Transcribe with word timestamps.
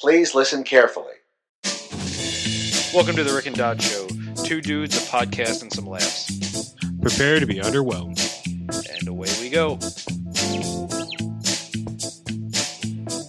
Please 0.00 0.34
listen 0.34 0.62
carefully. 0.62 1.14
Welcome 2.92 3.16
to 3.16 3.24
the 3.24 3.32
Rick 3.34 3.46
and 3.46 3.56
Don 3.56 3.78
Show. 3.78 4.06
Two 4.44 4.60
dudes, 4.60 4.96
a 4.96 5.00
podcast, 5.00 5.62
and 5.62 5.72
some 5.72 5.86
laughs. 5.86 6.74
Prepare 7.00 7.40
to 7.40 7.46
be 7.46 7.56
underwhelmed. 7.56 8.20
And 8.98 9.08
away 9.08 9.28
we 9.40 9.48
go. 9.48 9.78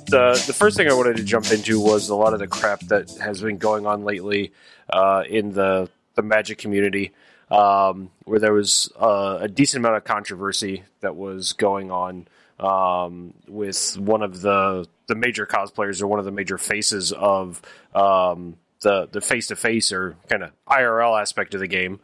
the 0.09 0.43
the 0.45 0.53
first 0.53 0.75
thing 0.75 0.89
I 0.89 0.93
wanted 0.93 1.17
to 1.17 1.23
jump 1.23 1.51
into 1.51 1.79
was 1.79 2.09
a 2.09 2.15
lot 2.15 2.33
of 2.33 2.39
the 2.39 2.47
crap 2.47 2.81
that 2.87 3.11
has 3.21 3.41
been 3.41 3.57
going 3.57 3.85
on 3.85 4.03
lately 4.03 4.51
uh, 4.89 5.23
in 5.27 5.53
the 5.53 5.89
the 6.15 6.21
Magic 6.21 6.57
community, 6.57 7.13
um, 7.49 8.09
where 8.25 8.39
there 8.39 8.53
was 8.53 8.91
uh, 8.99 9.37
a 9.41 9.47
decent 9.47 9.83
amount 9.83 9.97
of 9.97 10.03
controversy 10.03 10.83
that 10.99 11.15
was 11.15 11.53
going 11.53 11.91
on 11.91 12.27
um, 12.59 13.33
with 13.47 13.97
one 13.97 14.21
of 14.21 14.41
the 14.41 14.87
the 15.07 15.15
major 15.15 15.45
cosplayers 15.45 16.01
or 16.01 16.07
one 16.07 16.19
of 16.19 16.25
the 16.25 16.31
major 16.31 16.57
faces 16.57 17.11
of 17.11 17.61
um, 17.95 18.57
the 18.81 19.07
the 19.11 19.21
face 19.21 19.47
to 19.47 19.55
face 19.55 19.91
or 19.91 20.15
kind 20.29 20.43
of 20.43 20.51
IRL 20.67 21.19
aspect 21.19 21.53
of 21.53 21.59
the 21.59 21.67
game 21.67 21.99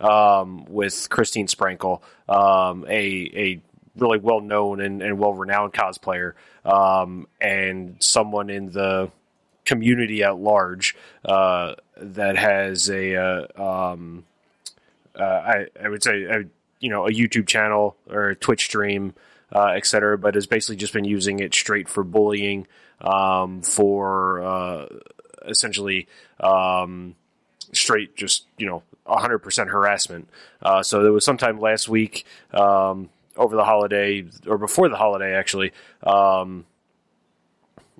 um, 0.00 0.64
with 0.66 1.08
Christine 1.10 1.46
Sprankle, 1.46 2.00
um, 2.28 2.86
a 2.88 3.30
a 3.34 3.60
really 3.96 4.18
well 4.18 4.40
known 4.40 4.80
and, 4.80 5.02
and 5.02 5.18
well 5.18 5.34
renowned 5.34 5.72
cosplayer, 5.72 6.34
um, 6.64 7.26
and 7.40 7.96
someone 8.00 8.50
in 8.50 8.70
the 8.70 9.10
community 9.64 10.22
at 10.22 10.38
large 10.38 10.96
uh, 11.24 11.74
that 11.96 12.36
has 12.36 12.88
a 12.90 13.16
uh, 13.16 13.62
um, 13.92 14.24
uh, 15.14 15.22
I, 15.22 15.66
I 15.82 15.88
would 15.88 16.02
say 16.02 16.22
a, 16.24 16.44
you 16.80 16.90
know 16.90 17.06
a 17.06 17.10
YouTube 17.10 17.46
channel 17.46 17.96
or 18.08 18.30
a 18.30 18.36
Twitch 18.36 18.64
stream, 18.64 19.14
uh, 19.52 19.68
etc. 19.68 20.18
But 20.18 20.34
has 20.34 20.46
basically 20.46 20.76
just 20.76 20.92
been 20.92 21.04
using 21.04 21.40
it 21.40 21.54
straight 21.54 21.88
for 21.88 22.04
bullying, 22.04 22.66
um, 23.00 23.62
for 23.62 24.42
uh, 24.42 24.86
essentially 25.46 26.08
um, 26.40 27.14
straight 27.72 28.16
just 28.16 28.46
you 28.58 28.66
know 28.66 28.82
100% 29.06 29.68
harassment. 29.68 30.28
Uh, 30.62 30.82
so 30.82 31.02
there 31.02 31.12
was 31.12 31.24
sometime 31.24 31.58
last 31.58 31.88
week 31.88 32.24
um, 32.52 33.08
over 33.36 33.56
the 33.56 33.64
holiday 33.64 34.24
or 34.46 34.58
before 34.58 34.88
the 34.88 34.96
holiday 34.96 35.34
actually. 35.34 35.72
Um, 36.02 36.66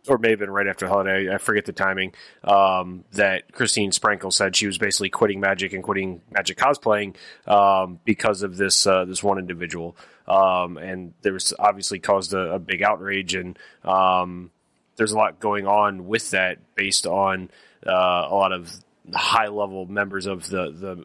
or 0.09 0.19
may 0.19 0.31
have 0.31 0.39
been 0.39 0.51
right 0.51 0.67
after 0.67 0.87
the 0.87 0.93
holiday. 0.93 1.33
I 1.33 1.39
forget 1.39 1.67
the 1.67 1.73
timing. 1.73 2.13
Um, 2.45 3.05
that 3.13 3.53
Christine 3.53 3.91
Sprankle 3.91 4.33
said 4.33 4.57
she 4.57 4.67
was 4.67 4.79
basically 4.79 5.11
quitting 5.11 5.41
Magic 5.41 5.73
and 5.73 5.83
quitting 5.83 6.23
Magic 6.31 6.59
cosplaying 6.59 7.17
um, 7.47 8.01
because 8.05 8.43
of 8.43 8.57
this 8.57 8.87
uh, 8.87 9.05
this 9.05 9.23
one 9.23 9.39
individual, 9.39 9.97
um, 10.27 10.77
and 10.79 11.15
there 11.23 11.33
was 11.33 11.53
obviously 11.59 11.99
caused 11.99 12.33
a, 12.35 12.55
a 12.55 12.59
big 12.59 12.83
outrage, 12.83 13.35
and 13.35 13.59
um, 13.85 14.51
there's 14.97 15.13
a 15.13 15.17
lot 15.17 15.41
going 15.41 15.67
on 15.67 16.07
with 16.07 16.31
that 16.31 16.59
based 16.75 17.07
on 17.07 17.51
uh, 17.87 18.27
a 18.29 18.35
lot 18.35 18.53
of 18.53 18.73
high 19.13 19.49
level 19.49 19.87
members 19.87 20.27
of 20.27 20.49
the 20.49 20.71
the 20.71 21.05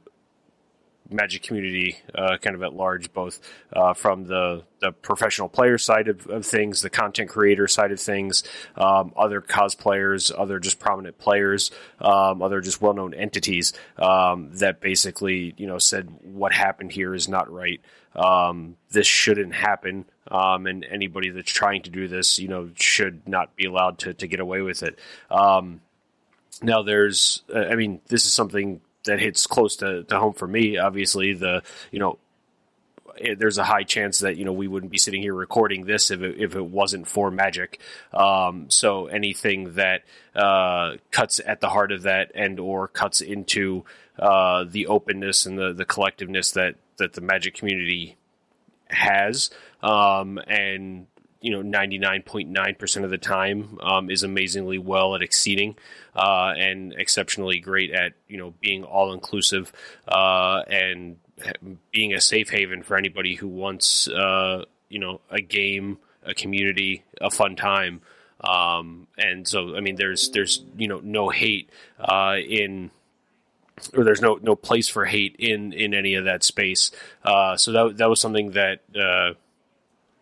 Magic 1.09 1.43
community, 1.43 1.97
uh, 2.13 2.37
kind 2.41 2.55
of 2.55 2.63
at 2.63 2.73
large, 2.73 3.13
both 3.13 3.39
uh, 3.73 3.93
from 3.93 4.25
the, 4.25 4.63
the 4.79 4.91
professional 4.91 5.47
player 5.47 5.77
side 5.77 6.07
of, 6.07 6.25
of, 6.27 6.45
things, 6.45 6.81
the 6.81 6.89
content 6.89 7.29
creator 7.29 7.67
side 7.67 7.91
of 7.91 7.99
things, 7.99 8.43
um, 8.75 9.13
other 9.15 9.39
cosplayers, 9.41 10.31
other 10.35 10.59
just 10.59 10.79
prominent 10.79 11.17
players, 11.17 11.71
um, 12.01 12.41
other 12.41 12.59
just 12.59 12.81
well 12.81 12.93
known 12.93 13.13
entities 13.13 13.73
um, 13.97 14.49
that 14.53 14.81
basically, 14.81 15.53
you 15.57 15.67
know, 15.67 15.77
said 15.77 16.09
what 16.23 16.53
happened 16.53 16.91
here 16.91 17.13
is 17.13 17.29
not 17.29 17.51
right. 17.51 17.81
Um, 18.15 18.77
this 18.91 19.07
shouldn't 19.07 19.53
happen. 19.53 20.05
Um, 20.29 20.65
and 20.65 20.85
anybody 20.89 21.29
that's 21.29 21.51
trying 21.51 21.83
to 21.83 21.89
do 21.89 22.07
this, 22.07 22.39
you 22.39 22.47
know, 22.47 22.71
should 22.75 23.27
not 23.27 23.55
be 23.55 23.65
allowed 23.65 23.99
to, 23.99 24.13
to 24.15 24.27
get 24.27 24.39
away 24.39 24.61
with 24.61 24.81
it. 24.81 24.97
Um, 25.29 25.81
now, 26.61 26.81
there's, 26.81 27.43
I 27.53 27.75
mean, 27.75 28.01
this 28.07 28.25
is 28.25 28.33
something 28.33 28.81
that 29.05 29.19
hits 29.19 29.47
close 29.47 29.77
to, 29.77 30.03
to 30.03 30.19
home 30.19 30.33
for 30.33 30.47
me. 30.47 30.77
Obviously, 30.77 31.33
the 31.33 31.63
you 31.91 31.99
know 31.99 32.17
eh, 33.19 33.35
there's 33.37 33.57
a 33.57 33.63
high 33.63 33.83
chance 33.83 34.19
that 34.19 34.37
you 34.37 34.45
know 34.45 34.53
we 34.53 34.67
wouldn't 34.67 34.91
be 34.91 34.97
sitting 34.97 35.21
here 35.21 35.33
recording 35.33 35.85
this 35.85 36.11
if 36.11 36.21
it, 36.21 36.39
if 36.39 36.55
it 36.55 36.65
wasn't 36.65 37.07
for 37.07 37.31
magic. 37.31 37.79
Um, 38.13 38.69
so 38.69 39.07
anything 39.07 39.73
that 39.73 40.03
uh, 40.35 40.95
cuts 41.11 41.39
at 41.45 41.61
the 41.61 41.69
heart 41.69 41.91
of 41.91 42.03
that 42.03 42.31
and 42.35 42.59
or 42.59 42.87
cuts 42.87 43.21
into 43.21 43.85
uh, 44.19 44.65
the 44.67 44.87
openness 44.87 45.45
and 45.45 45.57
the 45.57 45.73
the 45.73 45.85
collectiveness 45.85 46.53
that 46.53 46.75
that 46.97 47.13
the 47.13 47.21
magic 47.21 47.55
community 47.55 48.17
has 48.87 49.49
um, 49.81 50.39
and 50.47 51.07
you 51.45 51.51
know 51.51 51.61
99.9% 51.61 53.03
of 53.03 53.11
the 53.11 53.19
time 53.19 53.77
um, 53.83 54.09
is 54.09 54.23
amazingly 54.23 54.79
well 54.79 55.13
at 55.13 55.21
exceeding 55.21 55.75
uh, 56.15 56.53
and 56.57 56.93
exceptionally 56.97 57.59
great 57.59 57.91
at 57.91 58.13
you 58.27 58.37
know 58.37 58.55
being 58.59 58.83
all 58.83 59.13
inclusive 59.13 59.71
uh, 60.07 60.63
and 60.67 61.17
being 61.91 62.13
a 62.13 62.19
safe 62.19 62.49
haven 62.49 62.81
for 62.81 62.97
anybody 62.97 63.35
who 63.35 63.47
wants 63.47 64.07
uh, 64.07 64.65
you 64.89 64.97
know 64.97 65.21
a 65.29 65.39
game 65.39 65.99
a 66.23 66.33
community 66.33 67.03
a 67.21 67.29
fun 67.29 67.55
time 67.55 68.01
um, 68.41 69.07
and 69.15 69.47
so 69.47 69.75
I 69.75 69.81
mean 69.81 69.97
there's 69.97 70.29
there's 70.31 70.63
you 70.75 70.87
know 70.87 70.99
no 71.03 71.29
hate 71.29 71.69
uh, 71.99 72.37
in 72.37 72.89
or 73.93 74.03
there's 74.03 74.21
no 74.21 74.39
no 74.41 74.55
place 74.55 74.89
for 74.89 75.05
hate 75.05 75.35
in 75.37 75.73
in 75.73 75.93
any 75.93 76.15
of 76.15 76.25
that 76.25 76.43
space. 76.43 76.89
Uh, 77.23 77.55
so 77.55 77.71
that 77.71 77.97
that 77.97 78.09
was 78.09 78.19
something 78.19 78.51
that 78.51 78.81
uh, 78.95 79.33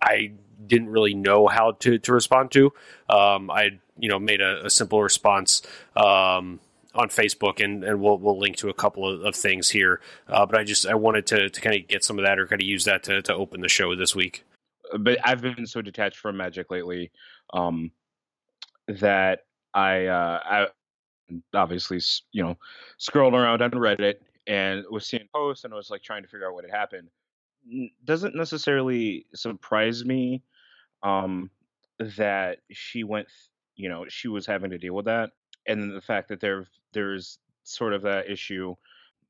I 0.02 0.34
didn't 0.66 0.90
really 0.90 1.14
know 1.14 1.48
how 1.48 1.72
to, 1.80 1.98
to 2.00 2.14
respond 2.14 2.52
to. 2.52 2.74
Um, 3.10 3.50
I 3.50 3.80
you 3.98 4.10
know 4.10 4.20
made 4.20 4.42
a, 4.42 4.66
a 4.66 4.70
simple 4.70 5.02
response 5.02 5.62
um, 5.96 6.60
on 6.96 7.10
Facebook, 7.10 7.64
and, 7.64 7.84
and 7.84 8.02
we'll 8.02 8.18
we'll 8.18 8.38
link 8.38 8.58
to 8.58 8.70
a 8.70 8.74
couple 8.74 9.08
of, 9.08 9.22
of 9.22 9.36
things 9.36 9.70
here. 9.70 10.02
Uh, 10.28 10.46
but 10.46 10.60
I 10.60 10.64
just 10.64 10.86
I 10.86 10.96
wanted 10.96 11.26
to, 11.28 11.50
to 11.50 11.62
kind 11.62 11.76
of 11.76 11.88
get 11.88 12.04
some 12.04 12.20
of 12.20 12.26
that 12.26 12.40
or 12.40 12.48
kind 12.48 12.62
of 12.62 12.68
use 12.68 12.86
that 12.86 13.04
to, 13.04 13.22
to 13.24 13.34
open 13.34 13.62
the 13.62 13.70
show 13.70 13.96
this 13.96 14.16
week. 14.16 14.44
But 15.00 15.18
I've 15.24 15.42
been 15.42 15.66
so 15.66 15.82
detached 15.82 16.18
from 16.18 16.38
Magic 16.38 16.70
lately 16.70 17.12
um, 17.54 17.92
that 18.88 19.40
I 19.74 20.06
uh, 20.06 20.40
I 20.44 20.68
obviously 21.54 22.00
you 22.32 22.44
know 22.44 22.58
scrolled 22.98 23.34
around 23.34 23.62
on 23.62 23.72
Reddit 23.72 24.16
and 24.46 24.84
was 24.92 25.06
seeing 25.06 25.28
posts 25.34 25.64
and 25.64 25.74
was 25.74 25.90
like 25.90 26.04
trying 26.04 26.24
to 26.24 26.28
figure 26.28 26.48
out 26.48 26.54
what 26.54 26.66
had 26.66 26.78
happened 26.78 27.10
doesn't 28.04 28.36
necessarily 28.36 29.26
surprise 29.34 30.04
me 30.04 30.42
um, 31.04 31.50
that 32.00 32.60
she 32.72 33.04
went, 33.04 33.28
you 33.76 33.90
know, 33.90 34.06
she 34.10 34.28
was 34.28 34.46
having 34.46 34.72
to 34.72 34.78
deal 34.78 34.96
with 34.96 35.06
that, 35.06 35.32
and 35.68 35.82
then 35.82 35.94
the 35.94 36.02
fact 36.02 36.30
that 36.30 36.40
there 36.40 36.68
there's 36.94 37.40
sort 37.64 37.94
of 37.94 38.02
that 38.04 38.30
issue 38.30 38.76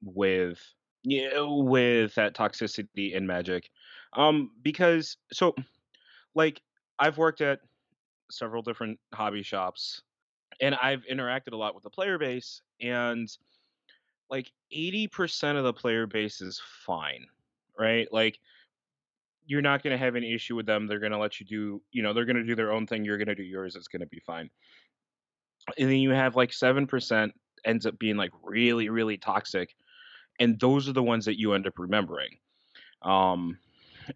with 0.03 0.61
you 1.03 1.29
know, 1.31 1.57
with 1.57 2.15
that 2.15 2.33
toxicity 2.35 3.13
in 3.13 3.27
magic, 3.27 3.69
um, 4.13 4.51
because 4.61 5.17
so 5.33 5.55
like 6.35 6.61
I've 6.99 7.17
worked 7.17 7.41
at 7.41 7.59
several 8.31 8.61
different 8.61 8.99
hobby 9.13 9.43
shops, 9.43 10.01
and 10.61 10.75
I've 10.75 11.03
interacted 11.11 11.53
a 11.53 11.57
lot 11.57 11.75
with 11.75 11.83
the 11.83 11.89
player 11.89 12.17
base, 12.17 12.61
and 12.81 13.29
like 14.29 14.51
80% 14.71 15.57
of 15.57 15.63
the 15.63 15.73
player 15.73 16.07
base 16.07 16.41
is 16.41 16.61
fine, 16.85 17.27
right? 17.77 18.11
Like 18.11 18.39
you're 19.45 19.61
not 19.61 19.83
going 19.83 19.91
to 19.91 20.03
have 20.03 20.15
any 20.15 20.33
issue 20.33 20.55
with 20.55 20.65
them. 20.65 20.87
They're 20.87 20.99
going 20.99 21.11
to 21.11 21.17
let 21.17 21.39
you 21.39 21.45
do, 21.45 21.81
you 21.91 22.01
know, 22.01 22.13
they're 22.13 22.25
going 22.25 22.37
to 22.37 22.43
do 22.43 22.55
their 22.55 22.71
own 22.71 22.87
thing. 22.87 23.03
You're 23.03 23.17
going 23.17 23.27
to 23.27 23.35
do 23.35 23.43
yours. 23.43 23.75
It's 23.75 23.87
going 23.87 24.01
to 24.01 24.07
be 24.07 24.19
fine. 24.19 24.49
And 25.77 25.89
then 25.89 25.97
you 25.97 26.11
have 26.11 26.35
like 26.35 26.51
7% 26.51 27.31
ends 27.65 27.85
up 27.85 27.97
being 27.99 28.17
like 28.17 28.31
really, 28.41 28.89
really 28.89 29.17
toxic. 29.17 29.75
And 30.39 30.59
those 30.59 30.89
are 30.89 30.93
the 30.93 31.03
ones 31.03 31.25
that 31.25 31.39
you 31.39 31.53
end 31.53 31.67
up 31.67 31.77
remembering. 31.77 32.37
Um, 33.01 33.57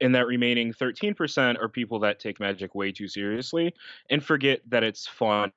and 0.02 0.14
that 0.16 0.28
remaining 0.28 0.74
13% 0.74 1.62
are 1.62 1.70
people 1.70 2.00
that 2.00 2.20
take 2.20 2.40
magic 2.40 2.76
way 2.76 2.92
too 2.92 3.08
seriously 3.08 3.74
and 4.10 4.24
forget 4.24 4.62
that 4.68 4.84
it's 4.84 5.08
fun 5.08 5.52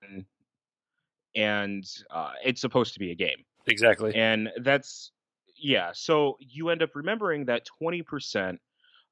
and 1.34 1.84
uh, 2.10 2.32
it's 2.44 2.60
supposed 2.60 2.92
to 2.94 3.00
be 3.00 3.10
a 3.10 3.14
game. 3.14 3.44
Exactly. 3.66 4.14
And 4.14 4.50
that's, 4.62 5.12
yeah. 5.56 5.90
So 5.92 6.36
you 6.40 6.70
end 6.70 6.82
up 6.82 6.94
remembering 6.94 7.44
that 7.46 7.66
20% 7.82 8.58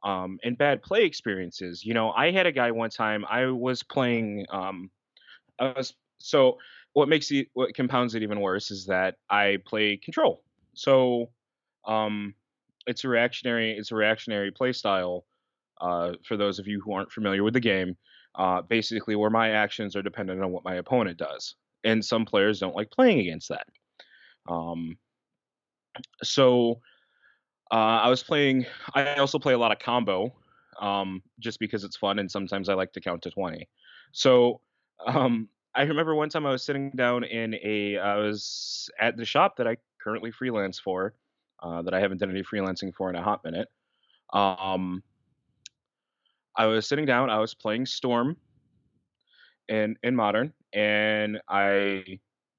um, 0.03 0.39
and 0.45 0.57
bad 0.57 0.83
play 0.83 1.05
experiences. 1.05 1.85
You 1.85 1.95
know, 1.95 2.11
I 2.11 2.31
had 2.31 2.47
a 2.47 2.53
guy 2.53 2.71
one 2.71 2.91
time. 2.91 3.25
I 3.29 3.47
was 3.47 3.83
playing. 3.83 4.47
Um, 4.51 4.91
I 5.59 5.73
was 5.77 5.95
so. 6.19 6.59
What 6.95 7.09
makes 7.09 7.31
it 7.31 7.49
what 7.55 7.75
compounds 7.75 8.15
it 8.15 8.23
even 8.23 8.41
worse 8.41 8.71
is 8.71 8.87
that 8.87 9.17
I 9.31 9.59
play 9.67 9.97
control. 9.97 10.43
So, 10.75 11.31
um, 11.87 12.35
it's 12.87 13.05
a 13.05 13.09
reactionary. 13.09 13.77
It's 13.77 13.93
a 13.93 13.97
reactionary 13.97 14.51
play 14.51 14.73
style. 14.73 15.25
Uh, 15.81 16.15
for 16.25 16.37
those 16.37 16.59
of 16.59 16.67
you 16.67 16.81
who 16.85 16.93
aren't 16.93 17.13
familiar 17.13 17.45
with 17.45 17.55
the 17.55 17.61
game, 17.61 17.97
uh, 18.35 18.63
basically 18.63 19.15
where 19.15 19.31
my 19.31 19.51
actions 19.51 19.95
are 19.95 20.03
dependent 20.03 20.43
on 20.43 20.51
what 20.51 20.65
my 20.65 20.75
opponent 20.77 21.19
does, 21.19 21.55
and 21.85 22.05
some 22.05 22.25
players 22.25 22.59
don't 22.59 22.75
like 22.75 22.91
playing 22.91 23.21
against 23.21 23.49
that. 23.49 23.67
Um, 24.49 24.97
so 26.23 26.81
uh, 27.71 28.01
I 28.03 28.09
was 28.09 28.23
playing. 28.23 28.67
I 28.95 29.15
also 29.17 29.39
play 29.39 29.53
a 29.53 29.59
lot 29.59 29.73
of 29.73 29.79
combo, 29.79 30.33
um, 30.81 31.23
just 31.39 31.59
because 31.61 31.85
it's 31.85 31.97
fun, 31.97 32.19
and 32.19 32.31
sometimes 32.31 32.69
I 32.69 32.75
like 32.75 32.93
to 32.95 33.01
count 33.01 33.23
to 33.23 33.31
twenty. 33.31 33.69
So 34.13 34.61
um, 35.07 35.49
I 35.75 35.83
remember 35.83 36.15
one 36.15 36.29
time 36.29 36.47
I 36.47 36.51
was 36.51 36.65
sitting 36.65 36.91
down 36.91 37.25
in 37.25 37.55
a 37.63 37.99
I 37.99 38.17
was 38.17 38.91
at 39.01 39.17
the 39.17 39.25
shop 39.25 39.57
that 39.57 39.67
I 39.67 39.77
currently 40.03 40.31
freelance 40.31 40.79
for, 40.79 41.15
uh, 41.63 41.83
that 41.83 41.95
I 41.95 42.01
haven't 42.01 42.19
done 42.19 42.31
any 42.31 42.43
freelancing 42.43 42.95
for 42.95 43.11
in 43.11 43.17
a 43.17 43.23
hot 43.23 43.45
minute. 43.45 43.69
Um, 44.33 45.03
I 46.57 46.67
was 46.67 46.87
sitting 46.89 47.07
down. 47.07 47.31
I 47.31 47.39
was 47.39 47.55
playing 47.55 47.87
Storm 47.87 48.37
in 49.69 49.97
in 50.03 50.17
Modern, 50.17 50.53
and 50.73 51.41
I 51.49 52.05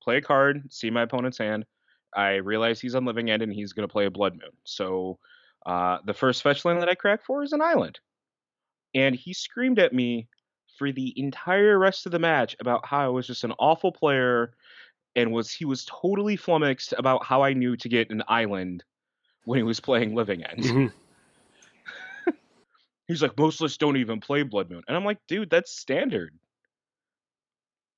play 0.01 0.17
a 0.17 0.21
card, 0.21 0.71
see 0.71 0.89
my 0.89 1.01
opponent's 1.01 1.37
hand. 1.37 1.65
I 2.15 2.35
realize 2.35 2.79
he's 2.79 2.95
on 2.95 3.05
Living 3.05 3.29
End 3.29 3.41
and 3.41 3.53
he's 3.53 3.73
going 3.73 3.87
to 3.87 3.91
play 3.91 4.05
a 4.05 4.11
Blood 4.11 4.33
Moon. 4.33 4.51
So 4.63 5.19
uh, 5.65 5.99
the 6.05 6.13
first 6.13 6.43
fetch 6.43 6.65
land 6.65 6.81
that 6.81 6.89
I 6.89 6.95
crack 6.95 7.23
for 7.25 7.43
is 7.43 7.53
an 7.53 7.61
island. 7.61 7.99
And 8.95 9.15
he 9.15 9.33
screamed 9.33 9.79
at 9.79 9.93
me 9.93 10.27
for 10.77 10.91
the 10.91 11.13
entire 11.19 11.77
rest 11.77 12.05
of 12.05 12.11
the 12.11 12.19
match 12.19 12.55
about 12.59 12.85
how 12.85 13.05
I 13.05 13.09
was 13.09 13.27
just 13.27 13.43
an 13.43 13.53
awful 13.59 13.91
player 13.91 14.53
and 15.15 15.31
was 15.31 15.51
he 15.51 15.65
was 15.65 15.85
totally 15.85 16.35
flummoxed 16.35 16.93
about 16.97 17.25
how 17.25 17.41
I 17.43 17.53
knew 17.53 17.75
to 17.77 17.89
get 17.89 18.09
an 18.09 18.23
island 18.27 18.83
when 19.45 19.57
he 19.57 19.63
was 19.63 19.79
playing 19.79 20.15
Living 20.15 20.43
End. 20.43 20.63
Mhm. 20.63 20.93
He's 23.07 23.21
like, 23.21 23.37
most 23.37 23.59
lists 23.59 23.77
don't 23.77 23.97
even 23.97 24.19
play 24.19 24.43
Blood 24.43 24.69
Moon. 24.69 24.83
And 24.87 24.95
I'm 24.95 25.05
like, 25.05 25.17
dude, 25.27 25.49
that's 25.49 25.71
standard. 25.71 26.37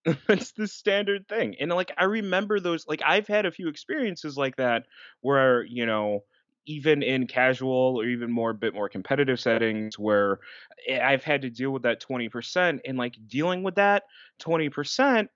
that's 0.28 0.52
the 0.54 0.68
standard 0.68 1.28
thing. 1.28 1.56
And 1.60 1.72
like 1.72 1.92
I 1.98 2.06
remember 2.06 2.60
those 2.60 2.88
like 2.88 3.02
I've 3.06 3.28
had 3.28 3.46
a 3.46 3.52
few 3.52 3.68
experiences 3.68 4.38
like 4.38 4.56
that 4.56 4.86
where, 5.22 5.64
you 5.64 5.86
know, 5.86 6.24
even 6.66 7.04
in 7.04 7.28
casual 7.28 8.00
or 8.00 8.06
even 8.06 8.32
more 8.32 8.54
bit 8.54 8.74
more 8.74 8.90
competitive 8.90 9.40
settings 9.40 9.98
where 9.98 10.40
eh, 10.88 11.00
I've 11.00 11.24
had 11.24 11.42
to 11.44 11.50
deal 11.50 11.72
with 11.72 11.84
that 11.84 12.02
20% 12.02 12.80
and 12.86 12.98
like 12.98 13.16
dealing 13.28 13.64
with 13.64 13.76
that 13.76 14.04
20% 14.42 15.28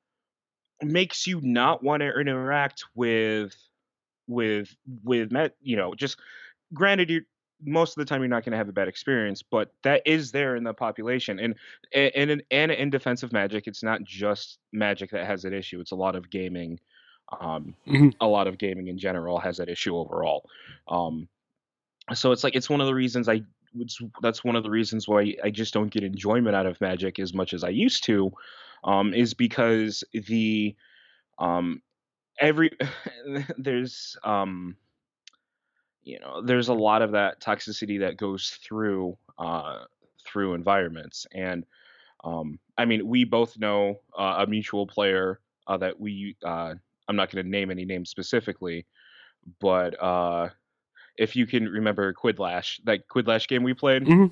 makes 0.82 1.26
you 1.28 1.40
not 1.42 1.84
want 1.84 2.02
to 2.02 2.20
interact 2.20 2.84
with 2.96 3.56
with 4.28 4.76
with 5.04 5.32
met 5.32 5.56
you 5.62 5.76
know 5.78 5.94
just 5.94 6.18
granted 6.74 7.10
you 7.10 7.22
most 7.66 7.92
of 7.92 7.96
the 8.02 8.06
time 8.06 8.22
you're 8.22 8.28
not 8.30 8.44
going 8.46 8.52
to 8.52 8.58
have 8.58 8.70
a 8.70 8.74
bad 8.74 8.88
experience 8.88 9.42
but 9.42 9.72
that 9.84 10.02
is 10.06 10.32
there 10.32 10.56
in 10.56 10.64
the 10.64 10.74
population 10.74 11.40
and 11.40 11.56
and 11.94 12.32
in, 12.32 12.42
and 12.52 12.72
in 12.72 12.90
defensive 12.90 13.32
magic 13.34 13.68
it's 13.68 13.84
not 13.84 14.04
just 14.04 14.60
magic 14.72 15.12
that 15.12 15.26
has 15.26 15.42
that 15.44 15.54
issue 15.54 15.80
it's 15.80 15.92
a 15.92 15.96
lot 15.96 16.16
of 16.16 16.30
gaming 16.30 16.80
um 17.42 17.76
Mhm. 17.88 18.14
a 18.22 18.28
lot 18.28 18.48
of 18.48 18.58
gaming 18.58 18.88
in 18.88 18.98
general 18.98 19.40
has 19.40 19.58
that 19.58 19.70
issue 19.70 19.96
overall 19.98 20.48
um 20.88 21.28
so 22.14 22.32
it's 22.32 22.44
like 22.44 22.56
it's 22.56 22.70
one 22.70 22.82
of 22.82 22.88
the 22.88 22.94
reasons 22.94 23.28
i 23.28 23.42
it's, 23.78 24.00
that's 24.22 24.44
one 24.44 24.56
of 24.56 24.64
the 24.64 24.70
reasons 24.70 25.08
why 25.08 25.36
i 25.44 25.50
just 25.50 25.74
don't 25.74 25.92
get 25.92 26.04
enjoyment 26.04 26.56
out 26.56 26.66
of 26.66 26.80
magic 26.82 27.20
as 27.20 27.34
much 27.34 27.54
as 27.54 27.64
i 27.64 27.70
used 27.70 28.04
to 28.04 28.32
um 28.84 29.14
is 29.14 29.34
because 29.34 30.04
the 30.14 30.76
um 31.40 31.82
every 32.40 32.72
there's 33.58 34.18
um 34.24 34.76
you 36.06 36.20
know 36.20 36.42
there's 36.42 36.70
a 36.70 36.74
lot 36.74 37.02
of 37.02 37.12
that 37.12 37.42
toxicity 37.42 38.00
that 38.00 38.16
goes 38.16 38.58
through 38.64 39.18
uh 39.40 39.84
through 40.26 40.54
environments 40.54 41.28
and 41.34 41.66
um 42.24 42.58
i 42.78 42.86
mean 42.86 43.06
we 43.08 43.26
both 43.26 43.58
know 43.60 44.00
uh, 44.18 44.36
a 44.40 44.48
mutual 44.48 44.88
player 44.88 45.40
uh, 45.68 45.78
that 45.78 46.00
we 46.00 46.36
uh 46.46 46.74
i'm 47.10 47.16
not 47.16 47.30
going 47.32 47.44
to 47.44 47.50
name 47.50 47.72
any 47.72 47.86
names 47.86 48.10
specifically 48.10 48.86
but 49.60 50.02
uh 50.02 50.48
if 51.18 51.36
you 51.36 51.46
can 51.48 51.68
remember 51.68 52.14
Quiplash 52.14 52.80
that 52.86 53.08
Quiplash 53.08 53.48
game 53.48 53.64
we 53.64 53.74
played 53.74 54.04
Mhm. 54.04 54.32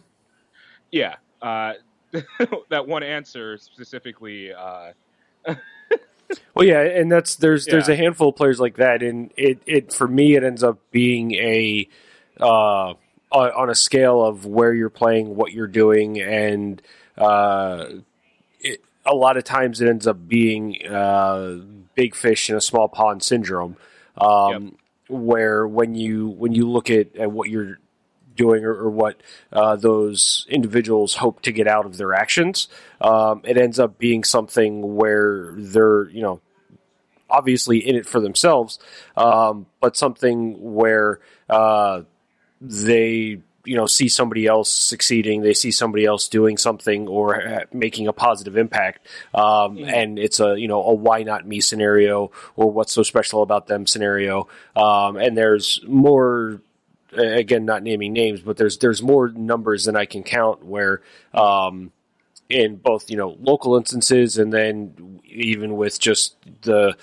yeah 0.92 1.16
uh 1.42 1.74
that 2.70 2.88
one 2.88 3.04
answer 3.04 3.58
specifically 3.58 4.54
uh 4.54 4.92
Well, 6.56 6.66
yeah, 6.68 6.82
and 6.82 7.12
that's 7.12 7.36
there's 7.36 7.66
there's 7.66 7.90
a 7.90 7.96
handful 7.96 8.30
of 8.30 8.36
players 8.36 8.60
like 8.60 8.76
that, 8.78 9.02
and 9.02 9.32
it 9.36 9.60
it 9.66 9.94
for 9.94 10.08
me 10.08 10.36
it 10.36 10.44
ends 10.44 10.64
up 10.64 10.78
being 10.92 11.34
a 11.34 11.88
uh, 12.40 12.94
on 13.32 13.70
a 13.70 13.76
scale 13.76 14.24
of 14.24 14.46
where 14.46 14.74
you're 14.74 14.90
playing, 14.90 15.36
what 15.36 15.52
you're 15.52 15.68
doing, 15.68 16.22
and 16.22 16.82
uh, 17.18 17.86
it, 18.60 18.84
a 19.06 19.16
lot 19.16 19.38
of 19.38 19.44
times 19.44 19.82
it 19.82 19.88
ends 19.88 20.06
up 20.06 20.28
being 20.28 20.86
uh, 20.88 21.58
big 21.96 22.16
fish 22.16 22.50
in 22.50 22.56
a 22.56 22.62
small 22.62 22.88
pond 22.88 23.24
syndrome, 23.24 23.76
um, 24.18 24.78
where 25.08 25.68
when 25.68 25.96
you 25.96 26.30
when 26.30 26.54
you 26.54 26.70
look 26.70 26.92
at, 26.92 27.16
at 27.16 27.32
what 27.32 27.50
you're 27.50 27.80
doing 28.36 28.66
or, 28.66 28.74
or 28.74 28.90
what 28.90 29.22
uh, 29.52 29.76
those 29.76 30.46
individuals 30.50 31.16
hope 31.16 31.42
to 31.42 31.52
get 31.52 31.68
out 31.68 31.86
of 31.86 31.98
their 31.98 32.14
actions, 32.14 32.68
um, 33.02 33.42
it 33.44 33.58
ends 33.58 33.80
up 33.80 33.98
being 33.98 34.24
something 34.24 34.96
where 34.96 35.54
they're 35.56 36.10
you 36.10 36.22
know 36.22 36.42
obviously 37.30 37.86
in 37.86 37.96
it 37.96 38.06
for 38.06 38.20
themselves, 38.20 38.80
um, 39.18 39.66
but 39.82 39.98
something 39.98 40.74
where 40.74 41.20
uh, 41.50 42.02
they 42.62 43.40
you 43.66 43.76
know 43.76 43.86
see 43.86 44.08
somebody 44.08 44.46
else 44.46 44.70
succeeding, 44.70 45.42
they 45.42 45.54
see 45.54 45.72
somebody 45.72 46.06
else 46.06 46.28
doing 46.28 46.58
something 46.58 47.08
or 47.08 47.42
uh, 47.42 47.60
making 47.74 48.08
a 48.08 48.14
positive 48.14 48.58
impact, 48.58 49.08
um, 49.34 49.78
and 49.78 50.20
it's 50.20 50.40
a 50.40 50.60
you 50.60 50.68
know 50.68 50.84
a 50.84 50.94
why 50.94 51.24
not 51.24 51.48
me 51.48 51.60
scenario 51.60 52.32
or 52.56 52.72
what's 52.72 52.94
so 52.94 53.04
special 53.04 53.42
about 53.42 53.68
them 53.68 53.88
scenario, 53.88 54.48
um, 54.76 55.18
and 55.18 55.38
there's 55.38 55.82
more 55.88 56.62
again 57.18 57.66
not 57.66 57.84
naming 57.84 58.14
names, 58.14 58.42
but 58.42 58.58
there's 58.58 58.78
there's 58.78 59.02
more 59.02 59.30
numbers 59.30 59.86
than 59.86 59.96
I 59.96 60.06
can 60.06 60.24
count 60.24 60.66
where 60.66 61.02
um, 61.34 61.92
in 62.50 62.76
both 62.76 63.10
you 63.10 63.18
know 63.18 63.38
local 63.40 63.76
instances 63.76 64.38
and 64.38 64.52
then 64.52 65.22
even 65.26 65.76
with 65.76 66.00
just 66.00 66.36
the 66.62 66.96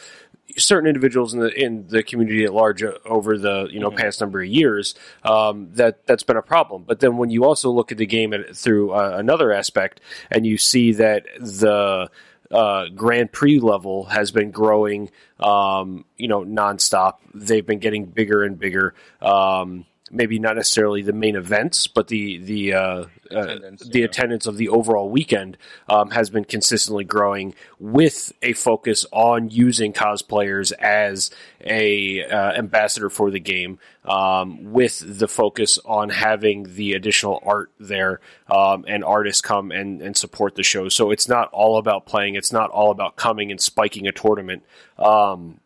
certain 0.57 0.89
individuals 0.89 1.33
in 1.35 1.41
the 1.41 1.53
in 1.53 1.87
the 1.89 2.03
community 2.03 2.45
at 2.45 2.53
large 2.53 2.83
uh, 2.83 2.93
over 3.05 3.39
the 3.39 3.69
you 3.71 3.81
know 3.81 3.91
past 3.91 4.21
number 4.21 4.41
of 4.41 4.47
years 4.47 4.95
um, 5.25 5.69
that 5.73 6.07
that's 6.07 6.23
been 6.23 6.37
a 6.37 6.43
problem. 6.43 6.85
But 6.87 7.01
then 7.01 7.17
when 7.17 7.31
you 7.31 7.45
also 7.45 7.71
look 7.71 7.93
at 7.93 7.99
the 7.99 8.07
game 8.07 8.33
at, 8.33 8.57
through 8.57 8.93
uh, 8.93 9.17
another 9.17 9.53
aspect 9.53 10.01
and 10.31 10.47
you 10.47 10.59
see 10.59 10.93
that 10.93 11.27
the 11.39 12.11
uh, 12.51 12.89
Grand 12.89 13.31
Prix 13.31 13.61
level 13.61 14.07
has 14.07 14.33
been 14.33 14.51
growing, 14.51 15.11
um, 15.39 16.05
you 16.17 16.27
know, 16.29 16.45
nonstop. 16.45 17.19
They've 17.33 17.65
been 17.65 17.79
getting 17.79 18.07
bigger 18.07 18.43
and 18.43 18.59
bigger. 18.59 18.95
Um, 19.23 19.87
maybe 20.11 20.39
not 20.39 20.57
necessarily 20.57 21.03
the 21.03 21.13
main 21.13 21.37
events, 21.37 21.87
but 21.87 22.09
the 22.09 22.39
the 22.39 22.75
uh, 22.75 23.05
Attendance, 23.31 23.83
uh, 23.83 23.89
the 23.91 23.99
yeah. 24.01 24.05
attendance 24.07 24.47
of 24.47 24.57
the 24.57 24.69
overall 24.69 25.09
weekend 25.09 25.57
um, 25.89 26.11
has 26.11 26.31
been 26.31 26.45
consistently 26.45 27.05
growing, 27.05 27.55
with 27.79 28.33
a 28.43 28.53
focus 28.55 29.07
on 29.13 29.51
using 29.51 29.93
cosplayers 29.93 30.73
as 30.73 31.31
a 31.65 32.25
uh, 32.25 32.53
ambassador 32.53 33.09
for 33.09 33.31
the 33.31 33.39
game, 33.39 33.79
um, 34.05 34.73
with 34.73 35.03
the 35.07 35.29
focus 35.29 35.79
on 35.85 36.09
having 36.09 36.75
the 36.75 36.95
additional 36.95 37.41
art 37.47 37.71
there 37.79 38.21
um, 38.51 38.85
and 38.89 39.05
artists 39.05 39.41
come 39.41 39.71
and, 39.71 40.03
and 40.03 40.17
support 40.17 40.57
the 40.57 40.65
show. 40.65 40.89
So 40.89 41.11
it's 41.13 41.29
not 41.29 41.51
all 41.53 41.79
about 41.79 42.07
playing; 42.07 42.35
it's 42.35 42.53
not 42.53 42.71
all 42.71 42.91
about 42.91 43.15
coming 43.15 43.51
and 43.51 43.61
spiking 43.61 44.09
a 44.09 44.13
tournament. 44.13 44.65
Um, 44.99 45.61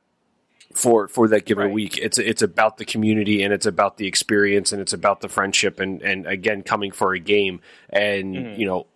for 0.75 1.09
for 1.09 1.29
that 1.29 1.45
given 1.47 1.67
Right. 1.67 1.75
week. 1.75 1.99
It's 1.99 2.19
it's 2.19 2.43
about 2.43 2.77
the 2.79 2.85
community 2.85 3.43
and 3.43 3.53
it's 3.55 3.67
about 3.67 3.97
the 3.97 4.07
experience 4.07 4.73
and 4.73 4.83
it's 4.83 4.93
about 4.93 5.21
the 5.21 5.29
friendship 5.29 5.81
and 5.81 6.03
and 6.03 6.27
again 6.27 6.63
coming 6.63 6.91
for 6.93 7.15
a 7.15 7.19
game 7.21 7.61
and 7.91 8.35
Mhm. 8.35 8.59
you 8.59 8.67
know 8.67 8.87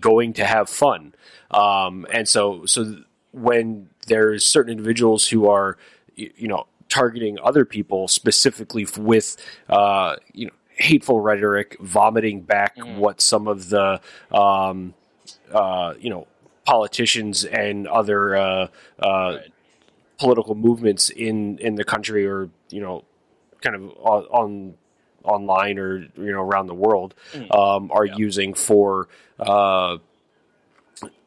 going 0.00 0.32
to 0.34 0.44
have 0.44 0.68
fun. 0.68 1.14
Um, 1.50 2.06
and 2.12 2.28
so 2.28 2.66
so 2.66 2.96
when 3.32 3.88
there's 4.06 4.46
certain 4.46 4.72
individuals 4.72 5.28
who 5.28 5.48
are 5.48 5.76
you 6.14 6.48
know 6.48 6.66
targeting 6.88 7.38
other 7.42 7.64
people 7.64 8.06
specifically 8.08 8.86
with 8.98 9.36
uh, 9.68 10.16
you 10.32 10.46
know 10.46 10.52
hateful 10.76 11.20
rhetoric, 11.20 11.76
vomiting 11.80 12.42
back 12.42 12.76
Mhm. 12.76 12.98
what 12.98 13.20
some 13.20 13.48
of 13.48 13.70
the 13.70 14.00
um, 14.30 14.92
uh, 15.52 15.94
you 15.98 16.10
know 16.10 16.26
politicians 16.64 17.44
and 17.44 17.86
other 17.86 18.36
uh, 18.36 18.68
uh, 18.98 19.38
Right. 19.40 19.52
Political 20.18 20.54
movements 20.54 21.10
in 21.10 21.58
in 21.58 21.74
the 21.76 21.84
country 21.84 22.26
or 22.26 22.48
you 22.70 22.80
know 22.80 23.04
kind 23.60 23.74
of 23.76 23.82
on, 23.98 24.22
on 24.30 24.74
online 25.24 25.78
or 25.78 25.98
you 25.98 26.32
know 26.32 26.40
around 26.42 26.66
the 26.68 26.74
world 26.74 27.14
Mm. 27.32 27.54
um, 27.54 27.90
are 27.92 28.04
Yeah. 28.06 28.16
using 28.16 28.54
for 28.54 29.08
uh, 29.40 29.98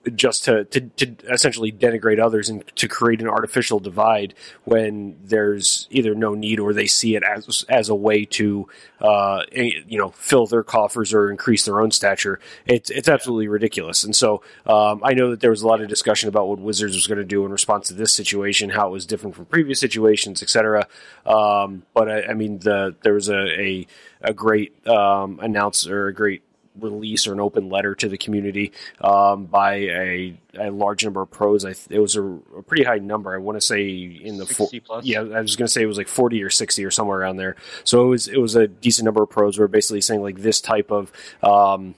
just 0.09 0.43
to, 0.45 0.65
to 0.65 0.81
to 0.81 1.15
essentially 1.31 1.71
denigrate 1.71 2.19
others 2.19 2.49
and 2.49 2.65
to 2.75 2.87
create 2.87 3.21
an 3.21 3.27
artificial 3.27 3.79
divide 3.79 4.33
when 4.63 5.17
there's 5.23 5.87
either 5.91 6.15
no 6.15 6.33
need 6.33 6.59
or 6.59 6.73
they 6.73 6.87
see 6.87 7.15
it 7.15 7.23
as 7.23 7.65
as 7.69 7.89
a 7.89 7.95
way 7.95 8.25
to 8.25 8.67
uh, 9.01 9.43
eh, 9.51 9.71
you 9.87 9.97
know 9.97 10.09
fill 10.09 10.45
their 10.47 10.63
coffers 10.63 11.13
or 11.13 11.29
increase 11.29 11.65
their 11.65 11.81
own 11.81 11.91
stature. 11.91 12.39
It's 12.65 12.89
it's 12.89 13.09
absolutely 13.09 13.47
ridiculous. 13.47 14.03
And 14.03 14.15
so 14.15 14.41
um, 14.65 15.01
I 15.03 15.13
know 15.13 15.31
that 15.31 15.39
there 15.39 15.51
was 15.51 15.61
a 15.61 15.67
lot 15.67 15.81
of 15.81 15.87
discussion 15.87 16.29
about 16.29 16.47
what 16.47 16.59
Wizards 16.59 16.95
was 16.95 17.07
going 17.07 17.17
to 17.17 17.25
do 17.25 17.45
in 17.45 17.51
response 17.51 17.87
to 17.87 17.93
this 17.93 18.13
situation, 18.13 18.69
how 18.71 18.87
it 18.87 18.91
was 18.91 19.05
different 19.05 19.35
from 19.35 19.45
previous 19.45 19.79
situations, 19.79 20.41
etc. 20.41 20.87
Um, 21.25 21.83
but 21.93 22.09
I, 22.09 22.23
I 22.23 22.33
mean, 22.33 22.59
the 22.59 22.95
there 23.03 23.13
was 23.13 23.29
a 23.29 23.39
a, 23.59 23.87
a 24.21 24.33
great 24.33 24.87
um, 24.87 25.39
announcer, 25.41 26.07
a 26.07 26.13
great 26.13 26.43
release 26.79 27.27
or 27.27 27.33
an 27.33 27.39
open 27.39 27.69
letter 27.69 27.95
to 27.95 28.09
the 28.09 28.17
community 28.17 28.71
um, 29.01 29.45
by 29.45 29.75
a, 29.75 30.33
a 30.59 30.71
large 30.71 31.03
number 31.03 31.21
of 31.21 31.31
pros. 31.31 31.65
I, 31.65 31.75
it 31.89 31.99
was 31.99 32.15
a, 32.15 32.23
a 32.23 32.63
pretty 32.65 32.83
high 32.83 32.97
number. 32.97 33.33
I 33.33 33.37
want 33.37 33.59
to 33.59 33.65
say 33.65 33.89
in 33.89 34.37
the 34.37 34.45
four, 34.45 34.69
plus. 34.85 35.05
yeah, 35.05 35.21
I 35.21 35.41
was 35.41 35.55
going 35.55 35.67
to 35.67 35.71
say 35.71 35.81
it 35.81 35.87
was 35.87 35.97
like 35.97 36.07
forty 36.07 36.41
or 36.43 36.49
sixty 36.49 36.83
or 36.85 36.91
somewhere 36.91 37.19
around 37.19 37.37
there. 37.37 37.55
So 37.83 38.03
it 38.05 38.07
was 38.07 38.27
it 38.27 38.37
was 38.37 38.55
a 38.55 38.67
decent 38.67 39.05
number 39.05 39.23
of 39.23 39.29
pros 39.29 39.55
who 39.55 39.61
were 39.61 39.67
basically 39.67 40.01
saying 40.01 40.21
like 40.21 40.39
this 40.39 40.61
type 40.61 40.91
of 40.91 41.11
um, 41.43 41.95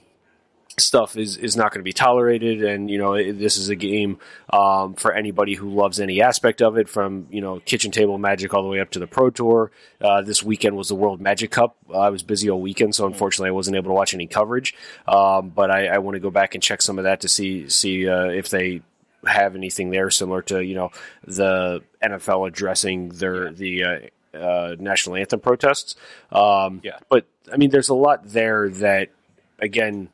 stuff 0.78 1.16
is 1.16 1.36
is 1.36 1.56
not 1.56 1.70
going 1.72 1.80
to 1.80 1.84
be 1.84 1.92
tolerated 1.92 2.62
and 2.64 2.90
you 2.90 2.98
know 2.98 3.12
it, 3.14 3.34
this 3.38 3.56
is 3.56 3.68
a 3.68 3.76
game 3.76 4.18
um, 4.52 4.94
for 4.94 5.12
anybody 5.12 5.54
who 5.54 5.68
loves 5.70 6.00
any 6.00 6.22
aspect 6.22 6.62
of 6.62 6.76
it 6.78 6.88
from 6.88 7.26
you 7.30 7.40
know 7.40 7.60
kitchen 7.60 7.90
table 7.90 8.18
magic 8.18 8.54
all 8.54 8.62
the 8.62 8.68
way 8.68 8.80
up 8.80 8.90
to 8.90 8.98
the 8.98 9.06
pro 9.06 9.30
tour. 9.30 9.70
Uh, 10.00 10.22
this 10.22 10.42
weekend 10.42 10.76
was 10.76 10.88
the 10.88 10.94
world 10.94 11.20
magic 11.20 11.50
cup. 11.50 11.76
Uh, 11.90 11.98
i 11.98 12.08
was 12.08 12.22
busy 12.22 12.48
all 12.48 12.60
weekend 12.60 12.94
so 12.94 13.06
unfortunately 13.06 13.48
i 13.48 13.52
wasn't 13.52 13.76
able 13.76 13.90
to 13.90 13.94
watch 13.94 14.14
any 14.14 14.26
coverage. 14.26 14.74
Um, 15.06 15.50
but 15.50 15.70
i, 15.70 15.86
I 15.88 15.98
want 15.98 16.14
to 16.14 16.20
go 16.20 16.30
back 16.30 16.54
and 16.54 16.62
check 16.62 16.80
some 16.82 16.98
of 16.98 17.04
that 17.04 17.20
to 17.20 17.28
see 17.28 17.68
see 17.68 18.08
uh, 18.08 18.26
if 18.28 18.48
they 18.48 18.82
have 19.26 19.54
anything 19.54 19.90
there 19.90 20.10
similar 20.10 20.42
to 20.42 20.64
you 20.64 20.74
know 20.74 20.90
the 21.24 21.80
nfl 22.02 22.48
addressing 22.48 23.10
their 23.10 23.52
the 23.52 23.84
uh, 23.84 23.98
uh, 24.36 24.76
national 24.78 25.16
anthem 25.16 25.40
protests. 25.40 25.94
Um, 26.32 26.80
Yeah. 26.82 26.98
but 27.10 27.26
i 27.52 27.56
mean 27.56 27.70
there's 27.70 27.90
a 27.90 27.94
lot 27.94 28.20
there 28.24 28.68
that 28.70 29.10
again 29.58 30.08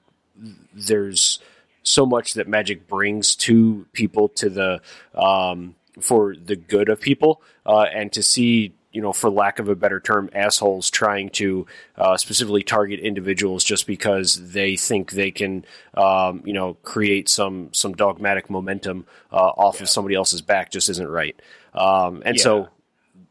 there's 0.74 1.38
so 1.82 2.04
much 2.04 2.34
that 2.34 2.46
magic 2.48 2.86
brings 2.86 3.34
to 3.34 3.86
people 3.92 4.28
to 4.28 4.50
the 4.50 4.80
um, 5.14 5.74
for 6.00 6.34
the 6.36 6.56
good 6.56 6.88
of 6.88 7.00
people 7.00 7.40
uh, 7.66 7.86
and 7.92 8.12
to 8.12 8.22
see 8.22 8.74
you 8.92 9.02
know 9.02 9.12
for 9.12 9.30
lack 9.30 9.58
of 9.58 9.68
a 9.68 9.74
better 9.74 10.00
term 10.00 10.30
assholes 10.32 10.90
trying 10.90 11.28
to 11.30 11.66
uh, 11.96 12.16
specifically 12.16 12.62
target 12.62 13.00
individuals 13.00 13.64
just 13.64 13.86
because 13.86 14.52
they 14.52 14.76
think 14.76 15.12
they 15.12 15.30
can 15.30 15.64
um, 15.94 16.42
you 16.44 16.52
know 16.52 16.74
create 16.82 17.28
some 17.28 17.72
some 17.72 17.92
dogmatic 17.94 18.48
momentum 18.50 19.06
uh, 19.32 19.36
off 19.36 19.80
of 19.80 19.88
somebody 19.88 20.14
else's 20.14 20.42
back 20.42 20.70
just 20.70 20.88
isn't 20.88 21.08
right 21.08 21.40
um, 21.74 22.22
and 22.24 22.36
Yeah. 22.36 22.42
so 22.42 22.68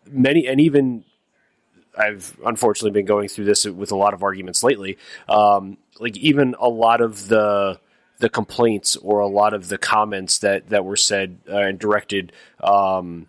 many 0.09 0.47
and 0.47 0.61
even 0.61 1.03
I've 1.97 2.37
unfortunately 2.45 2.91
been 2.91 3.05
going 3.05 3.27
through 3.27 3.45
this 3.45 3.65
with 3.65 3.91
a 3.91 3.95
lot 3.95 4.13
of 4.13 4.23
arguments 4.23 4.63
lately. 4.63 4.97
Um, 5.27 5.77
like 5.99 6.17
even 6.17 6.55
a 6.59 6.69
lot 6.69 7.01
of 7.01 7.27
the 7.27 7.79
the 8.19 8.29
complaints 8.29 8.95
or 8.95 9.19
a 9.19 9.27
lot 9.27 9.53
of 9.53 9.69
the 9.69 9.77
comments 9.77 10.39
that 10.39 10.69
that 10.69 10.85
were 10.85 10.95
said 10.95 11.39
uh, 11.49 11.57
and 11.57 11.79
directed 11.79 12.31
um, 12.61 13.27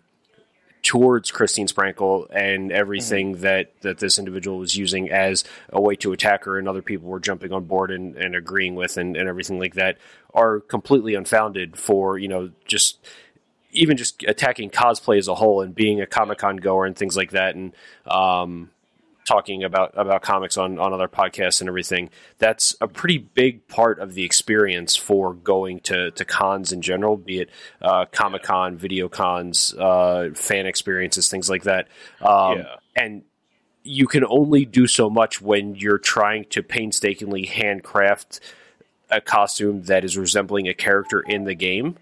towards 0.81 1.29
Christine 1.31 1.67
Sprankle 1.67 2.27
and 2.31 2.71
everything 2.71 3.41
that 3.41 3.71
that 3.81 3.99
this 3.99 4.17
individual 4.17 4.57
was 4.57 4.75
using 4.75 5.09
as 5.11 5.43
a 5.69 5.81
way 5.81 5.95
to 5.97 6.11
attack 6.11 6.45
her, 6.45 6.57
and 6.57 6.67
other 6.67 6.81
people 6.81 7.07
were 7.07 7.19
jumping 7.19 7.51
on 7.51 7.65
board 7.65 7.91
and, 7.91 8.15
and 8.15 8.35
agreeing 8.35 8.75
with, 8.75 8.97
and, 8.97 9.15
and 9.15 9.27
everything 9.27 9.59
like 9.59 9.75
that, 9.75 9.97
are 10.33 10.59
completely 10.59 11.15
unfounded. 11.15 11.77
For 11.77 12.17
you 12.17 12.27
know 12.27 12.51
just 12.65 12.99
even 13.71 13.97
just 13.97 14.23
attacking 14.23 14.69
cosplay 14.69 15.17
as 15.17 15.27
a 15.27 15.35
whole 15.35 15.61
and 15.61 15.73
being 15.75 16.01
a 16.01 16.07
Comic 16.07 16.39
Con 16.39 16.57
goer 16.57 16.85
and 16.85 16.95
things 16.95 17.15
like 17.15 17.31
that, 17.31 17.55
and 17.55 17.73
um, 18.05 18.69
talking 19.29 19.63
about 19.63 19.93
about 19.95 20.23
comics 20.23 20.57
on 20.57 20.79
on 20.79 20.91
other 20.91 21.07
podcasts 21.07 21.61
and 21.61 21.67
everything. 21.67 22.09
That's 22.39 22.75
a 22.81 22.87
pretty 22.87 23.19
big 23.19 23.67
part 23.67 23.99
of 23.99 24.15
the 24.15 24.23
experience 24.23 24.95
for 24.95 25.33
going 25.33 25.81
to 25.81 26.11
to 26.11 26.25
cons 26.25 26.71
in 26.71 26.81
general, 26.81 27.15
be 27.15 27.41
it 27.41 27.49
uh, 27.81 28.05
Comic 28.05 28.43
Con, 28.43 28.75
video 28.77 29.07
cons, 29.07 29.73
uh, 29.75 30.29
fan 30.33 30.65
experiences, 30.65 31.29
things 31.29 31.49
like 31.49 31.63
that. 31.63 31.87
Um, 32.21 32.59
Yeah. 32.59 32.75
And 32.95 33.23
you 33.83 34.07
can 34.07 34.25
only 34.25 34.65
do 34.65 34.87
so 34.87 35.09
much 35.09 35.41
when 35.41 35.75
you're 35.75 35.99
trying 35.99 36.45
to 36.45 36.61
painstakingly 36.61 37.45
handcraft 37.45 38.39
a 39.09 39.21
costume 39.21 39.83
that 39.83 40.03
is 40.03 40.17
resembling 40.17 40.67
a 40.67 40.73
character 40.73 41.21
in 41.21 41.45
the 41.45 41.55
game 41.55 41.97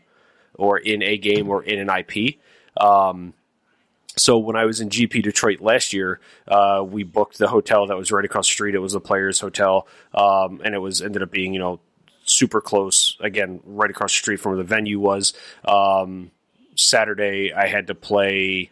or 0.57 0.77
in 0.77 1.01
a 1.01 1.17
game 1.17 1.49
or 1.49 1.63
in 1.63 1.79
an 1.79 1.89
IP. 1.89 2.37
Um, 2.75 3.33
so 4.17 4.37
when 4.37 4.55
I 4.55 4.65
was 4.65 4.81
in 4.81 4.89
GP 4.89 5.23
Detroit 5.23 5.61
last 5.61 5.93
year, 5.93 6.19
uh, 6.47 6.83
we 6.85 7.03
booked 7.03 7.37
the 7.37 7.47
hotel 7.47 7.87
that 7.87 7.97
was 7.97 8.11
right 8.11 8.25
across 8.25 8.47
the 8.47 8.53
street. 8.53 8.75
It 8.75 8.79
was 8.79 8.93
the 8.93 8.99
Players 8.99 9.39
Hotel, 9.39 9.87
um, 10.13 10.61
and 10.63 10.73
it 10.73 10.79
was 10.79 11.01
ended 11.01 11.21
up 11.21 11.31
being 11.31 11.53
you 11.53 11.59
know 11.59 11.79
super 12.25 12.59
close. 12.59 13.15
Again, 13.19 13.59
right 13.63 13.89
across 13.89 14.11
the 14.11 14.17
street 14.17 14.39
from 14.39 14.53
where 14.53 14.57
the 14.57 14.63
venue 14.63 14.99
was. 14.99 15.33
Um, 15.65 16.31
Saturday, 16.75 17.53
I 17.53 17.67
had 17.67 17.87
to 17.87 17.95
play 17.95 18.69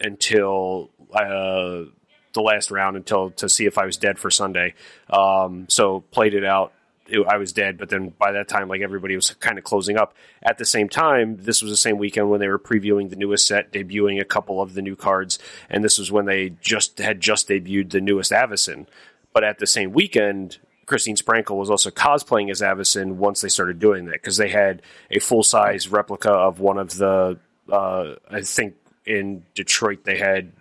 until 0.00 0.90
uh, 1.12 1.84
the 2.32 2.40
last 2.42 2.70
round 2.70 2.96
until 2.96 3.30
to 3.32 3.48
see 3.48 3.66
if 3.66 3.78
I 3.78 3.86
was 3.86 3.96
dead 3.96 4.18
for 4.18 4.30
Sunday. 4.30 4.74
Um, 5.08 5.66
so 5.68 6.00
played 6.10 6.34
it 6.34 6.44
out. 6.44 6.72
It, 7.06 7.26
I 7.26 7.36
was 7.36 7.52
dead, 7.52 7.76
but 7.76 7.90
then 7.90 8.14
by 8.18 8.32
that 8.32 8.48
time, 8.48 8.68
like 8.68 8.80
everybody 8.80 9.14
was 9.14 9.30
kind 9.34 9.58
of 9.58 9.64
closing 9.64 9.98
up. 9.98 10.14
At 10.42 10.58
the 10.58 10.64
same 10.64 10.88
time, 10.88 11.36
this 11.36 11.60
was 11.60 11.70
the 11.70 11.76
same 11.76 11.98
weekend 11.98 12.30
when 12.30 12.40
they 12.40 12.48
were 12.48 12.58
previewing 12.58 13.10
the 13.10 13.16
newest 13.16 13.46
set, 13.46 13.72
debuting 13.72 14.20
a 14.20 14.24
couple 14.24 14.62
of 14.62 14.74
the 14.74 14.82
new 14.82 14.96
cards, 14.96 15.38
and 15.68 15.84
this 15.84 15.98
was 15.98 16.10
when 16.10 16.24
they 16.24 16.50
just 16.60 16.98
had 16.98 17.20
just 17.20 17.48
debuted 17.48 17.90
the 17.90 18.00
newest 18.00 18.32
Avacyn. 18.32 18.86
But 19.32 19.44
at 19.44 19.58
the 19.58 19.66
same 19.66 19.92
weekend, 19.92 20.58
Christine 20.86 21.16
Sprankle 21.16 21.56
was 21.56 21.70
also 21.70 21.90
cosplaying 21.90 22.50
as 22.50 22.60
Avacyn 22.60 23.14
once 23.14 23.40
they 23.40 23.48
started 23.48 23.78
doing 23.78 24.06
that 24.06 24.14
because 24.14 24.36
they 24.36 24.48
had 24.48 24.82
a 25.10 25.18
full 25.18 25.42
size 25.42 25.88
replica 25.88 26.30
of 26.30 26.60
one 26.60 26.78
of 26.78 26.96
the, 26.96 27.38
uh, 27.70 28.14
I 28.30 28.42
think 28.42 28.74
in 29.04 29.44
Detroit 29.54 30.04
they 30.04 30.18
had 30.18 30.52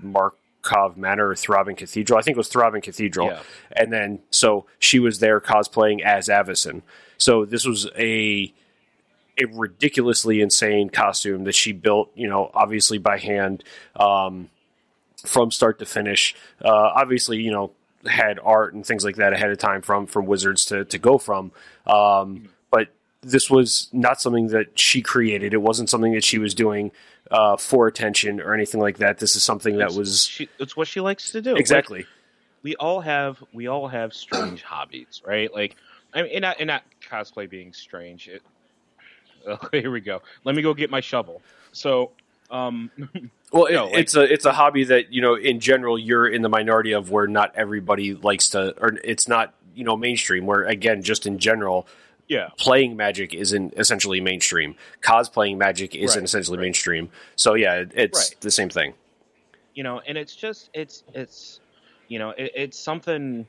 Markov 0.63 0.97
Manor 0.97 1.29
or 1.29 1.35
Thraben 1.35 1.75
Cathedral. 1.75 2.17
I 2.17 2.21
think 2.21 2.35
it 2.35 2.37
was 2.37 2.49
Thraben 2.49 2.81
Cathedral. 2.81 3.27
Yeah. 3.27 3.41
And 3.71 3.91
then 3.91 4.19
so 4.29 4.65
she 4.79 4.99
was 4.99 5.19
there 5.19 5.39
cosplaying 5.39 6.01
as 6.01 6.27
Avacyn. 6.27 6.81
So 7.17 7.45
this 7.45 7.65
was 7.65 7.89
a 7.97 8.53
a 9.37 9.45
ridiculously 9.45 10.41
insane 10.41 10.89
costume 10.89 11.45
that 11.45 11.55
she 11.55 11.71
built, 11.71 12.11
you 12.15 12.27
know, 12.27 12.51
obviously 12.53 12.99
by 12.99 13.17
hand, 13.17 13.63
um, 13.95 14.49
from 15.25 15.49
start 15.49 15.79
to 15.79 15.85
finish. 15.85 16.35
Uh, 16.63 16.69
obviously, 16.69 17.39
you 17.39 17.51
know, 17.51 17.71
had 18.05 18.39
art 18.43 18.75
and 18.75 18.85
things 18.85 19.03
like 19.03 19.15
that 19.15 19.33
ahead 19.33 19.49
of 19.49 19.57
time 19.57 19.81
from 19.81 20.05
from 20.05 20.25
Wizards 20.25 20.65
to 20.65 20.85
to 20.85 20.97
go 20.97 21.17
from. 21.17 21.51
Um, 21.87 22.49
but 22.71 22.89
this 23.21 23.49
was 23.49 23.89
not 23.91 24.21
something 24.21 24.47
that 24.47 24.79
she 24.79 25.01
created. 25.01 25.53
It 25.53 25.61
wasn't 25.61 25.89
something 25.89 26.13
that 26.13 26.23
she 26.23 26.37
was 26.37 26.53
doing 26.53 26.91
uh, 27.33 27.57
for 27.57 27.87
attention 27.87 28.39
or 28.39 28.53
anything 28.53 28.79
like 28.79 28.99
that. 28.99 29.17
This 29.17 29.35
is 29.35 29.43
something 29.43 29.75
that 29.77 29.85
It's- 29.87 29.97
was 29.97 30.23
she, 30.25 30.47
it's 30.59 30.77
what 30.77 30.87
she 30.87 31.01
likes 31.01 31.31
to 31.31 31.41
do. 31.41 31.51
Like, 31.51 31.59
exactly 31.59 32.05
we 32.61 32.75
all 32.77 33.01
have 33.01 33.43
we 33.51 33.67
all 33.67 33.89
have 33.89 34.13
strange 34.13 34.61
hobbies, 34.63 35.21
right? 35.25 35.53
Like, 35.53 35.75
I 36.13 36.21
mean, 36.21 36.31
and 36.33 36.41
not, 36.43 36.55
and 36.59 36.67
not 36.67 36.83
cosplay 37.09 37.49
being 37.49 37.73
strange. 37.73 38.29
It, 38.29 38.41
okay, 39.47 39.81
here 39.81 39.91
we 39.91 39.99
go. 39.99 40.21
Let 40.45 40.55
me 40.55 40.61
go 40.61 40.73
get 40.73 40.89
my 40.89 41.01
shovel. 41.01 41.41
So, 41.73 42.11
um, 42.49 42.89
Well, 43.51 43.65
it, 43.65 43.73
No, 43.73 43.85
like- 43.87 43.97
it's 43.99 44.15
a 44.15 44.21
it's 44.21 44.45
a 44.45 44.53
hobby 44.53 44.85
that 44.85 45.11
you 45.11 45.21
know 45.21 45.35
in 45.35 45.59
general 45.59 45.99
you're 45.99 46.27
in 46.27 46.41
the 46.41 46.49
minority 46.49 46.93
of 46.93 47.11
where 47.11 47.27
not 47.27 47.51
everybody 47.55 48.13
likes 48.15 48.49
to, 48.51 48.73
or 48.81 48.97
it's 49.03 49.27
not 49.27 49.53
you 49.75 49.83
know 49.83 49.97
mainstream. 49.97 50.45
Where 50.45 50.63
again, 50.63 51.03
just 51.03 51.25
in 51.27 51.39
general, 51.39 51.85
yeah, 52.33 52.49
playing 52.57 52.95
Magic 53.05 53.33
isn't 53.33 53.73
essentially 53.83 54.19
mainstream. 54.21 54.75
Cosplaying 55.01 55.57
Magic 55.57 55.95
isn't 55.95 56.21
Right, 56.21 56.23
essentially 56.29 56.57
right. 56.57 56.63
mainstream. 56.67 57.09
So 57.35 57.49
yeah, 57.53 57.75
it- 57.81 57.91
it's 57.95 58.19
Right. 58.31 58.41
the 58.41 58.51
same 58.59 58.69
thing. 58.69 58.93
you 59.75 59.83
know, 59.87 59.97
and 60.07 60.15
it's 60.21 60.35
just 60.35 60.69
it's 60.81 61.03
it's 61.21 61.59
you 62.11 62.19
know 62.19 62.29
it, 62.41 62.51
it's 62.63 62.77
something. 62.89 63.47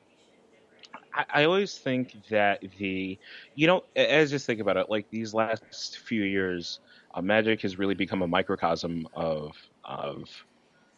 I, 1.13 1.25
I 1.41 1.45
always 1.45 1.73
think 1.87 2.15
that 2.31 2.63
the 2.79 3.19
you 3.55 3.67
know 3.67 3.85
as 3.97 4.31
just 4.31 4.47
think 4.47 4.61
about 4.61 4.77
it, 4.77 4.87
like 4.89 5.07
these 5.11 5.35
last 5.35 5.99
few 6.09 6.23
years, 6.37 6.81
uh, 7.15 7.21
Magic 7.23 7.61
has 7.63 7.79
really 7.79 7.95
become 7.95 8.23
a 8.23 8.27
microcosm 8.39 9.07
of 9.15 9.53
of 9.85 10.29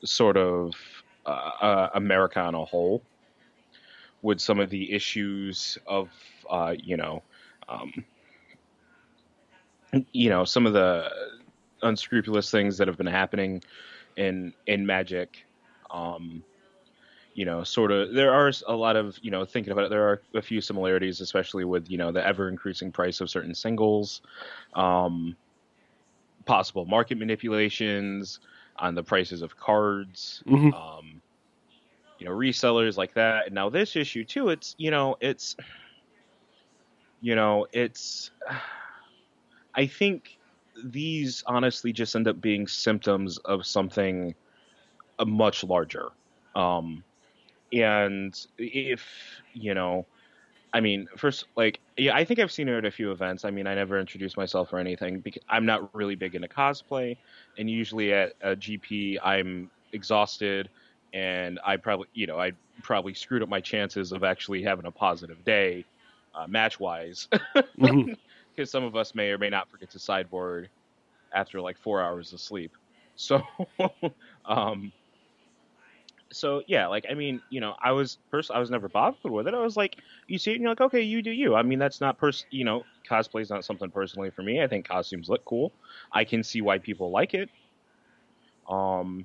sort 0.04 0.36
of 0.36 0.74
uh, 1.26 1.50
uh, 1.68 1.90
America 1.94 2.38
on 2.40 2.54
a 2.54 2.64
whole, 2.64 3.02
with 4.22 4.40
some 4.40 4.60
of 4.60 4.70
the 4.70 4.92
issues 4.92 5.76
of 5.86 6.08
uh, 6.48 6.74
you 6.90 6.96
know, 6.96 7.22
um, 7.68 7.92
you 10.12 10.28
know 10.28 10.44
some 10.44 10.66
of 10.66 10.72
the 10.72 11.08
unscrupulous 11.82 12.50
things 12.50 12.78
that 12.78 12.88
have 12.88 12.96
been 12.96 13.06
happening 13.06 13.62
in 14.16 14.52
in 14.66 14.86
Magic. 14.86 15.44
Um, 15.90 16.42
you 17.34 17.44
know, 17.44 17.62
sort 17.62 17.92
of, 17.92 18.14
there 18.14 18.32
are 18.32 18.50
a 18.66 18.74
lot 18.74 18.96
of, 18.96 19.18
you 19.20 19.30
know, 19.30 19.44
thinking 19.44 19.70
about 19.70 19.84
it, 19.84 19.90
there 19.90 20.08
are 20.08 20.22
a 20.34 20.40
few 20.40 20.58
similarities, 20.62 21.20
especially 21.20 21.64
with, 21.64 21.90
you 21.90 21.98
know, 21.98 22.10
the 22.10 22.26
ever 22.26 22.48
increasing 22.48 22.90
price 22.90 23.20
of 23.20 23.28
certain 23.28 23.54
singles, 23.54 24.22
um, 24.72 25.36
possible 26.46 26.86
market 26.86 27.18
manipulations 27.18 28.40
on 28.78 28.94
the 28.94 29.02
prices 29.02 29.42
of 29.42 29.54
cards, 29.56 30.42
Mhm. 30.46 30.72
um, 30.72 31.20
you 32.18 32.26
know, 32.26 32.32
resellers 32.32 32.96
like 32.96 33.12
that. 33.14 33.46
And 33.46 33.54
now 33.54 33.68
this 33.68 33.96
issue 33.96 34.24
too, 34.24 34.48
it's, 34.48 34.74
you 34.78 34.90
know, 34.90 35.16
it's, 35.20 35.56
you 37.20 37.34
know, 37.34 37.66
it's, 37.72 38.30
I 39.74 39.86
think 39.86 40.38
these 40.84 41.42
honestly 41.46 41.92
just 41.92 42.14
end 42.16 42.28
up 42.28 42.40
being 42.40 42.66
symptoms 42.66 43.38
of 43.38 43.66
something 43.66 44.34
uh, 45.18 45.24
much 45.24 45.64
larger. 45.64 46.08
Um, 46.54 47.04
and 47.72 48.38
if 48.58 49.04
you 49.52 49.74
know, 49.74 50.06
I 50.72 50.80
mean, 50.80 51.08
first, 51.16 51.46
like, 51.56 51.80
yeah, 51.96 52.14
I 52.14 52.24
think 52.24 52.38
I've 52.40 52.52
seen 52.52 52.68
her 52.68 52.78
at 52.78 52.84
a 52.84 52.90
few 52.90 53.10
events. 53.10 53.44
I 53.44 53.50
mean, 53.50 53.66
I 53.66 53.74
never 53.74 53.98
introduced 53.98 54.36
myself 54.36 54.72
or 54.72 54.78
anything 54.78 55.20
because 55.20 55.42
I'm 55.48 55.64
not 55.64 55.94
really 55.94 56.14
big 56.14 56.34
into 56.34 56.48
cosplay, 56.48 57.16
and 57.58 57.70
usually 57.70 58.12
at 58.12 58.32
a 58.42 58.56
GP, 58.56 59.18
I'm 59.22 59.70
exhausted, 59.92 60.68
and 61.14 61.58
I 61.64 61.76
probably, 61.76 62.08
you 62.14 62.26
know, 62.26 62.38
I 62.38 62.52
probably 62.82 63.14
screwed 63.14 63.42
up 63.42 63.48
my 63.48 63.60
chances 63.60 64.12
of 64.12 64.22
actually 64.22 64.62
having 64.62 64.86
a 64.86 64.90
positive 64.90 65.44
day, 65.44 65.84
uh, 66.36 66.46
match 66.46 66.78
wise, 66.78 67.28
because 67.30 67.70
mm-hmm. 67.78 68.64
some 68.64 68.84
of 68.84 68.94
us 68.96 69.14
may 69.14 69.30
or 69.30 69.38
may 69.38 69.48
not 69.48 69.70
forget 69.70 69.90
to 69.90 69.98
sideboard 69.98 70.68
after 71.32 71.60
like 71.60 71.78
four 71.78 72.02
hours 72.02 72.32
of 72.32 72.40
sleep. 72.40 72.72
So, 73.16 73.42
um, 74.44 74.92
so 76.30 76.62
yeah, 76.66 76.86
like 76.86 77.06
I 77.10 77.14
mean, 77.14 77.40
you 77.50 77.60
know, 77.60 77.74
I 77.82 77.92
was 77.92 78.18
first, 78.30 78.50
I 78.50 78.58
was 78.58 78.70
never 78.70 78.88
bothered 78.88 79.30
with 79.30 79.48
it. 79.48 79.54
I 79.54 79.60
was 79.60 79.76
like, 79.76 79.96
you 80.26 80.38
see 80.38 80.52
it, 80.52 80.54
and 80.54 80.62
you're 80.62 80.70
like, 80.70 80.80
okay, 80.80 81.02
you 81.02 81.22
do 81.22 81.30
you. 81.30 81.54
I 81.54 81.62
mean, 81.62 81.78
that's 81.78 82.00
not 82.00 82.18
pers, 82.18 82.44
you 82.50 82.64
know, 82.64 82.84
cosplay 83.08 83.40
is 83.42 83.50
not 83.50 83.64
something 83.64 83.90
personally 83.90 84.30
for 84.30 84.42
me. 84.42 84.62
I 84.62 84.66
think 84.66 84.86
costumes 84.86 85.28
look 85.28 85.44
cool. 85.44 85.72
I 86.12 86.24
can 86.24 86.42
see 86.42 86.60
why 86.60 86.78
people 86.78 87.10
like 87.10 87.34
it. 87.34 87.48
Um, 88.68 89.24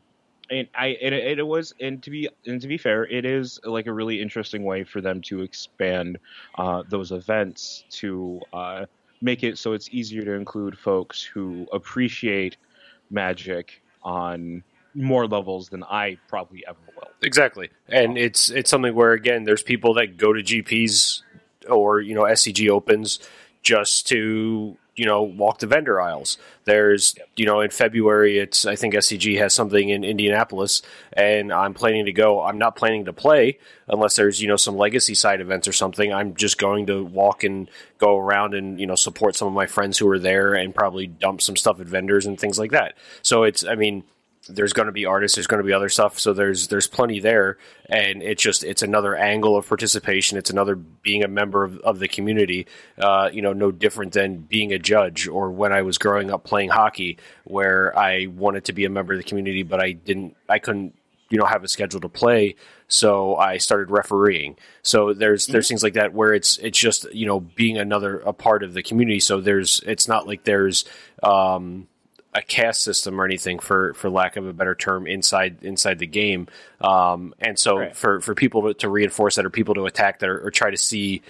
and 0.52 0.68
I 0.76 0.88
it, 0.88 1.40
it 1.40 1.48
was 1.48 1.74
and 1.80 2.04
to 2.04 2.12
be 2.12 2.30
and 2.46 2.62
to 2.62 2.68
be 2.68 2.78
fair, 2.78 3.06
it 3.06 3.26
is 3.26 3.60
like 3.64 3.88
a 3.88 3.94
really 3.94 4.22
interesting 4.22 4.64
way 4.64 4.84
for 4.84 5.02
them 5.02 5.22
to 5.24 5.42
expand 5.42 6.20
uh, 6.58 6.84
those 6.90 7.12
events 7.12 7.86
to 7.92 8.42
uh, 8.54 8.86
make 9.22 9.44
it 9.44 9.58
so 9.58 9.74
it's 9.74 9.90
easier 9.92 10.24
to 10.24 10.34
include 10.34 10.78
folks 10.78 11.24
who 11.24 11.68
appreciate 11.72 12.58
magic 13.10 13.82
on 14.04 14.64
more 14.94 15.26
levels 15.26 15.70
than 15.70 15.84
I 15.86 16.18
probably 16.28 16.64
ever 16.68 16.80
will. 16.96 17.08
Exactly, 17.22 17.70
and 17.88 18.18
it's 18.18 18.50
it's 18.50 18.70
something 18.70 18.94
where 18.94 19.14
again, 19.14 19.46
there's 19.46 19.64
people 19.64 19.94
that 19.96 20.18
go 20.18 20.34
to 20.34 20.44
GPs 20.44 21.22
or 21.70 22.02
you 22.02 22.14
know 22.14 22.24
SCG 22.24 22.70
opens 22.70 23.20
just 23.64 24.08
to 24.08 24.76
you 24.96 25.06
know 25.06 25.24
walk 25.24 25.60
the 25.60 25.68
vendor 25.68 26.02
aisles. 26.02 26.38
There's 26.66 27.16
you 27.36 27.46
know 27.46 27.62
in 27.62 27.70
February 27.70 28.38
it's 28.38 28.66
I 28.66 28.76
think 28.76 28.94
SCG 28.94 29.38
has 29.38 29.54
something 29.54 29.90
in 29.90 30.04
Indianapolis, 30.04 30.82
and 31.14 31.52
I'm 31.52 31.74
planning 31.74 32.06
to 32.06 32.12
go. 32.12 32.42
I'm 32.42 32.58
not 32.58 32.76
planning 32.76 33.06
to 33.06 33.14
play 33.14 33.58
unless 33.88 34.16
there's 34.16 34.42
you 34.42 34.48
know 34.48 34.58
some 34.58 34.76
legacy 34.76 35.16
side 35.16 35.42
events 35.42 35.68
or 35.68 35.74
something. 35.74 36.14
I'm 36.14 36.36
just 36.36 36.58
going 36.58 36.88
to 36.88 37.04
walk 37.04 37.44
and 37.44 37.70
go 37.98 38.18
around 38.18 38.54
and 38.54 38.80
you 38.80 38.88
know 38.88 38.96
support 38.96 39.36
some 39.36 39.48
of 39.48 39.54
my 39.54 39.66
friends 39.66 39.98
who 39.98 40.10
are 40.10 40.20
there 40.20 40.54
and 40.54 40.76
probably 40.76 41.08
dump 41.08 41.42
some 41.42 41.56
stuff 41.56 41.80
at 41.80 41.88
vendors 41.88 42.26
and 42.26 42.40
things 42.40 42.60
like 42.60 42.72
that. 42.72 42.96
So 43.22 43.44
it's 43.44 43.64
I 43.64 43.76
mean 43.76 44.04
there's 44.50 44.74
going 44.74 44.88
to 44.88 44.92
be 44.92 45.06
artists 45.06 45.36
there's 45.36 45.48
going 45.48 45.62
to 45.62 45.66
be 45.68 45.74
other 45.74 45.90
stuff 45.90 46.20
so 46.20 46.34
there's 46.34 46.68
there's 46.68 46.88
plenty 46.88 47.20
there 47.20 47.58
and 47.88 48.24
it's 48.24 48.42
just 48.42 48.64
it's 48.64 48.82
another 48.82 49.16
angle 49.16 49.56
of 49.56 49.68
participation 49.68 50.38
it's 50.38 50.50
another 50.50 50.76
being 50.76 51.24
a 51.24 51.28
member 51.28 51.64
of, 51.64 51.78
of 51.80 52.00
the 52.00 52.08
community 52.08 52.66
uh, 52.98 53.30
you 53.32 53.42
know 53.42 53.54
no 53.54 53.72
different 53.72 54.14
than 54.14 54.38
being 54.38 54.74
a 54.74 54.80
judge 54.80 55.28
or 55.28 55.52
when 55.52 55.72
i 55.72 55.82
was 55.82 55.98
growing 55.98 56.32
up 56.32 56.44
playing 56.44 56.70
hockey 56.70 57.18
where 57.44 57.98
i 57.98 58.26
wanted 58.28 58.66
to 58.66 58.74
be 58.74 58.86
a 58.86 58.90
member 58.90 59.14
of 59.14 59.20
the 59.20 59.24
community 59.24 59.64
but 59.64 59.80
i 59.80 59.92
didn't 59.92 60.36
i 60.50 60.58
couldn't 60.58 60.96
you 61.30 61.38
know 61.38 61.46
have 61.46 61.64
a 61.64 61.68
schedule 61.68 62.02
to 62.02 62.10
play 62.10 62.56
so 62.88 63.36
i 63.38 63.58
started 63.58 63.90
refereeing 63.90 64.56
so 64.82 65.14
there's 65.14 65.46
there's 65.48 65.66
mm-hmm. 65.66 65.70
things 65.70 65.84
like 65.84 65.94
that 65.94 66.14
where 66.14 66.34
it's 66.34 66.58
it's 66.58 66.78
just 66.78 67.12
you 67.14 67.26
know 67.26 67.40
being 67.40 67.78
another 67.78 68.20
a 68.20 68.34
part 68.34 68.64
of 68.64 68.74
the 68.74 68.84
community 68.84 69.20
so 69.20 69.40
there's 69.40 69.82
it's 69.86 70.08
not 70.08 70.28
like 70.28 70.44
there's 70.44 70.84
um 71.24 71.88
a 72.34 72.42
caste 72.42 72.84
system 72.84 73.20
or 73.20 73.26
anything 73.26 73.60
for 73.60 73.94
for 73.94 74.10
lack 74.10 74.38
of 74.38 74.48
a 74.48 74.54
better 74.54 74.76
term 74.76 75.06
inside 75.06 75.58
inside 75.64 76.00
the 76.00 76.08
game. 76.08 76.48
Um, 76.80 77.34
and 77.40 77.60
so 77.60 77.78
right. 77.78 77.96
for 77.96 78.22
for 78.22 78.36
people 78.36 78.64
to, 78.64 78.74
to, 78.76 78.90
reinforce 78.90 79.36
that 79.36 79.46
or 79.46 79.50
people 79.50 79.76
to 79.76 79.86
attack 79.86 80.20
that 80.20 80.30
or, 80.30 80.48
or, 80.48 80.52
try 80.52 80.72
to 80.72 80.78
see 80.78 81.22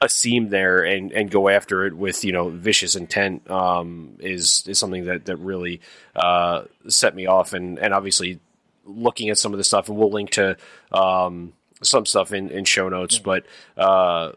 a 0.00 0.08
seam 0.08 0.48
there 0.48 0.84
and 0.84 1.12
and 1.12 1.30
go 1.30 1.48
after 1.48 1.86
it 1.86 1.94
with 1.94 2.24
you 2.24 2.32
know 2.32 2.48
vicious 2.48 2.96
intent 2.96 3.48
um, 3.50 4.16
is 4.20 4.64
is 4.66 4.78
something 4.78 5.04
that 5.04 5.26
that 5.26 5.36
really 5.36 5.80
uh, 6.16 6.62
set 6.88 7.14
me 7.14 7.26
off. 7.26 7.52
And 7.52 7.78
and 7.78 7.92
obviously 7.92 8.40
looking 8.86 9.28
at 9.28 9.38
some 9.38 9.52
of 9.52 9.58
the 9.58 9.64
stuff 9.64 9.88
and 9.88 9.98
we'll 9.98 10.10
link 10.10 10.30
to 10.30 10.56
um, 10.92 11.52
some 11.82 12.06
stuff 12.06 12.32
in, 12.32 12.50
in 12.50 12.64
show 12.64 12.88
notes, 12.88 13.18
but 13.18 13.44
uh, 13.76 14.32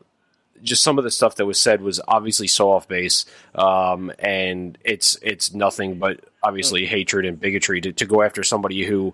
just 0.63 0.84
some 0.84 0.98
of 0.98 1.04
the 1.04 1.12
stuff 1.12 1.36
that 1.36 1.46
was 1.46 1.60
said 1.60 1.82
was 1.82 2.00
obviously 2.08 2.48
so 2.48 2.72
off 2.72 2.88
base, 2.88 3.26
um, 3.56 4.12
and 4.20 4.78
it's 4.84 5.17
it's 5.22 5.54
nothing 5.54 6.00
but 6.00 6.22
obviously 6.43 6.84
mm. 6.84 6.88
hatred 6.88 7.26
and 7.26 7.39
bigotry 7.39 7.82
to, 7.82 7.91
to 7.91 8.06
go 8.06 8.22
after 8.22 8.43
somebody 8.43 8.86
who 8.86 9.13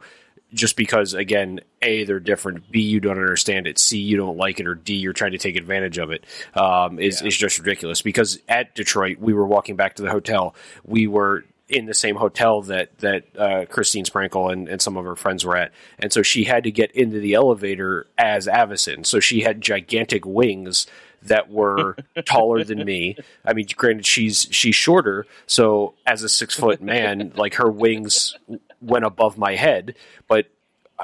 just 0.54 0.76
because 0.76 1.14
again 1.14 1.60
a 1.82 2.04
they're 2.04 2.20
different 2.20 2.70
b 2.72 2.80
you 2.80 3.00
don't 3.00 3.18
understand 3.18 3.66
it 3.66 3.80
c 3.80 3.98
you 3.98 4.16
don't 4.16 4.38
like 4.38 4.60
it 4.60 4.68
or 4.68 4.76
d 4.76 4.94
you're 4.94 5.14
trying 5.14 5.32
to 5.32 5.38
take 5.40 5.56
advantage 5.56 5.98
of 5.98 6.12
it 6.12 6.24
um, 6.54 7.00
is, 7.00 7.22
yeah. 7.22 7.28
is 7.28 7.36
just 7.36 7.58
ridiculous 7.58 8.04
because 8.04 8.38
at 8.48 8.76
detroit 8.76 9.18
we 9.20 9.34
were 9.34 9.48
walking 9.48 9.76
back 9.76 9.96
to 9.96 10.04
the 10.04 10.12
hotel 10.12 10.54
we 10.86 11.08
were 11.08 11.44
in 11.70 11.86
the 11.86 11.94
same 11.94 12.16
hotel 12.16 12.62
that 12.62 12.98
that 13.00 13.24
uh, 13.38 13.66
Christine 13.66 14.06
Sprankle 14.06 14.52
and, 14.52 14.68
and 14.70 14.82
some 14.82 14.98
of 14.98 15.06
her 15.06 15.16
friends 15.16 15.46
were 15.46 15.58
at, 15.58 15.72
and 15.98 16.12
so 16.12 16.22
she 16.22 16.44
had 16.44 16.66
to 16.66 16.72
get 16.72 16.92
into 16.92 17.20
the 17.20 17.34
elevator 17.34 18.06
as 18.18 18.48
Avacyn. 18.48 19.06
So 19.06 19.20
she 19.20 19.42
had 19.42 19.62
gigantic 19.62 20.26
wings 20.26 20.88
that 21.28 21.50
were 21.50 21.96
taller 22.26 22.64
than 22.64 22.84
me. 22.86 23.18
I 23.46 23.54
mean, 23.54 23.68
granted, 23.76 24.06
she's 24.06 24.48
she's 24.52 24.76
shorter, 24.76 25.26
so 25.48 25.96
as 26.06 26.24
a 26.24 26.30
six 26.30 26.56
foot 26.56 26.82
man, 26.82 27.34
like 27.36 27.56
her 27.56 27.70
wings 27.70 28.36
went 28.82 29.06
above 29.06 29.38
my 29.38 29.56
head, 29.56 29.96
but 30.28 30.48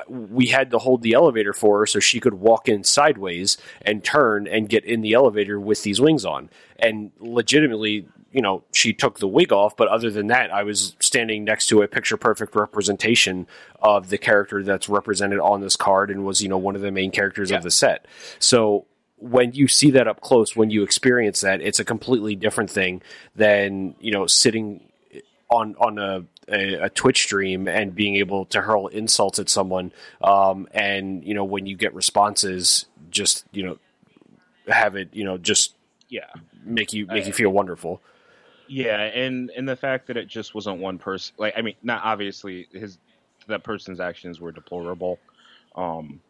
we 0.08 0.48
had 0.48 0.72
to 0.72 0.78
hold 0.78 1.02
the 1.02 1.14
elevator 1.14 1.54
for 1.54 1.80
her 1.80 1.86
so 1.86 2.00
she 2.00 2.20
could 2.20 2.36
walk 2.36 2.68
in 2.68 2.84
sideways 2.84 3.58
and 3.82 4.04
turn 4.04 4.48
and 4.48 4.70
get 4.70 4.86
in 4.86 5.02
the 5.02 5.14
elevator 5.14 5.60
with 5.60 5.84
these 5.84 6.00
wings 6.00 6.26
on. 6.26 6.50
And 6.78 7.12
legitimately, 7.20 8.08
you 8.32 8.42
know, 8.42 8.64
she 8.72 8.94
took 8.94 9.20
the 9.20 9.28
wig 9.28 9.52
off, 9.52 9.76
but 9.76 9.88
other 9.88 10.12
than 10.12 10.28
that, 10.28 10.54
I 10.54 10.64
was 10.64 10.96
standing 11.00 11.44
next 11.44 11.68
to 11.68 11.82
a 11.82 11.88
picture 11.88 12.18
perfect 12.18 12.56
representation 12.56 13.48
of 13.82 14.10
the 14.10 14.18
character 14.18 14.64
that's 14.64 14.88
represented 14.88 15.40
on 15.40 15.62
this 15.62 15.76
card 15.76 16.12
and 16.12 16.26
was, 16.26 16.42
you 16.42 16.50
know, 16.50 16.58
one 16.58 16.76
of 16.76 16.82
the 16.82 16.92
main 16.92 17.12
characters 17.12 17.50
yeah. 17.50 17.58
of 17.58 17.64
the 17.64 17.72
set. 17.72 18.06
So 18.38 18.86
when 19.20 19.54
you 19.54 19.68
see 19.68 19.92
that 19.92 20.08
up 20.08 20.22
close, 20.22 20.56
when 20.56 20.70
you 20.70 20.84
experience 20.84 21.42
that, 21.42 21.62
it's 21.62 21.80
a 21.80 21.86
completely 21.86 22.36
different 22.36 22.70
thing 22.70 23.02
than 23.36 23.96
you 24.00 24.12
know 24.12 24.28
sitting 24.28 24.82
on 25.50 25.76
on 25.76 25.98
a, 25.98 26.24
a, 26.48 26.86
a 26.86 26.90
Twitch 26.90 27.24
stream 27.24 27.68
and 27.68 27.94
being 27.94 28.16
able 28.16 28.46
to 28.46 28.62
hurl 28.62 28.88
insults 28.88 29.40
at 29.40 29.50
someone. 29.50 29.92
Um, 30.22 30.68
and 30.72 31.24
you 31.24 31.34
know 31.34 31.44
when 31.44 31.66
you 31.66 31.76
get 31.76 31.94
responses, 31.94 32.86
just 33.10 33.46
you 33.52 33.64
know 33.64 33.78
have 34.68 34.96
it 34.96 35.10
you 35.14 35.24
know 35.24 35.38
just 35.38 35.76
yeah 36.10 36.28
make 36.64 36.94
you 36.94 37.06
make 37.08 37.24
I, 37.24 37.28
you 37.28 37.34
feel 37.34 37.50
wonderful. 37.50 38.02
Yeah, 38.68 39.02
and 39.02 39.50
and 39.50 39.68
the 39.68 39.76
fact 39.76 40.08
that 40.08 40.18
it 40.18 40.28
just 40.28 40.54
wasn't 40.54 40.80
one 40.80 41.00
person. 41.00 41.36
Like 41.38 41.56
I 41.58 41.62
mean, 41.62 41.76
not 41.82 42.02
obviously 42.04 42.68
his 42.72 43.00
that 43.48 43.64
person's 43.64 44.00
actions 44.00 44.40
were 44.40 44.52
deplorable. 44.52 45.20
Um, 45.76 46.22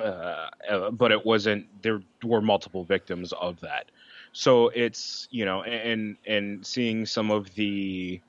uh, 0.00 0.50
uh, 0.68 0.90
but 0.90 1.12
it 1.12 1.24
wasn't. 1.24 1.66
There 1.82 2.02
were 2.22 2.40
multiple 2.40 2.84
victims 2.84 3.32
of 3.32 3.60
that. 3.60 3.90
So 4.32 4.68
it's 4.68 5.28
you 5.30 5.44
know, 5.44 5.62
and 5.62 6.16
and 6.26 6.66
seeing 6.66 7.06
some 7.06 7.30
of 7.30 7.54
the 7.54 8.20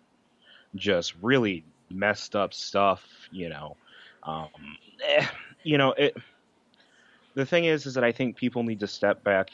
just 0.76 1.14
really 1.22 1.64
messed 1.90 2.36
up 2.36 2.54
stuff, 2.54 3.04
you 3.32 3.50
know, 3.50 3.76
um, 4.24 4.50
eh, 5.06 5.26
you 5.64 5.78
know, 5.78 5.92
it. 5.94 6.16
The 7.36 7.46
thing 7.46 7.66
is, 7.66 7.86
is 7.86 7.94
that 7.94 8.04
I 8.04 8.12
think 8.12 8.36
people 8.36 8.64
need 8.64 8.80
to 8.82 8.88
step 8.88 9.24
back 9.24 9.52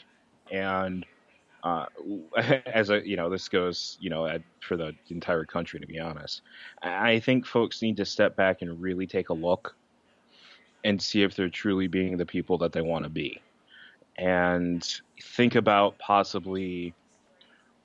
and. 0.50 1.04
Uh, 1.62 1.86
as 2.66 2.90
a 2.90 3.04
you 3.04 3.16
know 3.16 3.28
this 3.28 3.48
goes 3.48 3.98
you 3.98 4.08
know 4.08 4.38
for 4.60 4.76
the 4.76 4.94
entire 5.08 5.44
country 5.44 5.80
to 5.80 5.86
be 5.86 5.98
honest 5.98 6.42
i 6.80 7.18
think 7.18 7.44
folks 7.44 7.82
need 7.82 7.96
to 7.96 8.04
step 8.04 8.36
back 8.36 8.62
and 8.62 8.80
really 8.80 9.06
take 9.06 9.30
a 9.30 9.32
look 9.32 9.74
and 10.86 11.02
see 11.02 11.24
if 11.24 11.34
they're 11.34 11.48
truly 11.48 11.88
being 11.88 12.16
the 12.16 12.24
people 12.24 12.58
that 12.58 12.70
they 12.70 12.80
want 12.80 13.02
to 13.02 13.10
be. 13.10 13.42
And 14.16 14.86
think 15.20 15.56
about 15.56 15.98
possibly 15.98 16.94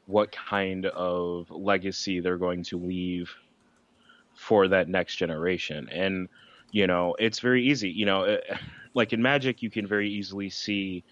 what 0.05 0.31
kind 0.31 0.85
of 0.85 1.49
legacy 1.49 2.19
they're 2.19 2.37
going 2.37 2.61
to 2.65 2.77
leave 2.77 3.31
for 4.35 4.67
that 4.67 4.87
next 4.87 5.15
generation. 5.15 5.89
And, 5.89 6.29
you 6.71 6.85
know, 6.85 7.15
it's 7.17 7.39
very 7.39 7.65
easy. 7.65 7.89
You 7.89 8.05
know, 8.05 8.21
it, 8.23 8.45
like 8.93 9.13
in 9.13 9.21
Magic, 9.21 9.63
you 9.63 9.71
can 9.71 9.87
very 9.87 10.07
easily 10.07 10.51
see 10.51 11.03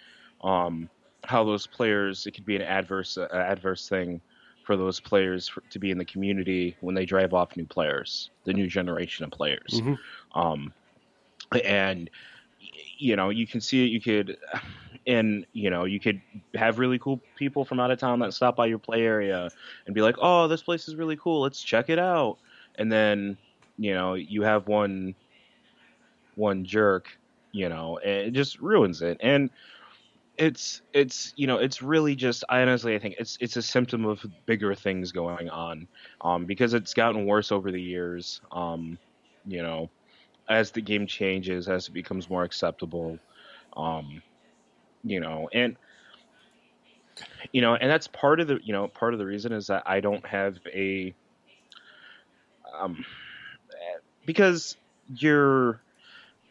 um, 0.41 0.91
how 1.23 1.43
those 1.43 1.65
players, 1.65 2.27
it 2.27 2.35
could 2.35 2.45
be 2.45 2.55
an 2.55 2.61
adverse, 2.61 3.17
uh, 3.17 3.27
adverse 3.33 3.89
thing 3.89 4.21
for 4.63 4.77
those 4.77 4.99
players 4.99 5.47
for, 5.47 5.61
to 5.71 5.79
be 5.79 5.89
in 5.89 5.97
the 5.97 6.05
community 6.05 6.77
when 6.81 6.93
they 6.93 7.05
drive 7.05 7.33
off 7.33 7.57
new 7.57 7.65
players, 7.65 8.29
the 8.43 8.53
new 8.53 8.67
generation 8.67 9.25
of 9.25 9.31
players. 9.31 9.81
Mm-hmm. 9.81 10.39
Um, 10.39 10.71
and 11.63 12.09
you 12.97 13.15
know 13.15 13.29
you 13.29 13.47
can 13.47 13.61
see 13.61 13.85
it 13.85 13.87
you 13.87 14.01
could 14.01 14.37
and 15.07 15.45
you 15.53 15.69
know 15.69 15.85
you 15.85 15.99
could 15.99 16.21
have 16.53 16.79
really 16.79 16.99
cool 16.99 17.19
people 17.35 17.65
from 17.65 17.79
out 17.79 17.91
of 17.91 17.99
town 17.99 18.19
that 18.19 18.33
stop 18.33 18.55
by 18.55 18.65
your 18.65 18.77
play 18.77 19.01
area 19.01 19.49
and 19.85 19.95
be 19.95 20.01
like 20.01 20.15
oh 20.21 20.47
this 20.47 20.61
place 20.61 20.87
is 20.87 20.95
really 20.95 21.17
cool. 21.17 21.41
Let's 21.41 21.61
check 21.61 21.89
it 21.89 21.99
out. 21.99 22.37
And 22.75 22.91
then 22.91 23.37
you 23.77 23.93
know 23.93 24.13
you 24.13 24.43
have 24.43 24.67
one 24.67 25.15
one 26.35 26.63
jerk 26.63 27.17
you 27.51 27.67
know 27.69 27.97
and 27.97 28.27
it 28.27 28.31
just 28.31 28.59
ruins 28.59 29.01
it. 29.01 29.17
And 29.21 29.49
it's 30.37 30.81
it's 30.93 31.33
you 31.35 31.47
know 31.47 31.57
it's 31.57 31.81
really 31.81 32.15
just 32.15 32.43
I 32.47 32.61
honestly 32.61 32.95
I 32.95 32.99
think 32.99 33.15
it's 33.19 33.37
it's 33.41 33.57
a 33.57 33.61
symptom 33.61 34.05
of 34.05 34.25
bigger 34.45 34.73
things 34.73 35.11
going 35.11 35.49
on 35.49 35.87
um 36.21 36.45
because 36.45 36.73
it's 36.73 36.93
gotten 36.93 37.25
worse 37.25 37.51
over 37.51 37.71
the 37.71 37.81
years 37.81 38.39
um 38.51 38.97
you 39.45 39.61
know 39.61 39.89
as 40.49 40.71
the 40.71 40.81
game 40.81 41.07
changes 41.07 41.67
as 41.69 41.87
it 41.87 41.91
becomes 41.93 42.29
more 42.29 42.43
acceptable 42.43 43.17
um 43.77 44.21
you 45.03 45.19
know 45.19 45.49
and 45.53 45.77
you 47.53 47.61
know 47.61 47.75
and 47.75 47.89
that's 47.89 48.07
part 48.07 48.39
of 48.39 48.47
the 48.47 48.59
you 48.63 48.73
know 48.73 48.87
part 48.87 49.13
of 49.13 49.19
the 49.19 49.25
reason 49.25 49.51
is 49.51 49.67
that 49.67 49.83
I 49.85 49.99
don't 49.99 50.25
have 50.25 50.57
a 50.73 51.13
um 52.73 53.05
because 54.25 54.77
you're 55.15 55.81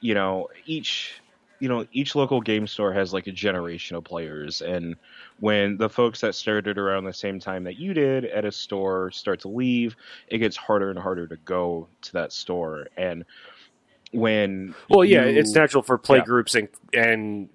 you 0.01 0.15
know 0.15 0.49
each 0.67 1.21
you 1.61 1.69
know 1.69 1.87
each 1.93 2.15
local 2.15 2.41
game 2.41 2.67
store 2.67 2.93
has 2.93 3.13
like 3.13 3.27
a 3.27 3.33
generation 3.33 3.97
of 3.97 4.05
players. 4.05 4.61
And 4.63 4.97
when 5.41 5.77
the 5.77 5.89
folks 5.89 6.21
that 6.21 6.35
started 6.35 6.79
around 6.79 7.05
the 7.05 7.13
same 7.13 7.41
time 7.41 7.65
that 7.65 7.77
you 7.79 7.95
did 7.95 8.25
at 8.25 8.45
a 8.45 8.53
store 8.53 9.11
start 9.11 9.41
to 9.41 9.49
leave 9.49 9.97
it 10.29 10.39
gets 10.39 10.57
harder 10.57 10.91
and 10.91 10.99
harder 10.99 11.27
to 11.27 11.37
go 11.37 11.89
to 12.03 12.13
that 12.15 12.33
store. 12.33 12.87
And 12.97 13.25
when 14.13 14.75
Well, 14.89 15.05
yeah, 15.05 15.25
you- 15.27 15.39
it's 15.39 15.55
natural 15.55 15.83
for 15.83 15.99
play 15.99 16.19
yeah. 16.19 16.25
groups 16.25 16.55
and 16.55 16.69
and 16.95 17.49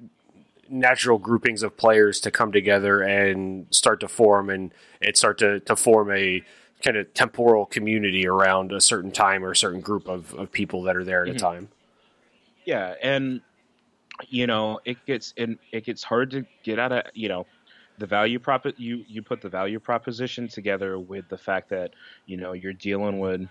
natural 0.70 1.18
groupings 1.20 1.62
of 1.62 1.76
players 1.78 2.20
to 2.22 2.32
come 2.32 2.52
together 2.52 3.02
and 3.02 3.68
start 3.70 4.00
to 4.00 4.08
form 4.08 4.50
and 4.50 4.74
it 5.02 5.16
start 5.18 5.38
to, 5.38 5.60
to 5.62 5.76
form 5.76 6.10
a 6.12 6.42
kind 6.84 6.98
of 6.98 7.13
temporal 7.13 7.66
community 7.66 8.28
around 8.28 8.72
a 8.72 8.82
certain 8.82 9.12
time 9.12 9.44
or 9.44 9.52
a 9.52 9.56
certain 9.56 9.82
group 9.82 10.08
of, 10.08 10.34
of 10.34 10.52
people 10.52 10.82
that 10.84 10.96
are 10.96 11.04
there 11.04 11.24
at 11.24 11.30
Mhm. 11.32 11.36
a 11.36 11.39
time. 11.39 11.70
yeah 12.66 12.96
and 13.04 13.42
you 14.30 14.48
know 14.48 14.80
it 14.86 14.98
gets 15.06 15.34
and 15.38 15.58
it 15.72 15.84
gets 15.86 16.02
hard 16.04 16.32
to 16.32 16.46
get 16.63 16.80
out 16.80 16.92
of 16.92 17.04
you 17.13 17.28
know 17.30 17.46
the 18.00 18.06
value 18.08 18.39
prop 18.39 18.66
you 18.78 19.04
you 19.08 19.22
put 19.22 19.42
the 19.42 19.50
value 19.50 19.80
proposition 19.80 20.48
together 20.48 20.98
with 20.98 21.28
the 21.30 21.38
fact 21.38 21.70
that 21.70 21.92
you 22.26 22.38
know 22.38 22.54
you're 22.54 22.74
dealing 22.74 23.20
with 23.20 23.48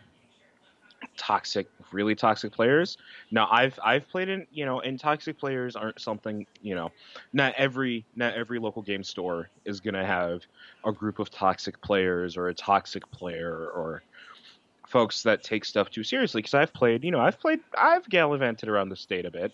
toxic 1.16 1.68
really 1.92 2.14
toxic 2.14 2.52
players. 2.52 2.96
Now 3.30 3.48
i've 3.50 3.78
i've 3.84 4.08
played 4.08 4.28
in 4.28 4.46
you 4.50 4.64
know 4.64 4.80
and 4.80 4.98
toxic 4.98 5.38
players 5.38 5.76
aren't 5.76 6.00
something 6.00 6.46
you 6.62 6.74
know 6.74 6.90
not 7.32 7.54
every 7.56 8.04
not 8.16 8.34
every 8.34 8.58
local 8.58 8.82
game 8.82 9.04
store 9.04 9.50
is 9.64 9.80
to 9.80 10.04
have 10.04 10.42
a 10.84 10.92
group 10.92 11.18
of 11.18 11.30
toxic 11.30 11.80
players 11.82 12.36
or 12.36 12.48
a 12.48 12.54
toxic 12.54 13.08
player 13.10 13.68
or 13.74 14.02
folks 14.88 15.22
that 15.22 15.42
take 15.42 15.64
stuff 15.64 15.90
too 15.90 16.04
seriously. 16.04 16.40
Because 16.40 16.54
i've 16.54 16.72
played 16.72 17.04
you 17.04 17.10
know 17.10 17.20
i've 17.20 17.38
played 17.38 17.60
i've 17.76 18.08
gallivanted 18.08 18.68
around 18.68 18.88
the 18.88 18.96
state 18.96 19.24
a 19.24 19.30
bit. 19.30 19.52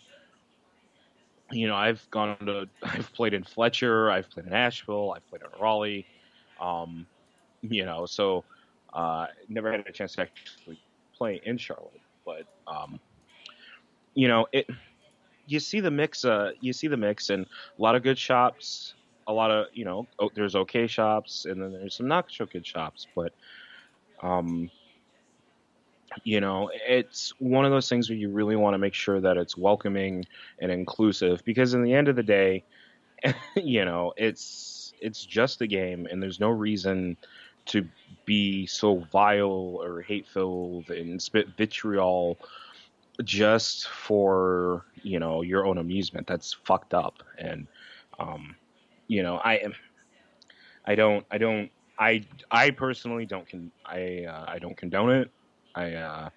You 1.51 1.67
know 1.67 1.77
i've 1.77 2.09
gone 2.11 2.37
to 2.47 2.69
i've 2.83 3.13
played 3.13 3.35
in 3.35 3.45
fletcher 3.45 4.11
i've 4.11 4.29
played 4.31 4.47
in 4.47 4.53
asheville 4.53 5.13
i've 5.17 5.29
played 5.29 5.43
in 5.43 5.61
raleigh 5.61 6.07
um 6.61 7.07
you 7.63 7.85
know 7.85 8.07
so 8.07 8.45
uh 8.93 9.27
never 9.49 9.71
had 9.73 9.87
a 9.87 9.93
chance 9.93 10.15
to 10.15 10.23
actually 10.23 10.79
play 11.19 11.41
in 11.45 11.59
charlotte 11.59 12.01
but 12.25 12.45
um 12.67 13.01
you 14.15 14.29
know 14.29 14.47
it 14.53 14.67
you 15.47 15.59
see 15.61 15.81
the 15.81 15.91
mix 15.91 16.25
uh 16.25 16.53
you 16.61 16.73
see 16.73 16.87
the 16.87 16.97
mix 16.97 17.31
and 17.31 17.45
a 17.79 17.83
lot 17.83 17.95
of 17.95 18.03
good 18.03 18.19
shops 18.19 18.95
a 19.27 19.33
lot 19.33 19.51
of 19.51 19.67
you 19.73 19.85
know 19.85 20.07
oh, 20.19 20.31
there's 20.35 20.57
okay 20.57 20.87
shops 20.87 21.45
and 21.45 21.61
then 21.61 21.73
there's 21.73 21.97
some 21.97 22.09
not 22.09 22.27
so 22.31 22.47
good 22.47 22.67
shops 22.67 23.07
but 23.15 23.33
um 24.23 24.71
you 26.25 26.41
know 26.41 26.71
it's 26.87 27.33
one 27.39 27.65
of 27.65 27.71
those 27.71 27.89
things 27.89 28.09
where 28.09 28.19
you 28.19 28.31
really 28.31 28.57
want 28.57 28.75
to 28.75 28.79
make 28.79 28.95
sure 28.95 29.21
that 29.21 29.37
it's 29.37 29.57
welcoming 29.57 30.25
and 30.61 30.73
inclusive 30.73 31.43
because 31.45 31.75
in 31.75 31.83
the 31.83 31.93
end 31.93 32.09
of 32.09 32.17
the 32.17 32.23
day 32.23 32.65
you 33.57 33.85
know 33.85 34.13
it's 34.17 34.93
it's 35.01 35.25
just 35.25 35.61
a 35.61 35.67
game 35.67 36.07
and 36.11 36.23
there's 36.23 36.41
no 36.41 36.49
reason 36.49 37.17
to 37.69 37.87
be 38.27 38.67
so 38.67 39.07
vile 39.13 39.79
or 39.83 40.03
hate 40.03 40.27
filled 40.27 40.91
and 40.91 41.21
spit 41.21 41.49
vitriol 41.57 42.39
just 43.25 43.89
for 43.89 44.85
you 45.03 45.19
know 45.19 45.43
your 45.43 45.67
own 45.67 45.79
amusement. 45.79 46.27
That's 46.27 46.53
fucked 46.53 46.95
up. 46.95 47.23
And 47.39 47.67
um 48.19 48.55
you 49.07 49.23
know 49.23 49.37
i 49.37 49.55
am 49.55 49.73
i 50.85 50.95
don't 50.95 51.25
i 51.31 51.39
don't 51.39 51.71
i 51.99 52.23
i 52.51 52.71
personally 52.71 53.27
don't 53.27 53.49
con 53.49 53.71
i 53.87 54.25
uh, 54.25 54.45
i 54.49 54.59
don't 54.59 54.77
condone 54.77 55.11
it. 55.11 55.31
I 55.75 55.95
uh 55.95 56.29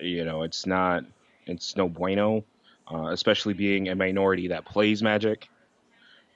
you 0.00 0.24
know 0.24 0.42
it's 0.42 0.66
not 0.66 1.04
it's 1.46 1.76
no 1.76 1.88
bueno 1.88 2.44
uh, 2.92 3.08
especially 3.08 3.54
being 3.54 3.88
a 3.88 3.94
minority 3.94 4.48
that 4.48 4.64
plays 4.64 5.02
magic 5.02 5.48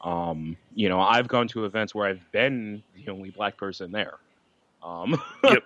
um 0.05 0.57
you 0.75 0.89
know 0.89 1.01
i've 1.01 1.29
gone 1.29 1.49
to 1.49 1.65
events 1.67 1.95
where 1.95 2.09
i've 2.09 2.31
been 2.33 2.83
the 2.95 3.11
only 3.11 3.31
black 3.31 3.59
person 3.59 3.93
there 3.93 4.19
um 4.83 5.21
Yep. 5.49 5.63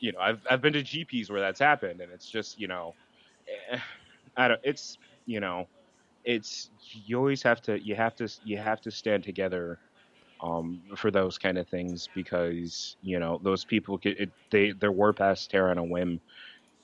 you 0.00 0.12
know 0.12 0.20
i've 0.20 0.40
i've 0.50 0.62
been 0.62 0.74
to 0.74 0.82
gps 0.82 1.30
where 1.30 1.40
that's 1.40 1.60
happened 1.60 2.00
and 2.00 2.12
it's 2.12 2.30
just 2.30 2.58
you 2.60 2.68
know 2.68 2.94
eh, 3.72 3.78
i 4.36 4.48
don't 4.48 4.60
it's 4.64 4.98
you 5.26 5.40
know 5.40 5.66
it's 6.24 6.70
you 6.92 7.18
always 7.18 7.42
have 7.42 7.60
to 7.62 7.82
you 7.84 7.94
have 7.96 8.14
to 8.16 8.28
you 8.44 8.58
have 8.58 8.80
to 8.80 8.90
stand 8.90 9.24
together 9.24 9.80
um, 10.42 10.82
for 10.96 11.10
those 11.10 11.38
kind 11.38 11.58
of 11.58 11.68
things 11.68 12.08
because 12.14 12.96
you 13.02 13.18
know 13.18 13.40
those 13.42 13.64
people 13.64 13.98
get 13.98 14.18
it, 14.20 14.30
they 14.50 14.72
their 14.72 14.92
warpaths 14.92 15.48
tear 15.48 15.70
on 15.70 15.78
a 15.78 15.84
whim, 15.84 16.20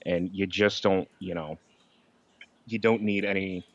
and 0.07 0.31
you 0.33 0.47
just 0.47 0.83
don't 0.83 1.09
you 1.19 1.35
know 1.35 1.59
you 2.67 2.79
don't 2.79 3.03
need 3.03 3.25
any 3.25 3.67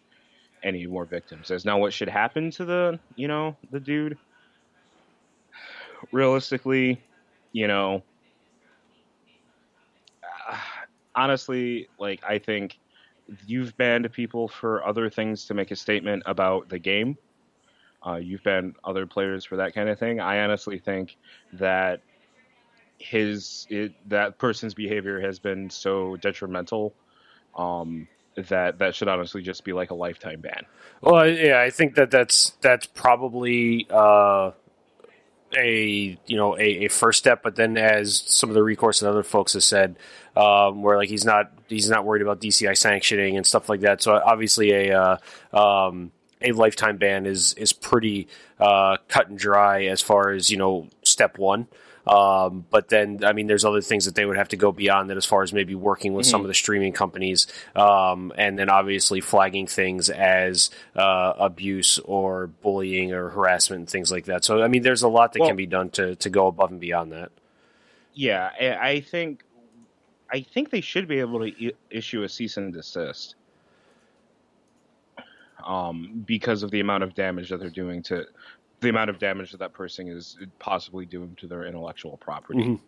any 0.63 0.85
more 0.85 1.05
victims. 1.05 1.47
That's 1.49 1.65
not 1.65 1.79
what 1.79 1.93
should 1.93 2.09
happen 2.09 2.51
to 2.51 2.65
the 2.65 2.99
you 3.15 3.27
know 3.27 3.55
the 3.71 3.79
dude. 3.79 4.17
Realistically, 6.11 7.01
you 7.51 7.67
know, 7.67 8.03
honestly, 11.15 11.87
like 11.99 12.23
I 12.23 12.39
think 12.39 12.79
you've 13.45 13.75
banned 13.77 14.11
people 14.13 14.47
for 14.47 14.85
other 14.85 15.09
things 15.09 15.45
to 15.45 15.53
make 15.53 15.71
a 15.71 15.75
statement 15.75 16.23
about 16.25 16.69
the 16.69 16.79
game. 16.79 17.17
Uh, 18.05 18.15
you've 18.15 18.43
banned 18.43 18.75
other 18.83 19.05
players 19.05 19.43
for 19.43 19.57
that 19.57 19.73
kind 19.73 19.89
of 19.89 19.99
thing. 19.99 20.19
I 20.19 20.41
honestly 20.43 20.79
think 20.79 21.17
that 21.53 22.01
his 22.99 23.67
it, 23.69 23.93
that 24.09 24.37
person's 24.37 24.73
behavior 24.73 25.19
has 25.19 25.39
been 25.39 25.69
so 25.69 26.15
detrimental 26.17 26.93
um, 27.55 28.07
that 28.37 28.79
that 28.79 28.95
should 28.95 29.07
honestly 29.07 29.41
just 29.41 29.63
be 29.63 29.73
like 29.73 29.91
a 29.91 29.95
lifetime 29.95 30.41
ban. 30.41 30.65
Well, 31.01 31.27
yeah, 31.27 31.59
I 31.59 31.69
think 31.69 31.95
that 31.95 32.11
that's 32.11 32.51
that's 32.61 32.85
probably 32.85 33.87
uh, 33.89 34.51
a 35.55 36.17
you 36.25 36.37
know 36.37 36.55
a, 36.57 36.85
a 36.85 36.87
first 36.87 37.19
step, 37.19 37.41
but 37.43 37.55
then 37.55 37.77
as 37.77 38.23
some 38.27 38.49
of 38.49 38.53
the 38.53 38.63
recourse 38.63 39.01
and 39.01 39.09
other 39.09 39.23
folks 39.23 39.53
have 39.53 39.63
said, 39.63 39.97
um, 40.35 40.81
where 40.81 40.97
like 40.97 41.09
he's 41.09 41.25
not 41.25 41.51
he's 41.67 41.89
not 41.89 42.05
worried 42.05 42.21
about 42.21 42.39
DCI 42.39 42.77
sanctioning 42.77 43.37
and 43.37 43.45
stuff 43.45 43.69
like 43.69 43.81
that. 43.81 44.01
So 44.01 44.13
obviously 44.13 44.71
a 44.71 45.19
uh, 45.53 45.87
um, 45.87 46.11
a 46.41 46.51
lifetime 46.51 46.97
ban 46.97 47.25
is 47.25 47.53
is 47.53 47.73
pretty 47.73 48.27
uh, 48.59 48.97
cut 49.07 49.29
and 49.29 49.37
dry 49.37 49.85
as 49.85 50.01
far 50.01 50.29
as 50.31 50.49
you 50.49 50.57
know 50.57 50.87
step 51.03 51.37
one. 51.37 51.67
Um, 52.09 52.65
but 52.69 52.89
then, 52.89 53.23
I 53.23 53.33
mean, 53.33 53.47
there's 53.47 53.65
other 53.65 53.81
things 53.81 54.05
that 54.05 54.15
they 54.15 54.25
would 54.25 54.37
have 54.37 54.49
to 54.49 54.57
go 54.57 54.71
beyond 54.71 55.09
that 55.09 55.17
as 55.17 55.25
far 55.25 55.43
as 55.43 55.53
maybe 55.53 55.75
working 55.75 56.13
with 56.13 56.25
some 56.25 56.41
of 56.41 56.47
the 56.47 56.53
streaming 56.53 56.93
companies, 56.93 57.47
um, 57.75 58.31
and 58.37 58.57
then 58.57 58.69
obviously 58.69 59.21
flagging 59.21 59.67
things 59.67 60.09
as 60.09 60.69
uh, 60.95 61.33
abuse 61.37 61.99
or 61.99 62.47
bullying 62.47 63.13
or 63.13 63.29
harassment 63.29 63.79
and 63.79 63.89
things 63.89 64.11
like 64.11 64.25
that. 64.25 64.45
So, 64.45 64.61
I 64.61 64.67
mean, 64.67 64.83
there's 64.83 65.03
a 65.03 65.07
lot 65.09 65.33
that 65.33 65.39
Well- 65.41 65.49
can 65.49 65.57
be 65.57 65.65
done 65.65 65.89
to, 65.91 66.15
to 66.15 66.29
go 66.29 66.47
above 66.47 66.71
and 66.71 66.79
beyond 66.79 67.11
that. 67.11 67.31
Yeah, 68.13 68.49
I 68.59 68.89
I 68.89 68.99
think 69.01 69.43
I 70.31 70.41
think 70.41 70.71
they 70.71 70.81
should 70.81 71.07
be 71.07 71.19
able 71.19 71.39
to 71.39 71.71
issue 71.91 72.23
a 72.23 72.29
cease 72.29 72.57
and 72.57 72.73
desist. 72.73 73.35
Um, 75.65 76.23
because 76.25 76.63
of 76.63 76.71
the 76.71 76.79
amount 76.79 77.03
of 77.03 77.13
damage 77.13 77.49
that 77.49 77.59
they're 77.59 77.69
doing 77.69 78.01
to 78.03 78.25
the 78.79 78.89
amount 78.89 79.09
of 79.09 79.17
damage 79.19 79.51
that 79.51 79.57
that 79.57 79.73
person 79.73 80.07
is 80.07 80.37
possibly 80.59 81.05
doing 81.05 81.35
to 81.39 81.47
their 81.47 81.65
intellectual 81.65 82.17
property, 82.17 82.59
Mhm. 82.59 82.79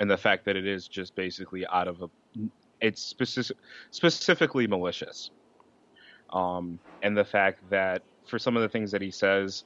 and 0.00 0.10
the 0.10 0.16
fact 0.16 0.44
that 0.46 0.56
it 0.56 0.66
is 0.66 0.88
just 0.88 1.14
basically 1.14 1.66
out 1.66 1.88
of 1.88 2.02
a 2.02 2.10
it's 2.80 3.00
specific, 3.02 3.56
specifically 3.90 4.66
malicious. 4.66 5.30
Um, 6.30 6.78
and 7.02 7.16
the 7.16 7.24
fact 7.24 7.60
that 7.70 8.02
for 8.26 8.38
some 8.38 8.54
of 8.56 8.62
the 8.62 8.68
things 8.68 8.90
that 8.92 9.00
he 9.00 9.10
says, 9.10 9.64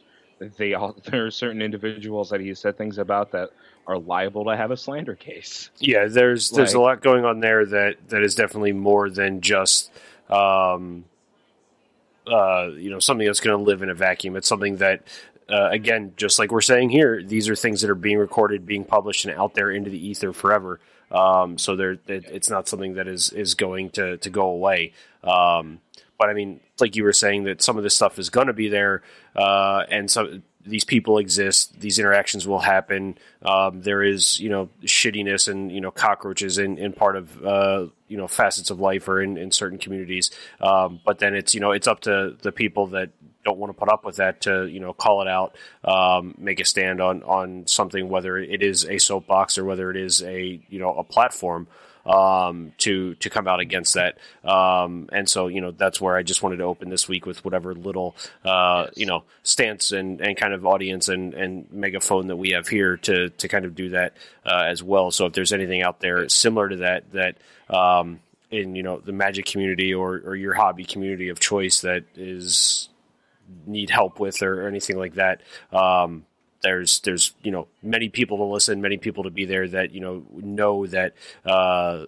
they 0.57 0.75
all 0.75 0.93
there 1.11 1.27
are 1.27 1.31
certain 1.31 1.61
individuals 1.63 2.31
that 2.31 2.41
he 2.41 2.55
said 2.55 2.77
things 2.79 2.99
about 2.99 3.33
that 3.33 3.51
are 3.87 3.99
liable 3.99 4.45
to 4.45 4.57
have 4.57 4.71
a 4.71 4.77
slander 4.77 5.15
case. 5.17 5.71
Yeah, 5.79 6.07
there's 6.07 6.51
there's 6.51 6.75
a 6.75 6.81
lot 6.81 7.03
going 7.03 7.25
on 7.25 7.41
there 7.41 7.67
that 7.67 7.97
that 8.11 8.23
is 8.23 8.35
definitely 8.37 8.73
more 8.73 9.11
than 9.11 9.41
just 9.41 9.91
um, 10.29 11.05
uh, 12.31 12.71
you 12.75 12.91
know 12.91 13.01
something 13.01 13.27
that's 13.27 13.41
going 13.41 13.59
to 13.59 13.63
live 13.63 13.83
in 13.83 13.91
a 13.91 13.95
vacuum. 13.95 14.37
It's 14.37 14.49
something 14.49 14.77
that 14.77 15.03
uh, 15.51 15.69
again, 15.71 16.13
just 16.17 16.39
like 16.39 16.53
we're 16.53 16.61
saying 16.61 16.91
here, 16.91 17.23
these 17.23 17.49
are 17.49 17.57
things 17.57 17.81
that 17.81 17.91
are 17.91 17.95
being 17.97 18.19
recorded, 18.19 18.67
being 18.67 18.85
published, 18.85 19.25
and 19.25 19.37
out 19.37 19.55
there 19.55 19.71
into 19.71 19.91
the 19.91 20.09
ether 20.09 20.33
forever. 20.33 20.81
Um, 21.11 21.59
so 21.59 21.75
it, 21.75 22.01
it's 22.07 22.49
not 22.49 22.69
something 22.69 22.95
that 22.95 23.09
is 23.09 23.31
is 23.31 23.55
going 23.55 23.91
to 23.91 24.17
to 24.19 24.31
go 24.31 24.47
away. 24.47 24.93
Um, 25.25 25.81
but 26.19 26.29
I 26.29 26.35
mean, 26.35 26.61
like 26.79 26.97
you 26.97 27.05
were 27.05 27.13
saying, 27.13 27.45
that 27.45 27.63
some 27.63 27.77
of 27.77 27.83
this 27.83 27.97
stuff 27.97 28.19
is 28.19 28.31
going 28.31 28.47
to 28.47 28.53
be 28.53 28.69
there, 28.69 29.03
uh, 29.35 29.85
and 29.91 30.11
some 30.11 30.43
these 30.65 30.85
people 30.85 31.19
exist. 31.19 31.81
These 31.81 31.99
interactions 31.99 32.47
will 32.47 32.59
happen. 32.59 33.17
Um, 33.43 33.83
there 33.83 34.03
is, 34.03 34.39
you 34.39 34.51
know, 34.51 34.69
shittiness 34.85 35.49
and 35.49 35.73
you 35.73 35.81
know 35.81 35.91
cockroaches 35.91 36.59
in, 36.59 36.79
in 36.79 36.93
part 36.93 37.17
of 37.17 37.45
uh, 37.45 37.87
you 38.09 38.17
know 38.17 38.29
facets 38.29 38.71
of 38.71 38.81
life 38.81 39.09
or 39.09 39.21
in, 39.21 39.37
in 39.37 39.51
certain 39.51 39.79
communities. 39.79 40.31
Um, 40.61 41.01
but 41.05 41.19
then 41.19 41.35
it's 41.35 41.55
you 41.55 41.61
know 41.61 41.73
it's 41.73 41.89
up 41.89 42.01
to 42.01 42.37
the 42.43 42.53
people 42.53 42.89
that 42.89 43.11
don't 43.45 43.59
want 43.59 43.71
to 43.71 43.79
put 43.79 43.89
up 43.89 44.05
with 44.05 44.17
that 44.17 44.43
to 44.43 44.67
you 44.67 44.81
know 44.81 44.93
call 44.93 45.23
it 45.23 45.29
out, 45.29 45.57
um, 45.85 46.35
make 46.39 46.61
a 46.61 46.65
stand 46.65 47.01
on 47.01 47.23
on 47.23 47.67
something, 47.67 48.09
whether 48.09 48.37
it 48.37 48.63
is 48.63 48.85
a 48.85 48.99
soapbox 48.99 49.57
or 49.57 49.65
whether 49.65 49.91
it 49.91 49.97
is 49.97 50.23
a 50.23 50.61
you 50.69 50.79
know 50.79 50.95
a 50.95 51.05
platform 51.05 51.67
um, 52.07 52.73
to 52.79 53.15
to 53.17 53.31
come 53.31 53.47
out 53.47 53.61
against 53.61 53.95
that. 53.95 54.19
Um, 54.45 55.09
and 55.13 55.29
so 55.29 55.49
you 55.49 55.61
know 55.61 55.71
that's 55.71 56.01
where 56.01 56.17
I 56.17 56.23
just 56.23 56.43
wanted 56.43 56.57
to 56.59 56.65
open 56.65 56.91
this 56.91 57.09
week 57.09 57.27
with 57.27 57.45
whatever 57.45 57.75
little 57.75 58.17
uh, 58.45 58.87
yes. 58.87 58.99
you 58.99 59.07
know 59.07 59.25
stance 59.43 59.93
and, 59.93 60.21
and 60.21 60.37
kind 60.37 60.55
of 60.55 60.67
audience 60.67 61.09
and, 61.09 61.35
and 61.35 61.71
megaphone 61.73 62.29
that 62.29 62.37
we 62.37 62.51
have 62.51 62.69
here 62.69 62.97
to 62.99 63.31
to 63.31 63.49
kind 63.49 63.65
of 63.65 63.75
do 63.75 63.91
that 63.91 64.15
uh, 64.45 64.65
as 64.67 64.83
well. 64.83 65.11
So 65.11 65.27
if 65.27 65.33
there's 65.33 65.53
anything 65.53 65.83
out 65.83 66.01
there 66.01 66.29
similar 66.29 66.69
to 66.69 66.77
that 66.77 67.11
that 67.13 67.37
um, 67.69 68.21
in 68.51 68.75
you 68.75 68.83
know 68.83 68.99
the 68.99 69.13
magic 69.13 69.47
community 69.47 69.95
or, 69.95 70.17
or 70.25 70.37
your 70.37 70.55
hobby 70.55 70.85
community 70.85 71.29
of 71.29 71.41
choice 71.41 71.81
that 71.83 72.05
is 72.17 72.89
need 73.67 73.91
help 73.91 74.21
with 74.21 74.43
or, 74.43 74.65
or 74.65 74.69
anything 74.69 74.97
like 74.97 75.15
that 75.15 75.41
um, 75.73 76.25
there's 76.63 77.01
there's 77.01 77.35
you 77.43 77.51
know 77.51 77.69
many 77.83 78.09
people 78.09 78.39
to 78.39 78.45
listen, 78.45 78.81
many 78.81 78.97
people 78.97 79.25
to 79.25 79.31
be 79.31 79.45
there 79.45 79.67
that 79.69 79.93
you 79.93 80.01
know 80.01 80.25
know 80.33 80.87
that 80.87 81.15
uh, 81.45 82.07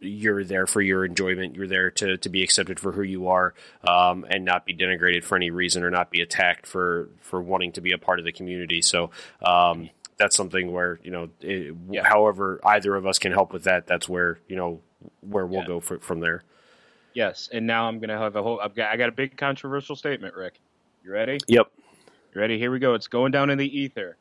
you're 0.00 0.44
there 0.44 0.66
for 0.66 0.80
your 0.80 1.04
enjoyment. 1.04 1.54
You're 1.54 1.66
there 1.66 1.90
to 1.92 2.16
to 2.18 2.28
be 2.28 2.42
accepted 2.42 2.80
for 2.80 2.92
who 2.92 3.02
you 3.02 3.28
are, 3.28 3.54
um, 3.86 4.26
and 4.28 4.44
not 4.44 4.66
be 4.66 4.74
denigrated 4.74 5.24
for 5.24 5.36
any 5.36 5.50
reason 5.50 5.82
or 5.82 5.90
not 5.90 6.10
be 6.10 6.20
attacked 6.20 6.66
for 6.66 7.08
for 7.22 7.40
wanting 7.40 7.72
to 7.72 7.80
be 7.80 7.92
a 7.92 7.98
part 7.98 8.18
of 8.18 8.24
the 8.24 8.32
community. 8.32 8.82
So. 8.82 9.10
Um, 9.42 9.90
that's 10.18 10.36
something 10.36 10.70
where 10.70 11.00
you 11.02 11.10
know, 11.10 11.30
it, 11.40 11.74
yeah. 11.88 12.06
however 12.06 12.60
either 12.62 12.94
of 12.94 13.06
us 13.06 13.18
can 13.18 13.32
help 13.32 13.54
with 13.54 13.64
that. 13.64 13.86
That's 13.86 14.06
where 14.06 14.38
you 14.48 14.56
know 14.56 14.82
where 15.22 15.46
we'll 15.46 15.62
yeah. 15.62 15.66
go 15.66 15.80
for, 15.80 15.98
from 15.98 16.20
there. 16.20 16.42
Yes, 17.14 17.48
and 17.50 17.66
now 17.66 17.88
I'm 17.88 18.00
gonna 18.00 18.18
have 18.18 18.36
a 18.36 18.42
whole. 18.42 18.60
I've 18.60 18.74
got 18.74 18.92
I 18.92 18.98
got 18.98 19.08
a 19.08 19.12
big 19.12 19.38
controversial 19.38 19.96
statement, 19.96 20.34
Rick. 20.34 20.60
You 21.02 21.10
ready? 21.10 21.38
Yep. 21.48 21.72
You 22.34 22.40
ready? 22.40 22.58
Here 22.58 22.70
we 22.70 22.78
go. 22.78 22.94
It's 22.94 23.08
going 23.08 23.32
down 23.32 23.50
in 23.50 23.58
the 23.58 23.78
ether. 23.78 24.16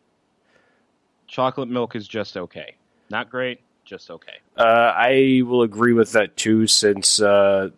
Chocolate 1.28 1.70
milk 1.70 1.96
is 1.96 2.08
just 2.08 2.38
okay. 2.38 2.76
Not 3.12 3.30
great, 3.30 3.60
just 3.86 4.10
okay. 4.10 4.34
Uh, 4.58 4.64
I 4.96 5.44
will 5.46 5.62
agree 5.62 5.94
with 5.94 6.14
that 6.14 6.36
too, 6.36 6.66
since 6.66 7.22
uh, 7.22 7.70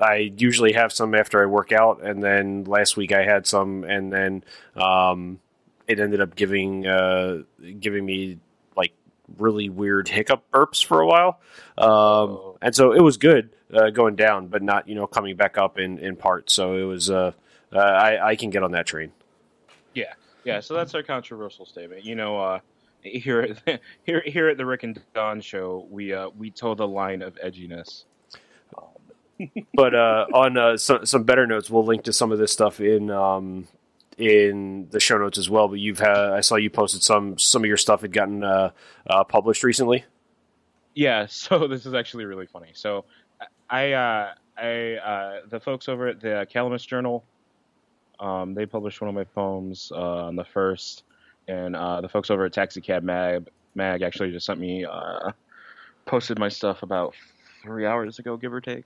I 0.00 0.32
usually 0.36 0.72
have 0.72 0.90
some 0.90 1.14
after 1.14 1.42
I 1.42 1.46
work 1.46 1.70
out, 1.70 2.02
and 2.02 2.22
then 2.22 2.64
last 2.64 2.96
week 2.96 3.12
I 3.12 3.24
had 3.24 3.46
some, 3.46 3.84
and 3.84 4.10
then 4.10 4.44
um, 4.74 5.38
it 5.86 6.00
ended 6.00 6.22
up 6.22 6.34
giving 6.34 6.86
uh, 6.86 7.42
giving 7.78 8.06
me 8.06 8.38
like 8.76 8.92
really 9.36 9.68
weird 9.68 10.08
hiccup 10.08 10.50
burps 10.50 10.82
for 10.82 11.02
a 11.02 11.06
while, 11.06 11.40
um, 11.76 12.56
and 12.62 12.74
so 12.74 12.92
it 12.92 13.02
was 13.02 13.18
good 13.18 13.50
uh, 13.72 13.90
going 13.90 14.16
down, 14.16 14.46
but 14.46 14.62
not 14.62 14.88
you 14.88 14.94
know 14.94 15.06
coming 15.06 15.36
back 15.36 15.58
up 15.58 15.78
in 15.78 15.98
in 15.98 16.16
part. 16.16 16.50
So 16.50 16.78
it 16.78 16.84
was 16.84 17.10
uh, 17.10 17.32
uh, 17.70 17.78
I 17.78 18.30
I 18.30 18.36
can 18.36 18.48
get 18.48 18.62
on 18.62 18.72
that 18.72 18.86
train. 18.86 19.12
Yeah. 20.44 20.60
So 20.60 20.74
that's 20.74 20.94
our 20.94 21.02
controversial 21.02 21.66
statement. 21.66 22.04
You 22.04 22.14
know, 22.14 22.38
uh, 22.38 22.60
here 23.02 23.40
at 23.66 23.80
here 24.04 24.22
here 24.24 24.48
at 24.48 24.56
the 24.56 24.66
Rick 24.66 24.82
and 24.82 25.00
Don 25.14 25.40
show, 25.40 25.86
we 25.90 26.12
uh, 26.12 26.30
we 26.36 26.50
toe 26.50 26.74
the 26.74 26.88
line 26.88 27.22
of 27.22 27.36
edginess. 27.36 28.04
but 29.74 29.94
uh, 29.94 30.26
on 30.32 30.56
uh, 30.56 30.76
some, 30.76 31.04
some 31.06 31.24
better 31.24 31.46
notes, 31.46 31.68
we'll 31.68 31.84
link 31.84 32.04
to 32.04 32.12
some 32.12 32.32
of 32.32 32.38
this 32.38 32.52
stuff 32.52 32.80
in 32.80 33.10
um, 33.10 33.66
in 34.18 34.88
the 34.90 35.00
show 35.00 35.18
notes 35.18 35.38
as 35.38 35.50
well. 35.50 35.68
But 35.68 35.80
you've 35.80 35.98
had 35.98 36.16
I 36.16 36.40
saw 36.40 36.56
you 36.56 36.70
posted 36.70 37.02
some 37.02 37.38
some 37.38 37.62
of 37.62 37.68
your 37.68 37.76
stuff 37.76 38.02
had 38.02 38.12
gotten 38.12 38.44
uh, 38.44 38.70
uh, 39.08 39.24
published 39.24 39.64
recently. 39.64 40.04
Yeah, 40.94 41.26
so 41.28 41.66
this 41.66 41.86
is 41.86 41.94
actually 41.94 42.24
really 42.24 42.46
funny. 42.46 42.70
So 42.74 43.04
I 43.68 43.92
uh, 43.92 44.34
I 44.56 44.94
uh, 44.94 45.40
the 45.48 45.60
folks 45.60 45.88
over 45.88 46.08
at 46.08 46.20
the 46.20 46.46
Calamus 46.52 46.86
Journal 46.86 47.24
um, 48.20 48.54
they 48.54 48.66
published 48.66 49.00
one 49.00 49.08
of 49.08 49.14
my 49.14 49.24
poems 49.24 49.92
uh, 49.94 50.26
on 50.26 50.36
the 50.36 50.44
first, 50.44 51.04
and 51.48 51.76
uh, 51.76 52.00
the 52.00 52.08
folks 52.08 52.30
over 52.30 52.44
at 52.44 52.52
Taxicab 52.52 53.02
Mag 53.02 53.48
Mag 53.74 54.02
actually 54.02 54.30
just 54.30 54.46
sent 54.46 54.60
me 54.60 54.84
uh, 54.84 55.32
posted 56.06 56.38
my 56.38 56.48
stuff 56.48 56.82
about 56.82 57.14
three 57.62 57.86
hours 57.86 58.18
ago, 58.18 58.36
give 58.36 58.52
or 58.52 58.60
take, 58.60 58.84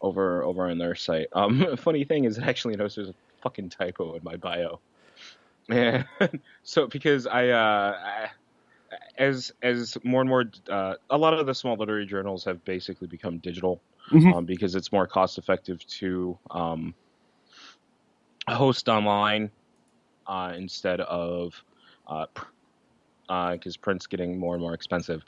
over 0.00 0.42
over 0.42 0.68
on 0.68 0.78
their 0.78 0.94
site. 0.94 1.28
Um, 1.32 1.76
funny 1.76 2.04
thing 2.04 2.24
is, 2.24 2.38
I 2.38 2.46
actually 2.46 2.76
noticed 2.76 2.96
there's 2.96 3.08
a 3.08 3.14
fucking 3.42 3.70
typo 3.70 4.14
in 4.14 4.22
my 4.22 4.36
bio. 4.36 4.80
And 5.68 6.06
so 6.62 6.86
because 6.86 7.26
I, 7.26 7.48
uh, 7.48 7.96
I, 8.04 8.30
as 9.16 9.52
as 9.62 9.96
more 10.04 10.20
and 10.20 10.28
more, 10.28 10.44
uh, 10.68 10.94
a 11.10 11.16
lot 11.16 11.34
of 11.34 11.46
the 11.46 11.54
small 11.54 11.76
literary 11.76 12.06
journals 12.06 12.44
have 12.44 12.64
basically 12.64 13.06
become 13.06 13.38
digital 13.38 13.80
mm-hmm. 14.10 14.32
um, 14.32 14.44
because 14.44 14.74
it's 14.74 14.92
more 14.92 15.06
cost 15.06 15.38
effective 15.38 15.86
to 15.86 16.38
um, 16.50 16.94
host 18.48 18.88
online 18.88 19.50
uh, 20.26 20.52
instead 20.56 21.00
of 21.00 21.62
uh, 22.06 22.26
because 23.52 23.76
uh, 23.76 23.80
print's 23.80 24.06
getting 24.06 24.38
more 24.38 24.54
and 24.54 24.62
more 24.62 24.74
expensive. 24.74 25.22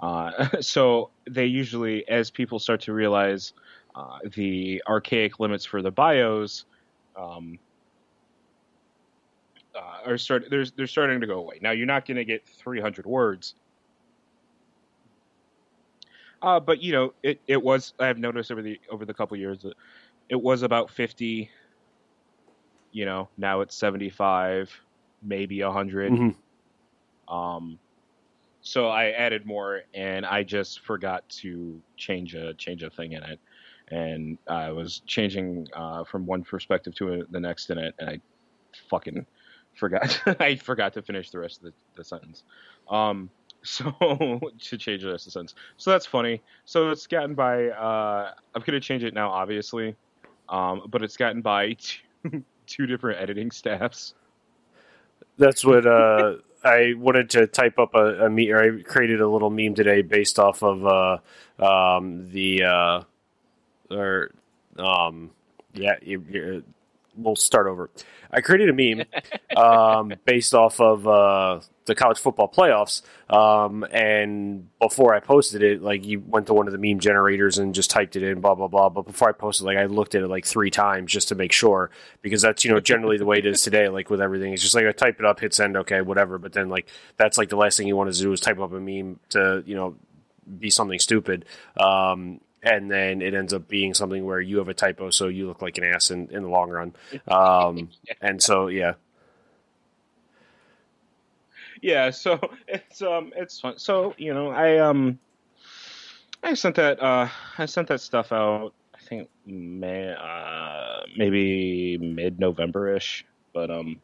Uh, 0.00 0.48
so 0.60 1.10
they 1.28 1.46
usually, 1.46 2.08
as 2.08 2.30
people 2.30 2.58
start 2.58 2.80
to 2.82 2.92
realize 2.92 3.52
uh, 3.94 4.18
the 4.34 4.82
archaic 4.86 5.40
limits 5.40 5.64
for 5.64 5.82
the 5.82 5.90
bios, 5.90 6.64
um, 7.16 7.58
uh, 9.74 10.10
are 10.10 10.18
start 10.18 10.44
they're, 10.50 10.66
they're 10.76 10.86
starting 10.86 11.20
to 11.20 11.26
go 11.26 11.38
away. 11.38 11.58
Now 11.60 11.70
you're 11.72 11.86
not 11.86 12.06
going 12.06 12.16
to 12.16 12.24
get 12.24 12.46
300 12.46 13.06
words. 13.06 13.54
Uh, 16.40 16.60
but 16.60 16.80
you 16.80 16.92
know, 16.92 17.14
it, 17.22 17.40
it 17.48 17.60
was. 17.60 17.94
I've 17.98 18.18
noticed 18.18 18.52
over 18.52 18.62
the 18.62 18.80
over 18.90 19.04
the 19.04 19.14
couple 19.14 19.36
years 19.36 19.58
that 19.62 19.74
it 20.28 20.40
was 20.40 20.62
about 20.62 20.90
50 20.90 21.50
you 22.98 23.04
know 23.04 23.28
now 23.38 23.60
it's 23.60 23.76
75 23.76 24.68
maybe 25.22 25.62
100 25.62 26.12
mm-hmm. 26.12 27.32
um 27.32 27.78
so 28.60 28.88
i 28.88 29.10
added 29.10 29.46
more 29.46 29.82
and 29.94 30.26
i 30.26 30.42
just 30.42 30.80
forgot 30.80 31.22
to 31.28 31.80
change 31.96 32.34
a 32.34 32.54
change 32.54 32.82
a 32.82 32.90
thing 32.90 33.12
in 33.12 33.22
it. 33.22 33.38
And 33.92 34.36
i 34.48 34.72
was 34.72 35.00
changing 35.06 35.68
uh, 35.74 36.02
from 36.02 36.26
one 36.26 36.42
perspective 36.42 36.92
to 36.96 37.12
a, 37.14 37.24
the 37.30 37.38
next 37.38 37.70
in 37.70 37.78
it 37.78 37.94
and 38.00 38.10
i 38.10 38.20
fucking 38.90 39.24
forgot 39.76 40.20
i 40.40 40.56
forgot 40.56 40.92
to 40.94 41.02
finish 41.02 41.30
the 41.30 41.38
rest 41.38 41.58
of 41.58 41.62
the, 41.66 41.72
the 41.94 42.04
sentence. 42.04 42.42
Um 42.90 43.30
so 43.62 43.92
to 44.60 44.76
change 44.76 45.02
the 45.02 45.10
rest 45.10 45.26
of 45.26 45.32
the 45.32 45.38
sentence. 45.38 45.54
So 45.76 45.90
that's 45.92 46.06
funny. 46.06 46.42
So 46.64 46.90
it's 46.90 47.06
gotten 47.06 47.36
by 47.36 47.68
uh 47.68 48.32
i'm 48.56 48.62
gonna 48.62 48.80
change 48.80 49.04
it 49.04 49.14
now 49.14 49.30
obviously. 49.30 49.94
Um 50.48 50.82
but 50.90 51.04
it's 51.04 51.16
gotten 51.16 51.42
by 51.42 51.76
two, 52.68 52.86
different 52.86 53.20
editing 53.20 53.50
staffs. 53.50 54.14
That's 55.38 55.64
what 55.64 55.86
uh, 55.86 56.36
I 56.64 56.94
wanted 56.96 57.30
to 57.30 57.46
type 57.46 57.78
up 57.78 57.94
a, 57.94 58.26
a 58.26 58.30
meme. 58.30 58.54
I 58.54 58.82
created 58.82 59.20
a 59.20 59.28
little 59.28 59.50
meme 59.50 59.74
today 59.74 60.02
based 60.02 60.38
off 60.38 60.62
of 60.62 60.86
uh, 60.86 61.18
um, 61.64 62.30
the 62.30 62.64
uh, 62.64 63.02
or 63.90 64.30
um, 64.78 65.30
yeah. 65.74 65.94
You, 66.02 66.24
you, 66.28 66.64
we'll 67.16 67.36
start 67.36 67.66
over. 67.66 67.90
I 68.30 68.40
created 68.40 68.68
a 68.68 68.72
meme 68.72 69.06
um, 69.56 70.14
based 70.24 70.54
off 70.54 70.80
of 70.80 71.06
uh, 71.06 71.60
the 71.88 71.96
college 71.96 72.18
football 72.18 72.48
playoffs, 72.48 73.02
um, 73.28 73.84
and 73.90 74.68
before 74.78 75.14
I 75.14 75.20
posted 75.20 75.62
it, 75.62 75.82
like 75.82 76.06
you 76.06 76.20
went 76.20 76.46
to 76.46 76.54
one 76.54 76.68
of 76.68 76.72
the 76.72 76.78
meme 76.78 77.00
generators 77.00 77.58
and 77.58 77.74
just 77.74 77.90
typed 77.90 78.14
it 78.14 78.22
in, 78.22 78.40
blah 78.40 78.54
blah 78.54 78.68
blah. 78.68 78.88
But 78.88 79.02
before 79.06 79.28
I 79.28 79.32
posted, 79.32 79.66
like 79.66 79.76
I 79.76 79.86
looked 79.86 80.14
at 80.14 80.22
it 80.22 80.28
like 80.28 80.46
three 80.46 80.70
times 80.70 81.10
just 81.10 81.28
to 81.28 81.34
make 81.34 81.52
sure, 81.52 81.90
because 82.22 82.42
that's 82.42 82.64
you 82.64 82.70
know 82.70 82.78
generally 82.80 83.18
the 83.18 83.26
way 83.26 83.38
it 83.38 83.46
is 83.46 83.62
today. 83.62 83.88
Like 83.88 84.08
with 84.10 84.20
everything, 84.20 84.52
it's 84.52 84.62
just 84.62 84.74
like 84.76 84.86
I 84.86 84.92
type 84.92 85.18
it 85.18 85.26
up, 85.26 85.40
hit 85.40 85.52
send, 85.52 85.76
okay, 85.76 86.00
whatever. 86.00 86.38
But 86.38 86.52
then 86.52 86.68
like 86.68 86.88
that's 87.16 87.36
like 87.36 87.48
the 87.48 87.56
last 87.56 87.76
thing 87.76 87.88
you 87.88 87.96
want 87.96 88.14
to 88.14 88.20
do 88.20 88.32
is 88.32 88.40
type 88.40 88.60
up 88.60 88.72
a 88.72 88.80
meme 88.80 89.18
to 89.30 89.64
you 89.66 89.74
know 89.74 89.96
be 90.58 90.70
something 90.70 90.98
stupid. 90.98 91.44
Um, 91.76 92.40
and 92.62 92.90
then 92.90 93.22
it 93.22 93.34
ends 93.34 93.52
up 93.52 93.68
being 93.68 93.94
something 93.94 94.24
where 94.24 94.40
you 94.40 94.58
have 94.58 94.68
a 94.68 94.74
typo, 94.74 95.10
so 95.10 95.28
you 95.28 95.46
look 95.46 95.62
like 95.62 95.78
an 95.78 95.84
ass 95.84 96.10
in, 96.10 96.28
in 96.30 96.42
the 96.42 96.48
long 96.48 96.70
run. 96.70 96.94
Um, 97.28 97.90
and 98.20 98.42
so, 98.42 98.68
yeah. 98.68 98.94
Yeah, 101.82 102.10
so 102.10 102.38
it's 102.68 103.02
um 103.02 103.32
it's 103.36 103.60
fun. 103.60 103.78
So 103.78 104.14
you 104.18 104.34
know, 104.34 104.50
I 104.50 104.78
um 104.78 105.18
I 106.42 106.54
sent 106.54 106.76
that 106.76 107.02
uh 107.02 107.28
I 107.56 107.66
sent 107.66 107.88
that 107.88 108.00
stuff 108.00 108.32
out. 108.32 108.72
I 108.94 108.98
think 108.98 109.28
May 109.46 110.12
uh 110.12 111.00
maybe 111.16 111.98
mid 111.98 112.38
November 112.38 112.94
ish, 112.94 113.24
but 113.52 113.70
um 113.70 114.00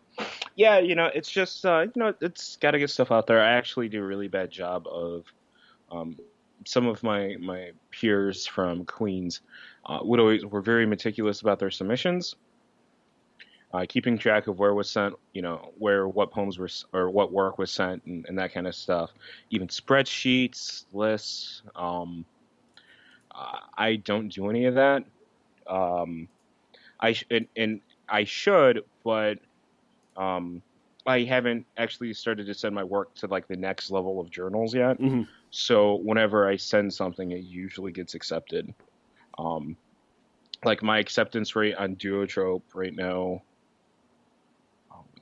yeah, 0.56 0.78
you 0.78 0.94
know, 0.94 1.10
it's 1.14 1.30
just 1.30 1.64
uh 1.66 1.82
you 1.82 1.92
know 1.96 2.14
it's 2.20 2.56
got 2.56 2.72
to 2.72 2.78
get 2.78 2.90
stuff 2.90 3.10
out 3.10 3.26
there. 3.26 3.42
I 3.42 3.52
actually 3.52 3.88
do 3.88 4.02
a 4.02 4.06
really 4.06 4.28
bad 4.28 4.50
job 4.50 4.86
of 4.86 5.24
um 5.90 6.16
some 6.66 6.86
of 6.86 7.02
my 7.02 7.36
my 7.40 7.72
peers 7.90 8.46
from 8.46 8.84
Queens 8.84 9.40
uh, 9.86 9.98
would 10.02 10.20
always 10.20 10.44
were 10.46 10.62
very 10.62 10.86
meticulous 10.86 11.40
about 11.40 11.58
their 11.58 11.70
submissions, 11.70 12.34
uh, 13.74 13.84
keeping 13.88 14.16
track 14.16 14.46
of 14.46 14.60
where 14.60 14.72
was 14.72 14.88
sent, 14.88 15.16
you 15.32 15.42
know, 15.42 15.72
where 15.78 16.06
what 16.06 16.30
poems 16.30 16.58
were 16.58 16.68
or 16.92 17.10
what 17.10 17.32
work 17.32 17.58
was 17.58 17.72
sent, 17.72 18.04
and, 18.04 18.24
and 18.28 18.38
that 18.38 18.54
kind 18.54 18.68
of 18.68 18.74
stuff. 18.74 19.10
Even 19.50 19.66
spreadsheets, 19.66 20.84
lists. 20.92 21.62
Um, 21.74 22.24
I 23.76 23.96
don't 23.96 24.28
do 24.28 24.48
any 24.48 24.66
of 24.66 24.76
that. 24.76 25.02
Um, 25.66 26.28
I 27.00 27.14
sh- 27.14 27.24
and, 27.28 27.48
and 27.56 27.80
I 28.08 28.22
should, 28.22 28.84
but 29.02 29.40
um, 30.16 30.62
I 31.04 31.22
haven't 31.22 31.66
actually 31.76 32.14
started 32.14 32.46
to 32.46 32.54
send 32.54 32.76
my 32.76 32.84
work 32.84 33.12
to 33.16 33.26
like 33.26 33.48
the 33.48 33.56
next 33.56 33.90
level 33.90 34.20
of 34.20 34.30
journals 34.30 34.72
yet. 34.72 35.00
Mm-hmm. 35.00 35.22
So 35.50 35.96
whenever 35.96 36.48
I 36.48 36.54
send 36.56 36.94
something, 36.94 37.32
it 37.32 37.42
usually 37.42 37.90
gets 37.90 38.14
accepted. 38.14 38.72
Um, 39.36 39.76
like 40.64 40.80
my 40.80 41.00
acceptance 41.00 41.56
rate 41.56 41.74
on 41.74 41.96
Duotrope 41.96 42.62
right 42.72 42.94
now. 42.94 43.42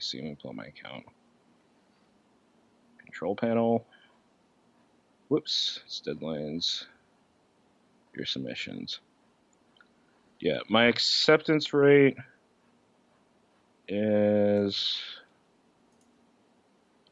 See. 0.02 0.18
Let 0.18 0.24
me 0.24 0.36
pull 0.40 0.50
up 0.50 0.56
my 0.56 0.66
account. 0.66 1.04
Control 2.98 3.36
panel. 3.36 3.86
Whoops. 5.28 5.80
It's 5.86 6.02
deadlines. 6.04 6.84
Your 8.14 8.26
submissions. 8.26 9.00
Yeah, 10.40 10.58
my 10.68 10.86
acceptance 10.86 11.72
rate 11.72 12.16
is 13.86 14.98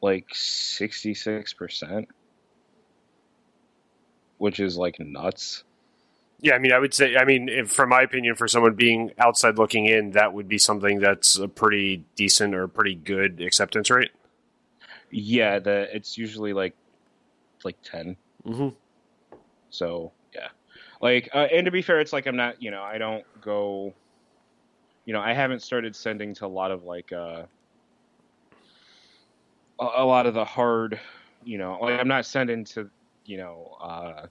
like 0.01 0.27
66%, 0.33 2.07
which 4.37 4.59
is 4.59 4.77
like 4.77 4.99
nuts. 4.99 5.63
Yeah, 6.41 6.55
I 6.55 6.59
mean, 6.59 6.73
I 6.73 6.79
would 6.79 6.93
say, 6.93 7.15
I 7.17 7.23
mean, 7.23 7.49
if, 7.49 7.71
from 7.71 7.89
my 7.89 8.01
opinion, 8.01 8.35
for 8.35 8.47
someone 8.47 8.73
being 8.73 9.11
outside 9.19 9.59
looking 9.59 9.85
in, 9.85 10.11
that 10.11 10.33
would 10.33 10.47
be 10.47 10.57
something 10.57 10.99
that's 10.99 11.37
a 11.37 11.47
pretty 11.47 12.03
decent 12.15 12.55
or 12.55 12.67
pretty 12.67 12.95
good 12.95 13.41
acceptance 13.41 13.91
rate. 13.91 14.09
Yeah, 15.11 15.59
the 15.59 15.87
it's 15.95 16.17
usually 16.17 16.53
like 16.53 16.73
like 17.63 17.77
10. 17.83 18.17
Mm-hmm. 18.47 18.69
So, 19.69 20.11
yeah. 20.33 20.47
Like 20.99 21.29
uh, 21.33 21.47
and 21.53 21.65
to 21.65 21.71
be 21.71 21.83
fair, 21.83 21.99
it's 21.99 22.11
like 22.11 22.25
I'm 22.25 22.35
not, 22.35 22.61
you 22.61 22.71
know, 22.71 22.81
I 22.81 22.97
don't 22.97 23.23
go 23.41 23.93
you 25.05 25.13
know, 25.13 25.21
I 25.21 25.33
haven't 25.33 25.61
started 25.61 25.95
sending 25.95 26.33
to 26.35 26.45
a 26.45 26.47
lot 26.47 26.71
of 26.71 26.83
like 26.83 27.11
uh 27.11 27.43
a, 29.79 29.85
a 29.97 30.05
lot 30.05 30.25
of 30.25 30.33
the 30.33 30.45
hard, 30.45 30.99
you 31.43 31.57
know, 31.57 31.77
like 31.81 31.99
I'm 31.99 32.07
not 32.07 32.25
sending 32.25 32.63
to, 32.65 32.89
you 33.25 33.37
know, 33.37 33.77
uh 33.81 34.27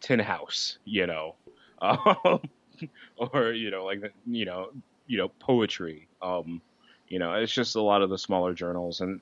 Tin 0.00 0.18
House, 0.18 0.78
you 0.84 1.06
know, 1.06 1.34
um, 1.80 2.40
or 3.16 3.52
you 3.52 3.70
know, 3.70 3.84
like 3.84 4.12
you 4.26 4.44
know, 4.44 4.70
you 5.06 5.18
know, 5.18 5.28
poetry. 5.40 6.08
Um, 6.22 6.60
you 7.08 7.18
know, 7.18 7.34
it's 7.34 7.52
just 7.52 7.76
a 7.76 7.80
lot 7.80 8.02
of 8.02 8.10
the 8.10 8.18
smaller 8.18 8.52
journals, 8.54 9.00
and 9.00 9.20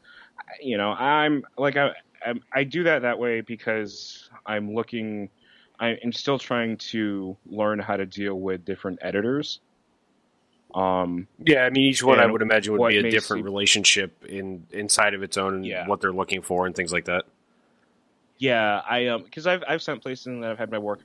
you 0.61 0.77
know, 0.77 0.91
I'm 0.91 1.45
like 1.57 1.77
I 1.77 1.91
I, 2.25 2.35
I 2.53 2.65
do 2.65 2.85
that 2.85 3.03
that 3.03 3.19
way 3.19 3.41
because 3.41 4.29
I'm 4.45 4.75
looking. 4.75 5.31
I'm 5.79 6.13
still 6.13 6.39
trying 6.39 6.79
to 6.79 7.37
learn 7.45 7.79
how 7.79 7.99
to 7.99 8.07
deal 8.07 8.41
with 8.41 8.65
different 8.65 8.99
editors. 9.03 9.61
Um, 10.75 11.27
Yeah, 11.45 11.65
I 11.65 11.71
mean, 11.71 11.83
each 11.83 12.03
one 12.03 12.19
I 12.19 12.27
would 12.27 12.41
imagine 12.43 12.77
would 12.79 12.89
be 12.89 12.97
a 12.97 13.11
different 13.11 13.41
you- 13.41 13.45
relationship 13.45 14.25
in 14.25 14.67
inside 14.71 15.13
of 15.15 15.23
its 15.23 15.37
own 15.37 15.65
Yeah. 15.65 15.87
what 15.87 16.01
they're 16.01 16.13
looking 16.13 16.41
for 16.43 16.67
and 16.67 16.75
things 16.75 16.93
like 16.95 17.05
that. 17.07 17.25
Yeah, 18.39 18.83
I 18.89 19.07
um 19.09 19.25
because 19.25 19.47
I've 19.47 19.63
I've 19.67 19.83
sent 19.83 20.03
places 20.03 20.27
that 20.27 20.51
I've 20.51 20.59
had 20.59 20.71
my 20.71 20.79
work 20.79 21.01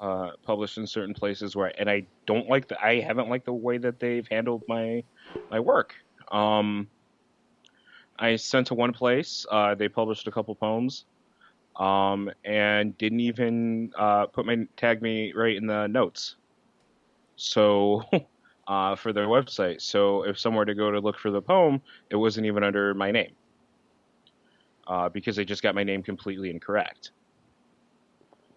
uh 0.00 0.30
published 0.42 0.78
in 0.78 0.86
certain 0.86 1.14
places 1.14 1.54
where 1.54 1.72
and 1.78 1.90
I 1.90 2.06
don't 2.26 2.48
like 2.48 2.68
the 2.68 2.82
I 2.82 3.00
haven't 3.00 3.28
liked 3.28 3.46
the 3.46 3.52
way 3.52 3.78
that 3.78 4.00
they've 4.00 4.26
handled 4.30 4.62
my 4.68 5.04
my 5.50 5.60
work. 5.60 5.94
Um 6.32 6.88
I 8.18 8.36
sent 8.36 8.68
to 8.68 8.74
one 8.74 8.92
place, 8.92 9.44
uh 9.50 9.74
they 9.74 9.88
published 9.88 10.26
a 10.28 10.30
couple 10.32 10.54
poems 10.54 11.04
um 11.76 12.30
and 12.44 12.96
didn't 12.98 13.20
even 13.20 13.92
uh 13.98 14.26
put 14.26 14.46
my 14.46 14.56
tag 14.76 15.02
me 15.02 15.32
right 15.34 15.56
in 15.56 15.66
the 15.66 15.86
notes. 15.86 16.36
So 17.36 18.02
uh 18.68 18.96
for 18.96 19.12
their 19.12 19.26
website. 19.28 19.82
So 19.82 20.24
if 20.24 20.38
someone 20.38 20.60
were 20.60 20.66
to 20.66 20.74
go 20.74 20.90
to 20.90 21.00
look 21.00 21.18
for 21.18 21.30
the 21.30 21.42
poem, 21.42 21.82
it 22.10 22.16
wasn't 22.16 22.46
even 22.46 22.64
under 22.64 22.94
my 22.94 23.10
name 23.10 23.36
uh, 24.90 25.08
because 25.08 25.36
they 25.36 25.44
just 25.44 25.62
got 25.62 25.74
my 25.74 25.84
name 25.84 26.02
completely 26.02 26.50
incorrect. 26.50 27.12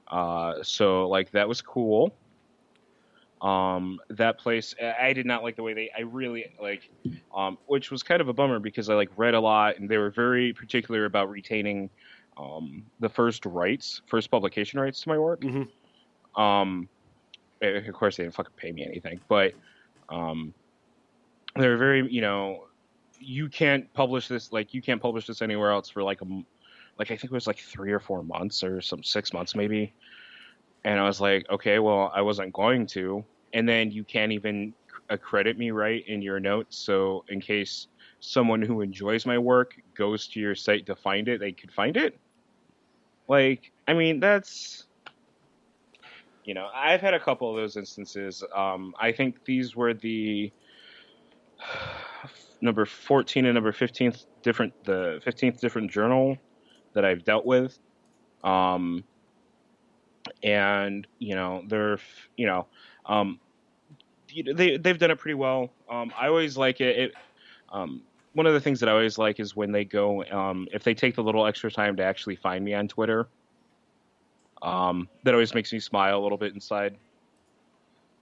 Uh, 0.07 0.55
so 0.63 1.07
like 1.07 1.29
that 1.31 1.47
was 1.47 1.61
cool. 1.61 2.13
Um, 3.41 3.99
that 4.09 4.39
place, 4.39 4.73
I 4.99 5.13
did 5.13 5.25
not 5.25 5.43
like 5.43 5.55
the 5.55 5.63
way 5.63 5.73
they. 5.73 5.91
I 5.95 6.01
really 6.01 6.45
like, 6.59 6.89
um, 7.35 7.57
which 7.67 7.91
was 7.91 8.01
kind 8.01 8.19
of 8.19 8.29
a 8.29 8.33
bummer 8.33 8.59
because 8.59 8.89
I 8.89 8.95
like 8.95 9.11
read 9.15 9.35
a 9.35 9.39
lot 9.39 9.77
and 9.77 9.87
they 9.87 9.97
were 9.97 10.09
very 10.09 10.53
particular 10.53 11.05
about 11.05 11.29
retaining 11.29 11.89
um, 12.37 12.83
the 12.99 13.09
first 13.09 13.45
rights, 13.45 14.01
first 14.07 14.31
publication 14.31 14.79
rights 14.79 15.01
to 15.01 15.09
my 15.09 15.19
work. 15.19 15.41
Mhm. 15.41 15.67
Um, 16.35 16.89
eh, 17.61 17.67
of 17.87 17.93
course, 17.93 18.17
they 18.17 18.23
didn't 18.23 18.35
fucking 18.35 18.53
pay 18.55 18.71
me 18.71 18.85
anything, 18.85 19.19
but 19.27 19.53
um, 20.09 20.53
they 21.55 21.67
were 21.67 21.77
very, 21.77 22.11
you 22.11 22.21
know, 22.21 22.65
you 23.23 23.49
can't 23.49 23.91
publish 23.93 24.27
this 24.27 24.51
like 24.51 24.73
you 24.73 24.81
can't 24.81 25.01
publish 25.01 25.27
this 25.27 25.41
anywhere 25.41 25.71
else 25.71 25.89
for 25.89 26.03
like 26.03 26.21
a 26.21 26.25
like 26.99 27.11
I 27.11 27.15
think 27.17 27.25
it 27.25 27.31
was 27.31 27.47
like 27.47 27.59
three 27.59 27.91
or 27.91 27.99
four 27.99 28.23
months 28.23 28.63
or 28.63 28.81
some 28.81 29.03
six 29.03 29.33
months 29.33 29.55
maybe. 29.55 29.93
And 30.85 30.99
I 30.99 31.03
was 31.03 31.21
like, 31.21 31.49
okay, 31.49 31.79
well, 31.79 32.11
I 32.13 32.21
wasn't 32.21 32.53
going 32.53 32.87
to. 32.87 33.23
And 33.53 33.67
then 33.67 33.91
you 33.91 34.03
can't 34.03 34.31
even 34.31 34.73
accredit 35.09 35.57
me 35.57 35.71
right 35.71 36.05
in 36.07 36.21
your 36.21 36.39
notes. 36.39 36.77
So 36.77 37.23
in 37.29 37.39
case 37.39 37.87
someone 38.19 38.61
who 38.61 38.81
enjoys 38.81 39.25
my 39.25 39.37
work 39.37 39.75
goes 39.95 40.27
to 40.27 40.39
your 40.39 40.55
site 40.55 40.85
to 40.87 40.95
find 40.95 41.27
it, 41.29 41.39
they 41.39 41.51
could 41.51 41.71
find 41.71 41.95
it. 41.95 42.19
Like, 43.29 43.71
I 43.87 43.93
mean, 43.93 44.19
that's 44.19 44.85
you 46.43 46.53
know, 46.53 46.67
I've 46.73 47.01
had 47.01 47.13
a 47.13 47.19
couple 47.19 47.49
of 47.49 47.55
those 47.55 47.77
instances. 47.77 48.43
Um, 48.53 48.93
I 48.99 49.11
think 49.11 49.45
these 49.45 49.75
were 49.75 49.93
the 49.93 50.51
number 52.63 52.85
14 52.85 53.45
and 53.45 53.53
number 53.53 53.73
15th 53.73 54.25
different 54.41 54.73
the 54.85 55.21
15th 55.25 55.59
different 55.59 55.91
journal 55.91 56.37
that 56.93 57.05
I've 57.05 57.23
dealt 57.23 57.45
with. 57.45 57.77
Um 58.43 59.03
and 60.41 61.05
you 61.19 61.35
know 61.35 61.63
they're 61.67 61.99
you 62.37 62.47
know 62.47 62.65
um 63.05 63.39
they 64.33 64.77
they've 64.77 64.97
done 64.97 65.11
it 65.11 65.19
pretty 65.19 65.35
well. 65.35 65.71
Um 65.89 66.11
I 66.17 66.27
always 66.27 66.57
like 66.57 66.79
it, 66.79 66.97
it 66.97 67.13
um 67.71 68.01
one 68.31 68.47
of 68.47 68.53
the 68.53 68.61
things 68.61 68.79
that 68.79 68.89
I 68.89 68.93
always 68.93 69.17
like 69.17 69.39
is 69.39 69.55
when 69.55 69.71
they 69.71 69.83
go 69.83 70.23
um 70.23 70.67
if 70.71 70.83
they 70.83 70.93
take 70.93 71.15
the 71.15 71.23
little 71.23 71.45
extra 71.45 71.69
time 71.69 71.97
to 71.97 72.03
actually 72.03 72.37
find 72.37 72.63
me 72.63 72.73
on 72.73 72.87
Twitter 72.87 73.27
um 74.61 75.09
that 75.23 75.33
always 75.33 75.53
makes 75.53 75.73
me 75.73 75.79
smile 75.79 76.17
a 76.17 76.21
little 76.21 76.37
bit 76.37 76.53
inside. 76.53 76.95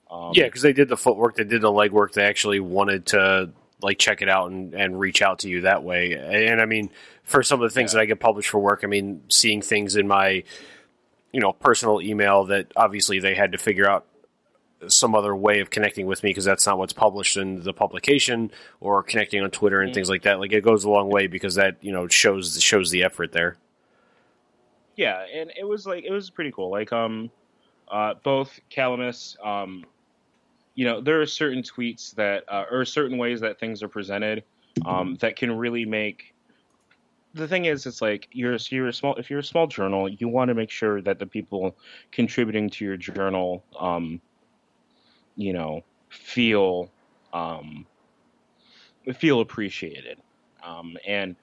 Um, 0.09 0.31
yeah, 0.33 0.43
because 0.43 0.61
they 0.61 0.73
did 0.73 0.89
the 0.89 0.97
footwork, 0.97 1.37
they 1.37 1.45
did 1.45 1.61
the 1.61 1.71
legwork, 1.71 2.11
they 2.11 2.25
actually 2.25 2.59
wanted 2.59 3.05
to 3.07 3.51
like 3.83 3.97
check 3.99 4.21
it 4.21 4.29
out 4.29 4.51
and, 4.51 4.73
and 4.73 4.99
reach 4.99 5.21
out 5.21 5.39
to 5.39 5.49
you 5.49 5.61
that 5.61 5.83
way. 5.83 6.13
And 6.13 6.61
I 6.61 6.65
mean, 6.65 6.89
for 7.23 7.43
some 7.43 7.61
of 7.61 7.69
the 7.69 7.73
things 7.73 7.93
Yeah. 7.93 7.97
that 7.99 8.03
I 8.03 8.05
get 8.05 8.19
published 8.19 8.49
for 8.49 8.59
work, 8.59 8.81
I 8.83 8.87
mean, 8.87 9.23
seeing 9.29 9.61
things 9.61 9.95
in 9.95 10.07
my 10.07 10.43
you 11.33 11.39
know 11.39 11.53
personal 11.53 12.01
email 12.01 12.43
that 12.45 12.71
obviously 12.75 13.19
they 13.19 13.33
had 13.35 13.53
to 13.53 13.57
figure 13.57 13.89
out 13.89 14.05
some 14.87 15.13
other 15.15 15.35
way 15.35 15.59
of 15.59 15.69
connecting 15.69 16.07
with 16.07 16.23
me 16.23 16.31
because 16.31 16.43
that's 16.43 16.65
not 16.65 16.77
what's 16.77 16.91
published 16.91 17.37
in 17.37 17.61
the 17.63 17.71
publication 17.71 18.51
or 18.79 19.03
connecting 19.03 19.41
on 19.43 19.51
Twitter 19.51 19.79
and 19.79 19.91
Mhm. 19.91 19.93
things 19.93 20.09
like 20.09 20.23
that. 20.23 20.39
Like 20.39 20.51
it 20.53 20.63
goes 20.63 20.83
a 20.83 20.89
long 20.89 21.09
way 21.09 21.27
because 21.27 21.55
that 21.55 21.77
you 21.81 21.91
know 21.91 22.07
shows 22.07 22.61
shows 22.61 22.89
the 22.91 23.03
effort 23.03 23.31
there. 23.31 23.57
yeah 24.97 25.25
and 25.33 25.51
it 25.57 25.63
was 25.63 25.85
like 25.87 26.03
it 26.03 26.11
was 26.11 26.29
pretty 26.29 26.51
cool 26.51 26.69
like 26.69 26.91
um 26.91 27.31
uh 27.89 28.13
both 28.23 28.59
calamus 28.69 29.37
um 29.45 29.85
you 30.75 30.85
know 30.85 31.01
there 31.01 31.21
are 31.21 31.25
certain 31.25 31.61
tweets 31.61 32.13
that 32.15 32.43
uh, 32.47 32.65
or 32.71 32.85
certain 32.85 33.17
ways 33.17 33.41
that 33.41 33.59
things 33.59 33.83
are 33.83 33.87
presented 33.87 34.43
um 34.85 35.15
that 35.15 35.35
can 35.35 35.51
really 35.51 35.85
make 35.85 36.33
the 37.33 37.47
thing 37.47 37.65
is 37.65 37.85
it's 37.85 38.01
like 38.01 38.27
you're 38.31 38.57
you're 38.69 38.87
a 38.87 38.93
small 38.93 39.15
if 39.15 39.29
you're 39.29 39.39
a 39.39 39.43
small 39.43 39.67
journal 39.67 40.09
you 40.09 40.27
want 40.27 40.49
to 40.49 40.55
make 40.55 40.69
sure 40.69 41.01
that 41.01 41.19
the 41.19 41.25
people 41.25 41.75
contributing 42.11 42.69
to 42.69 42.85
your 42.85 42.97
journal 42.97 43.63
um 43.79 44.21
you 45.35 45.53
know 45.53 45.83
feel 46.09 46.89
um 47.33 47.85
feel 49.15 49.41
appreciated. 49.41 50.19
Um 50.63 50.95
and 51.07 51.35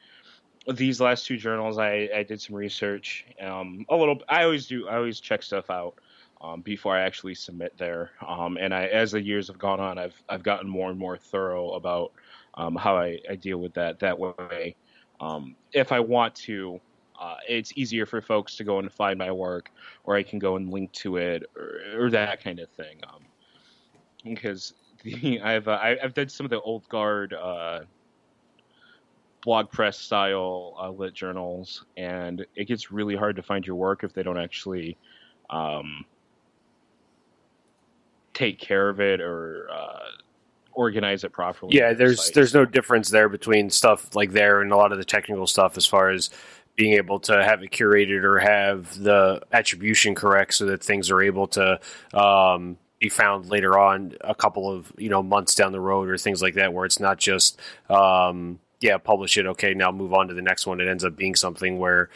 these 0.74 1.00
last 1.00 1.26
two 1.26 1.36
journals 1.36 1.78
I, 1.78 2.08
I 2.14 2.22
did 2.22 2.40
some 2.40 2.54
research 2.54 3.24
um 3.40 3.86
a 3.88 3.96
little 3.96 4.20
i 4.28 4.44
always 4.44 4.66
do 4.66 4.86
i 4.86 4.96
always 4.96 5.18
check 5.18 5.42
stuff 5.42 5.70
out 5.70 5.94
um, 6.40 6.60
before 6.60 6.96
i 6.96 7.00
actually 7.02 7.34
submit 7.34 7.72
there 7.78 8.10
um 8.26 8.56
and 8.58 8.74
i 8.74 8.86
as 8.86 9.12
the 9.12 9.22
years 9.22 9.48
have 9.48 9.58
gone 9.58 9.80
on 9.80 9.98
i've 9.98 10.22
i've 10.28 10.42
gotten 10.42 10.68
more 10.68 10.90
and 10.90 10.98
more 10.98 11.16
thorough 11.16 11.72
about 11.72 12.12
um 12.54 12.74
how 12.76 12.96
i, 12.96 13.18
I 13.30 13.36
deal 13.36 13.58
with 13.58 13.74
that 13.74 13.98
that 14.00 14.18
way 14.18 14.76
um 15.20 15.56
if 15.72 15.92
i 15.92 16.00
want 16.00 16.34
to 16.36 16.80
uh, 17.18 17.36
it's 17.48 17.72
easier 17.76 18.06
for 18.06 18.20
folks 18.20 18.54
to 18.56 18.64
go 18.64 18.78
and 18.78 18.92
find 18.92 19.18
my 19.18 19.32
work, 19.32 19.72
or 20.04 20.14
I 20.14 20.22
can 20.22 20.38
go 20.38 20.56
and 20.56 20.70
link 20.70 20.92
to 20.92 21.16
it, 21.16 21.42
or, 21.56 22.04
or 22.04 22.10
that 22.10 22.42
kind 22.42 22.60
of 22.60 22.70
thing. 22.70 23.00
Um, 23.12 23.24
because 24.24 24.74
the, 25.02 25.40
I've 25.40 25.68
uh, 25.68 25.78
I, 25.82 25.96
have 26.00 26.14
done 26.14 26.28
some 26.28 26.46
of 26.46 26.50
the 26.50 26.60
old 26.60 26.88
guard 26.88 27.34
uh, 27.34 27.80
blog 29.42 29.70
press 29.70 29.98
style 29.98 30.76
uh, 30.80 30.90
lit 30.90 31.14
journals, 31.14 31.84
and 31.96 32.46
it 32.54 32.66
gets 32.66 32.92
really 32.92 33.16
hard 33.16 33.36
to 33.36 33.42
find 33.42 33.66
your 33.66 33.76
work 33.76 34.04
if 34.04 34.12
they 34.12 34.22
don't 34.22 34.38
actually 34.38 34.96
um, 35.50 36.04
take 38.38 38.58
care 38.58 38.88
of 38.88 39.00
it 39.00 39.20
or 39.20 39.68
uh, 39.70 39.98
organize 40.72 41.24
it 41.24 41.32
properly. 41.32 41.76
Yeah, 41.76 41.92
there's 41.92 42.30
there's 42.30 42.54
no 42.54 42.64
difference 42.64 43.10
there 43.10 43.28
between 43.28 43.68
stuff 43.68 44.14
like 44.14 44.30
there 44.30 44.60
and 44.62 44.70
a 44.70 44.76
lot 44.76 44.92
of 44.92 44.98
the 44.98 45.04
technical 45.04 45.46
stuff 45.46 45.76
as 45.76 45.84
far 45.84 46.10
as 46.10 46.30
being 46.76 46.92
able 46.92 47.18
to 47.18 47.42
have 47.42 47.62
it 47.64 47.72
curated 47.72 48.22
or 48.22 48.38
have 48.38 48.96
the 49.02 49.42
attribution 49.52 50.14
correct 50.14 50.54
so 50.54 50.66
that 50.66 50.82
things 50.82 51.10
are 51.10 51.20
able 51.20 51.48
to 51.48 51.80
um, 52.14 52.78
be 53.00 53.08
found 53.08 53.50
later 53.50 53.76
on 53.76 54.14
a 54.20 54.34
couple 54.34 54.70
of 54.70 54.92
you 54.96 55.08
know 55.08 55.22
months 55.22 55.56
down 55.56 55.72
the 55.72 55.80
road 55.80 56.08
or 56.08 56.16
things 56.16 56.40
like 56.40 56.54
that 56.54 56.72
where 56.72 56.84
it's 56.84 57.00
not 57.00 57.18
just 57.18 57.60
um, 57.90 58.60
yeah 58.80 58.96
publish 58.96 59.36
it 59.36 59.46
okay 59.46 59.74
now 59.74 59.90
move 59.90 60.14
on 60.14 60.28
to 60.28 60.34
the 60.34 60.42
next 60.42 60.64
one 60.64 60.80
it 60.80 60.86
ends 60.86 61.04
up 61.04 61.16
being 61.16 61.34
something 61.34 61.78
where 61.78 62.08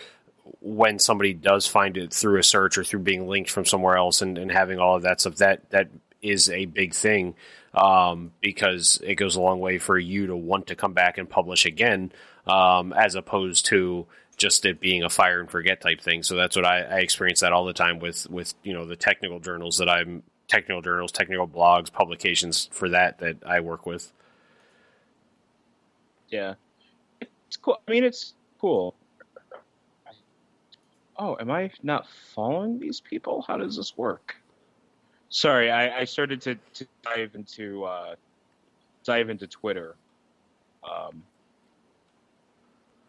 when 0.61 1.01
somebody 1.01 1.33
does 1.33 1.67
find 1.67 1.97
it 1.97 2.13
through 2.13 2.39
a 2.39 2.43
search 2.45 2.79
or 2.79 2.85
through 2.85 3.01
being 3.01 3.27
linked 3.27 3.51
from 3.51 3.65
somewhere 3.65 3.97
else 3.97 4.23
and, 4.23 4.39
and 4.39 4.53
having 4.53 4.79
all 4.79 4.95
of 4.95 5.03
that 5.03 5.21
stuff 5.21 5.37
that 5.37 5.69
that 5.71 5.89
is 6.23 6.49
a 6.49 6.67
big 6.67 6.95
thing 6.95 7.35
um, 7.75 8.33
because 8.41 9.01
it 9.05 9.17
goes 9.17 9.37
a 9.37 9.41
long 9.41 9.61
way 9.61 9.79
for 9.79 9.99
you 9.99 10.29
to 10.29 10.37
want 10.37 10.69
to 10.69 10.77
come 10.77 10.93
back 10.93 11.19
and 11.19 11.29
publish 11.29 11.67
again 11.67 12.13
um, 12.47 12.93
as 12.93 13.15
opposed 13.15 13.67
to 13.67 14.07
just 14.37 14.65
it 14.65 14.81
being 14.81 15.03
a 15.03 15.11
fire 15.11 15.41
and 15.41 15.51
forget 15.51 15.81
type 15.81 16.01
thing. 16.01 16.23
So 16.23 16.37
that's 16.37 16.57
what 16.57 16.65
I, 16.65 16.81
I 16.83 16.99
experience 16.99 17.41
that 17.41 17.53
all 17.53 17.65
the 17.65 17.73
time 17.73 17.99
with 17.99 18.29
with 18.31 18.55
you 18.63 18.73
know 18.73 18.87
the 18.87 18.97
technical 18.97 19.41
journals 19.41 19.79
that 19.79 19.89
I'm 19.89 20.23
technical 20.49 20.83
journals, 20.83 21.13
technical 21.13 21.49
blogs, 21.49 21.93
publications 21.93 22.69
for 22.73 22.89
that 22.91 23.19
that 23.19 23.37
I 23.45 23.61
work 23.61 23.87
with. 23.87 24.13
Yeah, 26.29 26.55
it's 27.21 27.57
cool. 27.57 27.79
I 27.87 27.91
mean, 27.91 28.05
it's 28.05 28.35
cool. 28.61 28.95
Oh, 31.17 31.37
am 31.39 31.51
I 31.51 31.71
not 31.83 32.07
following 32.35 32.79
these 32.79 33.01
people? 33.01 33.45
How 33.47 33.59
does 33.59 33.77
this 33.77 33.97
work? 33.97 34.37
Sorry, 35.33 35.71
I, 35.71 36.01
I 36.01 36.05
started 36.05 36.43
to, 36.43 36.57
to 36.75 36.87
dive 37.03 37.35
into 37.35 37.85
uh, 37.85 38.17
dive 39.03 39.31
into 39.31 39.47
Twitter. 39.47 39.97
Um, 40.85 41.23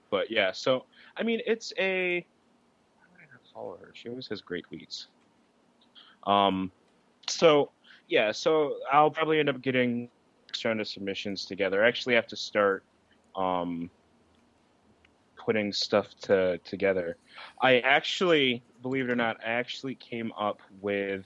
but 0.10 0.32
yeah, 0.32 0.54
so 0.54 0.86
I 1.18 1.24
mean, 1.24 1.42
it's 1.46 1.74
a. 1.78 2.26
Follow 3.54 3.78
her? 3.78 3.92
She 3.94 4.10
always 4.10 4.28
has 4.30 4.42
great 4.42 4.66
tweets. 4.72 5.08
Um, 6.26 6.72
so 7.28 7.72
yeah, 8.08 8.32
so 8.32 8.78
I'll 8.92 9.12
probably 9.12 9.40
end 9.40 9.50
up 9.50 9.62
getting 9.62 10.10
of 10.66 10.88
submissions 10.88 11.44
together. 11.46 11.84
I 11.84 11.90
actually 11.90 12.16
have 12.16 12.28
to 12.28 12.38
start 12.38 12.84
um, 13.36 13.90
putting 15.36 15.74
stuff 15.74 16.08
to 16.22 16.58
together. 16.60 17.18
I 17.62 17.80
actually, 17.80 18.64
believe 18.82 19.10
it 19.10 19.12
or 19.12 19.16
not, 19.16 19.38
I 19.46 19.50
actually 19.50 19.96
came 19.96 20.32
up 20.40 20.62
with 20.82 21.26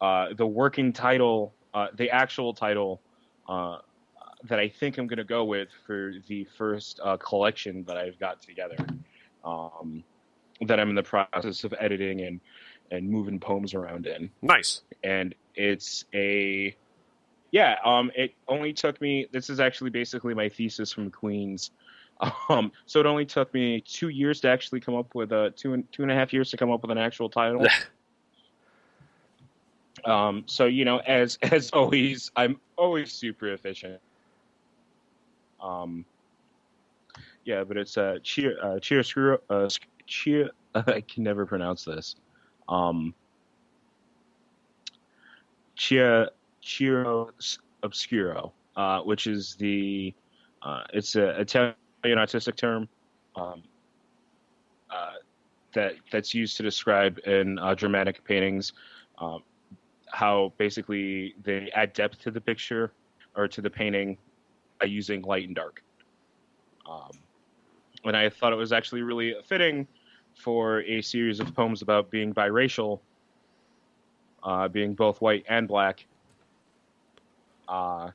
the 0.00 0.46
working 0.46 0.92
title, 0.92 1.54
uh, 1.74 1.88
the 1.94 2.10
actual 2.10 2.54
title 2.54 3.00
uh, 3.48 3.78
that 4.48 4.58
I 4.58 4.68
think 4.68 4.98
I'm 4.98 5.06
going 5.06 5.18
to 5.18 5.24
go 5.24 5.44
with 5.44 5.68
for 5.86 6.14
the 6.28 6.44
first 6.56 7.00
uh, 7.02 7.16
collection 7.16 7.84
that 7.84 7.96
I've 7.96 8.18
got 8.18 8.40
together 8.40 8.76
um, 9.44 10.02
that 10.66 10.80
I'm 10.80 10.90
in 10.90 10.94
the 10.94 11.02
process 11.02 11.64
of 11.64 11.74
editing 11.78 12.22
and 12.22 12.40
and 12.90 13.08
moving 13.08 13.38
poems 13.38 13.74
around 13.74 14.06
in. 14.06 14.30
Nice. 14.42 14.82
And 15.04 15.34
it's 15.54 16.04
a 16.14 16.74
yeah. 17.52 17.76
Um, 17.84 18.10
it 18.14 18.34
only 18.48 18.72
took 18.72 19.00
me. 19.00 19.26
This 19.32 19.50
is 19.50 19.60
actually 19.60 19.90
basically 19.90 20.34
my 20.34 20.48
thesis 20.48 20.92
from 20.92 21.10
Queens. 21.10 21.70
Um, 22.50 22.70
so 22.84 23.00
it 23.00 23.06
only 23.06 23.24
took 23.24 23.54
me 23.54 23.80
two 23.80 24.10
years 24.10 24.42
to 24.42 24.48
actually 24.50 24.80
come 24.80 24.94
up 24.94 25.14
with 25.14 25.32
a 25.32 25.54
two 25.56 25.72
and 25.72 25.90
two 25.90 26.02
and 26.02 26.12
a 26.12 26.14
half 26.14 26.34
years 26.34 26.50
to 26.50 26.58
come 26.58 26.70
up 26.70 26.82
with 26.82 26.90
an 26.90 26.98
actual 26.98 27.30
title. 27.30 27.64
um, 30.04 30.44
so 30.46 30.66
you 30.66 30.84
know, 30.84 30.98
as 30.98 31.38
as 31.42 31.70
always, 31.70 32.30
I'm 32.36 32.60
always 32.76 33.12
super 33.12 33.52
efficient. 33.52 34.00
Um, 35.60 36.04
yeah, 37.44 37.64
but 37.64 37.76
it's 37.76 37.96
uh, 37.98 38.18
cheer, 38.22 38.56
uh, 38.62 38.78
cheer, 38.78 39.38
uh, 39.50 39.68
cheer. 40.06 40.50
I 40.74 41.02
can 41.02 41.24
never 41.24 41.44
pronounce 41.46 41.84
this. 41.84 42.16
Um, 42.68 43.14
cheer, 45.74 46.28
Chiro 46.62 47.30
Obscuro, 47.82 48.52
uh, 48.76 49.00
which 49.00 49.26
is 49.26 49.54
the 49.56 50.14
uh, 50.62 50.82
it's 50.92 51.16
a 51.16 51.40
Italian 51.40 51.74
artistic 52.06 52.56
term 52.56 52.88
um, 53.36 53.62
uh, 54.90 55.14
that 55.72 55.94
that's 56.10 56.34
used 56.34 56.56
to 56.58 56.62
describe 56.62 57.18
in 57.26 57.58
uh, 57.58 57.74
dramatic 57.74 58.22
paintings 58.24 58.72
um, 59.18 59.42
how 60.12 60.52
basically 60.58 61.34
they 61.42 61.70
add 61.74 61.92
depth 61.92 62.18
to 62.20 62.30
the 62.30 62.40
picture 62.40 62.92
or 63.36 63.48
to 63.48 63.60
the 63.60 63.70
painting 63.70 64.18
by 64.80 64.86
using 64.86 65.22
light 65.22 65.46
and 65.46 65.54
dark. 65.54 65.82
Um, 66.88 67.10
and 68.04 68.16
I 68.16 68.28
thought 68.28 68.52
it 68.52 68.56
was 68.56 68.72
actually 68.72 69.02
really 69.02 69.34
fitting 69.46 69.86
for 70.34 70.80
a 70.82 71.02
series 71.02 71.40
of 71.40 71.54
poems 71.54 71.82
about 71.82 72.10
being 72.10 72.32
biracial, 72.32 73.00
uh, 74.42 74.68
being 74.68 74.94
both 74.94 75.20
white 75.20 75.44
and 75.48 75.68
black, 75.68 76.06
uh, 77.68 78.10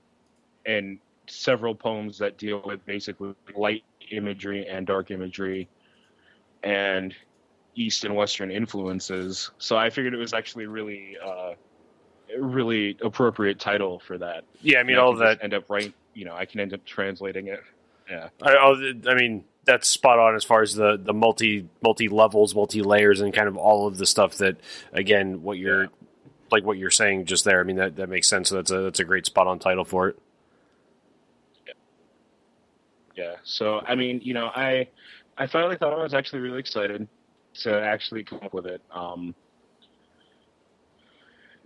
and 0.66 1.00
several 1.28 1.76
poems 1.76 2.18
that 2.18 2.38
deal 2.38 2.62
with 2.66 2.86
basically 2.86 3.34
light 3.56 3.84
imagery 4.12 4.68
and 4.68 4.88
dark 4.88 5.12
imagery, 5.12 5.68
and 6.64 7.16
East 7.76 8.06
and 8.06 8.16
Western 8.16 8.52
influences. 8.52 9.52
So 9.58 9.78
I 9.78 9.90
figured 9.90 10.14
it 10.14 10.18
was 10.18 10.34
actually 10.34 10.66
really, 10.66 11.18
uh, 11.24 11.54
really 12.40 12.98
appropriate 13.02 13.60
title 13.60 14.02
for 14.06 14.18
that. 14.18 14.44
Yeah, 14.62 14.80
I 14.80 14.84
mean, 14.84 14.98
all 14.98 15.16
that 15.18 15.44
end 15.44 15.54
up 15.54 15.70
right. 15.70 15.94
You 16.14 16.26
know, 16.26 16.36
I 16.36 16.46
can 16.46 16.60
end 16.60 16.74
up 16.74 16.86
translating 16.86 17.48
it. 17.48 17.62
Yeah, 18.10 18.30
I, 18.42 18.94
I 19.08 19.16
mean, 19.16 19.44
that's 19.66 19.88
spot 19.88 20.20
on 20.20 20.36
as 20.36 20.44
far 20.44 20.62
as 20.62 20.76
the 20.76 20.98
the 20.98 21.14
multi 21.14 21.68
multi 21.82 22.08
levels, 22.08 22.56
multi 22.56 22.82
layers, 22.82 23.22
and 23.22 23.34
kind 23.34 23.48
of 23.48 23.58
all 23.58 23.88
of 23.88 23.98
the 23.98 24.06
stuff 24.06 24.36
that 24.38 24.58
again, 24.94 25.42
what 25.44 25.58
you're 25.58 25.84
yeah. 25.84 25.90
like 26.52 26.64
what 26.64 26.78
you're 26.78 26.92
saying 26.92 27.26
just 27.26 27.46
there. 27.46 27.60
I 27.60 27.64
mean, 27.64 27.78
that 27.78 27.96
that 27.98 28.10
makes 28.10 28.28
sense. 28.28 28.50
So 28.50 28.56
that's 28.56 28.72
a 28.72 28.82
that's 28.82 29.00
a 29.00 29.06
great 29.06 29.26
spot 29.26 29.48
on 29.48 29.60
title 29.60 29.86
for 29.86 30.10
it. 30.10 30.20
Yeah. 31.68 31.74
Yeah. 33.16 33.36
So 33.44 33.80
I 33.80 33.96
mean, 33.96 34.22
you 34.24 34.34
know, 34.34 34.48
I 34.48 34.88
I 35.38 35.48
finally 35.48 35.78
thought 35.78 35.94
I 35.94 36.02
was 36.02 36.14
actually 36.14 36.40
really 36.40 36.60
excited 36.60 37.08
to 37.62 37.82
actually 37.82 38.24
come 38.24 38.40
up 38.44 38.54
with 38.54 38.66
it. 38.68 38.82
Um, 38.92 39.34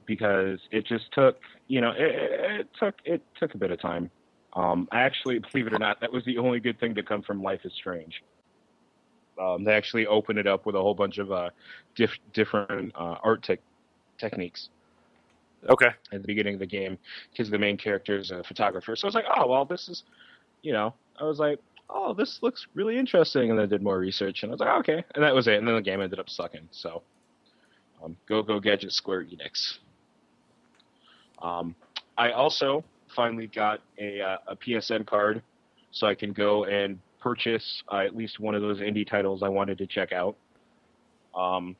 because 0.09 0.59
it 0.71 0.87
just 0.87 1.05
took, 1.13 1.37
you 1.67 1.81
know, 1.81 1.91
it, 1.91 2.59
it 2.61 2.67
took 2.77 2.95
it 3.05 3.21
took 3.39 3.53
a 3.53 3.57
bit 3.57 3.69
of 3.69 3.79
time. 3.79 4.09
Um, 4.53 4.89
I 4.91 5.01
actually, 5.01 5.37
believe 5.37 5.67
it 5.67 5.73
or 5.73 5.79
not, 5.79 6.01
that 6.01 6.11
was 6.11 6.25
the 6.25 6.39
only 6.39 6.59
good 6.59 6.79
thing 6.79 6.95
to 6.95 7.03
come 7.03 7.21
from 7.21 7.43
Life 7.43 7.61
is 7.63 7.71
Strange. 7.73 8.23
Um, 9.39 9.63
they 9.63 9.71
actually 9.71 10.07
opened 10.07 10.39
it 10.39 10.47
up 10.47 10.65
with 10.65 10.75
a 10.75 10.81
whole 10.81 10.95
bunch 10.95 11.19
of 11.19 11.31
uh, 11.31 11.51
diff- 11.95 12.17
different 12.33 12.91
uh, 12.95 13.17
art 13.23 13.43
te- 13.43 13.59
techniques. 14.17 14.69
Okay. 15.69 15.89
At 16.11 16.23
the 16.23 16.27
beginning 16.27 16.55
of 16.55 16.59
the 16.59 16.65
game, 16.65 16.97
because 17.31 17.51
the 17.51 17.59
main 17.59 17.77
character 17.77 18.17
is 18.17 18.31
a 18.31 18.43
photographer. 18.43 18.95
So 18.95 19.05
I 19.05 19.09
was 19.09 19.15
like, 19.15 19.25
oh, 19.37 19.47
well, 19.47 19.65
this 19.65 19.87
is, 19.87 20.03
you 20.63 20.73
know, 20.73 20.95
I 21.21 21.25
was 21.25 21.37
like, 21.37 21.59
oh, 21.87 22.15
this 22.15 22.39
looks 22.41 22.65
really 22.73 22.97
interesting. 22.97 23.51
And 23.51 23.59
then 23.59 23.65
I 23.65 23.69
did 23.69 23.83
more 23.83 23.99
research, 23.99 24.41
and 24.41 24.51
I 24.51 24.53
was 24.53 24.59
like, 24.59 24.69
oh, 24.69 24.79
okay. 24.79 25.03
And 25.13 25.23
that 25.23 25.35
was 25.35 25.47
it. 25.47 25.59
And 25.59 25.67
then 25.67 25.75
the 25.75 25.81
game 25.81 26.01
ended 26.01 26.19
up 26.19 26.29
sucking. 26.29 26.67
So 26.71 27.03
um, 28.03 28.17
go, 28.27 28.41
go, 28.41 28.59
Gadget 28.59 28.93
Square 28.93 29.25
Enix. 29.25 29.77
Um, 31.41 31.75
I 32.17 32.31
also 32.31 32.83
finally 33.15 33.47
got 33.47 33.81
a, 33.97 34.21
uh, 34.21 34.37
a 34.49 34.55
PSN 34.55 35.05
card, 35.05 35.41
so 35.91 36.07
I 36.07 36.15
can 36.15 36.33
go 36.33 36.65
and 36.65 36.99
purchase 37.19 37.83
uh, 37.91 37.97
at 37.97 38.15
least 38.15 38.39
one 38.39 38.55
of 38.55 38.61
those 38.61 38.79
indie 38.79 39.07
titles 39.07 39.43
I 39.43 39.49
wanted 39.49 39.77
to 39.79 39.87
check 39.87 40.11
out. 40.11 40.35
Um, 41.35 41.75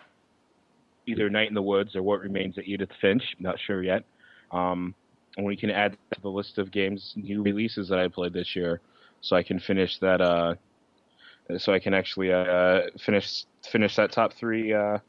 either 1.06 1.30
Night 1.30 1.48
in 1.48 1.56
the 1.56 1.62
Woods 1.62 1.96
or 1.96 2.04
What 2.04 2.22
Remains 2.22 2.58
of 2.58 2.66
Edith 2.66 2.90
Finch. 3.02 3.24
not 3.40 3.60
sure 3.60 3.84
yet. 3.84 4.04
Um, 4.52 4.94
and 5.38 5.46
we 5.46 5.56
can 5.56 5.70
add 5.70 5.98
to 6.14 6.22
the 6.22 6.30
list 6.30 6.58
of 6.58 6.72
games 6.72 7.14
new 7.16 7.42
releases 7.42 7.90
that 7.90 8.00
I 8.00 8.08
played 8.08 8.34
this 8.34 8.56
year, 8.56 8.82
so 9.22 9.36
I 9.36 9.44
can 9.44 9.60
finish 9.60 9.98
that. 10.00 10.22
Uh, 10.22 10.56
so 11.58 11.74
I 11.74 11.80
can 11.80 11.94
actually 11.94 12.32
uh, 12.32 12.82
finish 13.00 13.46
finish 13.72 13.96
that 13.96 14.12
top 14.12 14.34
three 14.34 14.74
uh, 14.74 15.00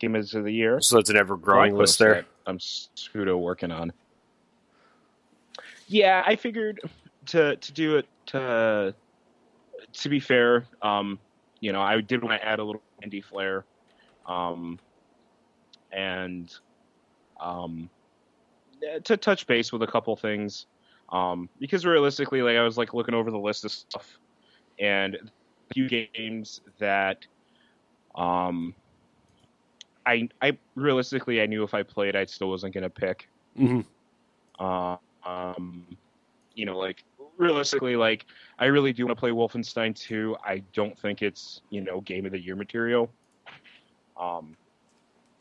games 0.00 0.34
of 0.34 0.44
the 0.44 0.52
year. 0.52 0.78
So 0.80 0.98
it's 0.98 1.10
an 1.10 1.16
ever 1.16 1.36
growing 1.36 1.74
list 1.74 1.98
there. 1.98 2.24
I'm 2.46 2.58
pseudo 2.60 3.36
working 3.38 3.70
on. 3.70 3.92
Yeah, 5.86 6.22
I 6.26 6.36
figured 6.36 6.80
to 7.26 7.56
to 7.56 7.72
do 7.72 7.96
it 7.96 8.06
to 8.26 8.94
to 9.92 10.08
be 10.08 10.20
fair, 10.20 10.64
um, 10.80 11.18
you 11.60 11.72
know, 11.72 11.82
I 11.82 12.00
did 12.00 12.22
want 12.22 12.40
to 12.40 12.46
add 12.46 12.58
a 12.58 12.64
little 12.64 12.82
indie 13.04 13.24
flair, 13.24 13.64
um, 14.26 14.78
and 15.92 16.52
um, 17.40 17.90
to 19.04 19.16
touch 19.16 19.46
base 19.46 19.72
with 19.72 19.82
a 19.82 19.86
couple 19.86 20.16
things, 20.16 20.66
um, 21.10 21.48
because 21.60 21.84
realistically, 21.84 22.42
like 22.42 22.56
I 22.56 22.62
was 22.62 22.78
like 22.78 22.94
looking 22.94 23.14
over 23.14 23.30
the 23.30 23.38
list 23.38 23.64
of 23.64 23.72
stuff, 23.72 24.18
and 24.78 25.16
a 25.16 25.74
few 25.74 25.88
games 25.88 26.60
that, 26.78 27.18
um, 28.14 28.74
I 30.06 30.28
I 30.40 30.58
realistically 30.74 31.40
I 31.40 31.46
knew 31.46 31.62
if 31.62 31.74
I 31.74 31.82
played, 31.82 32.16
I 32.16 32.24
still 32.24 32.48
wasn't 32.48 32.74
gonna 32.74 32.90
pick. 32.90 33.28
Mm-hmm. 33.58 33.80
Uh, 34.58 34.96
um, 35.24 35.86
you 36.54 36.66
know, 36.66 36.78
like 36.78 37.04
realistically, 37.36 37.96
like 37.96 38.26
I 38.58 38.66
really 38.66 38.92
do 38.92 39.06
want 39.06 39.16
to 39.16 39.20
play 39.20 39.30
Wolfenstein 39.30 39.94
2. 39.96 40.36
I 40.44 40.62
don't 40.72 40.98
think 40.98 41.22
it's 41.22 41.62
you 41.70 41.80
know 41.80 42.00
game 42.00 42.26
of 42.26 42.32
the 42.32 42.40
year 42.40 42.56
material. 42.56 43.10
Um, 44.18 44.56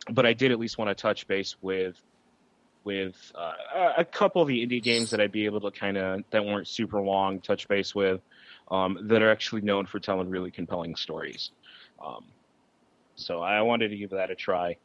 but 0.09 0.25
I 0.25 0.33
did 0.33 0.51
at 0.51 0.59
least 0.59 0.77
want 0.77 0.89
to 0.89 0.95
touch 0.95 1.27
base 1.27 1.55
with 1.61 2.01
with 2.83 3.31
uh, 3.35 3.93
a 3.97 4.05
couple 4.05 4.41
of 4.41 4.47
the 4.47 4.65
indie 4.65 4.81
games 4.81 5.11
that 5.11 5.21
I'd 5.21 5.31
be 5.31 5.45
able 5.45 5.61
to 5.61 5.71
kind 5.71 5.97
of 5.97 6.23
that 6.31 6.43
weren't 6.43 6.67
super 6.67 6.99
long 6.99 7.39
touch 7.39 7.67
base 7.67 7.93
with 7.93 8.21
um, 8.71 8.97
that 9.03 9.21
are 9.21 9.29
actually 9.29 9.61
known 9.61 9.85
for 9.85 9.99
telling 9.99 10.29
really 10.29 10.49
compelling 10.49 10.95
stories. 10.95 11.51
Um, 12.03 12.25
so 13.21 13.41
I 13.41 13.61
wanted 13.61 13.89
to 13.89 13.97
give 13.97 14.09
that 14.11 14.31
a 14.31 14.35
try. 14.35 14.77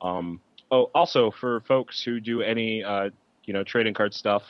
Um, 0.00 0.40
oh, 0.70 0.90
also 0.94 1.30
for 1.30 1.60
folks 1.60 2.02
who 2.02 2.20
do 2.20 2.42
any 2.42 2.82
uh, 2.82 3.10
you 3.44 3.52
know 3.52 3.64
trading 3.64 3.94
card 3.94 4.14
stuff, 4.14 4.42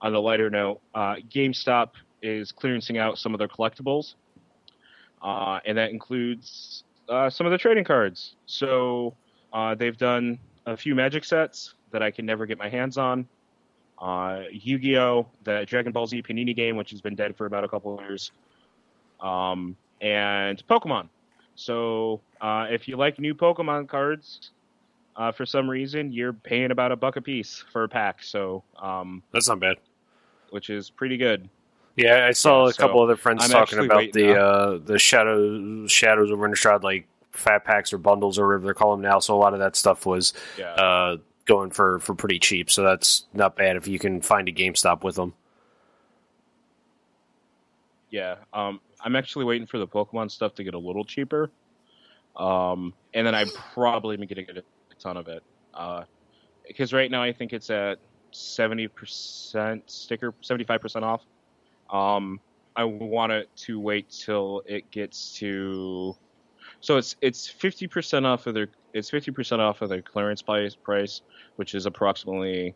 on 0.00 0.12
the 0.12 0.20
lighter 0.20 0.50
note, 0.50 0.80
uh, 0.94 1.16
GameStop 1.28 1.90
is 2.22 2.52
clearancing 2.52 2.98
out 2.98 3.18
some 3.18 3.34
of 3.34 3.38
their 3.38 3.48
collectibles, 3.48 4.14
uh, 5.22 5.60
and 5.64 5.76
that 5.78 5.90
includes 5.90 6.84
uh, 7.08 7.30
some 7.30 7.46
of 7.46 7.52
the 7.52 7.58
trading 7.58 7.84
cards. 7.84 8.36
So 8.46 9.14
uh, 9.52 9.74
they've 9.74 9.96
done 9.96 10.38
a 10.66 10.76
few 10.76 10.94
Magic 10.94 11.24
sets 11.24 11.74
that 11.90 12.02
I 12.02 12.10
can 12.10 12.26
never 12.26 12.46
get 12.46 12.58
my 12.58 12.68
hands 12.68 12.98
on. 12.98 13.26
Uh, 14.00 14.42
Yu-Gi-Oh, 14.52 15.26
the 15.42 15.64
Dragon 15.66 15.90
Ball 15.90 16.06
Z 16.06 16.22
Panini 16.22 16.54
game, 16.54 16.76
which 16.76 16.90
has 16.90 17.00
been 17.00 17.16
dead 17.16 17.36
for 17.36 17.46
about 17.46 17.64
a 17.64 17.68
couple 17.68 17.98
of 17.98 18.00
years, 18.00 18.30
um, 19.20 19.76
and 20.00 20.64
Pokemon. 20.68 21.08
So 21.58 22.20
uh, 22.40 22.66
if 22.70 22.86
you 22.86 22.96
like 22.96 23.18
new 23.18 23.34
Pokemon 23.34 23.88
cards, 23.88 24.52
uh, 25.16 25.32
for 25.32 25.44
some 25.44 25.68
reason 25.68 26.12
you're 26.12 26.32
paying 26.32 26.70
about 26.70 26.92
a 26.92 26.96
buck 26.96 27.16
a 27.16 27.20
piece 27.20 27.64
for 27.72 27.82
a 27.82 27.88
pack. 27.88 28.22
So 28.22 28.62
um, 28.80 29.24
That's 29.32 29.48
not 29.48 29.58
bad. 29.58 29.78
which 30.50 30.70
is 30.70 30.88
pretty 30.88 31.16
good. 31.16 31.48
Yeah, 31.96 32.24
I 32.24 32.30
saw 32.30 32.66
Yeah, 32.66 32.70
a 32.70 32.72
couple 32.74 33.00
so 33.00 33.02
other 33.02 33.16
friends 33.16 33.42
I'm 33.42 33.50
talking 33.50 33.80
about 33.80 34.12
the 34.12 34.36
uh, 34.40 34.78
the 34.78 35.00
shadow 35.00 35.84
shadows 35.88 36.30
of 36.30 36.38
Innistrad, 36.38 36.84
like 36.84 37.08
fat 37.32 37.64
packs 37.64 37.92
or 37.92 37.98
bundles 37.98 38.38
or 38.38 38.46
whatever 38.46 38.64
they're 38.66 38.74
calling 38.74 39.02
them 39.02 39.10
now. 39.10 39.18
So 39.18 39.34
a 39.34 39.40
lot 39.40 39.52
of 39.52 39.58
that 39.58 39.74
stuff 39.74 40.06
was 40.06 40.34
Yeah. 40.56 40.74
uh, 40.74 41.16
going 41.46 41.70
for 41.70 41.98
for 41.98 42.14
pretty 42.14 42.38
cheap. 42.38 42.70
So 42.70 42.84
that's 42.84 43.26
not 43.34 43.56
bad 43.56 43.74
if 43.74 43.88
you 43.88 43.98
can 43.98 44.20
find 44.20 44.48
a 44.48 44.52
GameStop 44.52 45.02
with 45.02 45.16
them. 45.16 45.34
Yeah, 48.10 48.36
um, 48.52 48.80
I'm 49.00 49.16
actually 49.16 49.44
waiting 49.44 49.66
for 49.66 49.78
the 49.78 49.86
Pokemon 49.86 50.30
stuff 50.30 50.54
to 50.56 50.64
get 50.64 50.74
a 50.74 50.78
little 50.78 51.04
cheaper, 51.04 51.50
um, 52.36 52.94
and 53.14 53.26
then 53.26 53.34
I'm 53.34 53.48
probably 53.72 54.16
going 54.16 54.28
to 54.28 54.34
get 54.34 54.56
a 54.58 54.62
ton 54.98 55.16
of 55.16 55.28
it. 55.28 55.42
Because 56.66 56.92
right 56.92 57.10
now 57.10 57.22
I 57.22 57.32
think 57.32 57.52
it's 57.52 57.70
at 57.70 57.98
seventy 58.32 58.88
percent 58.88 59.90
sticker, 59.90 60.34
seventy 60.40 60.64
five 60.64 60.80
percent 60.80 61.04
off. 61.04 61.22
Um, 61.90 62.40
I 62.76 62.84
want 62.84 63.32
it 63.32 63.48
to 63.56 63.80
wait 63.80 64.10
till 64.10 64.62
it 64.66 64.90
gets 64.90 65.34
to, 65.38 66.14
so 66.80 66.96
it's 66.96 67.16
it's 67.20 67.48
fifty 67.48 67.86
percent 67.86 68.26
off 68.26 68.46
of 68.46 68.54
their 68.54 68.68
it's 68.92 69.10
fifty 69.10 69.30
percent 69.30 69.62
off 69.62 69.80
of 69.82 69.88
their 69.88 70.02
clearance 70.02 70.42
price 70.42 70.74
price, 70.74 71.22
which 71.56 71.74
is 71.74 71.86
approximately 71.86 72.74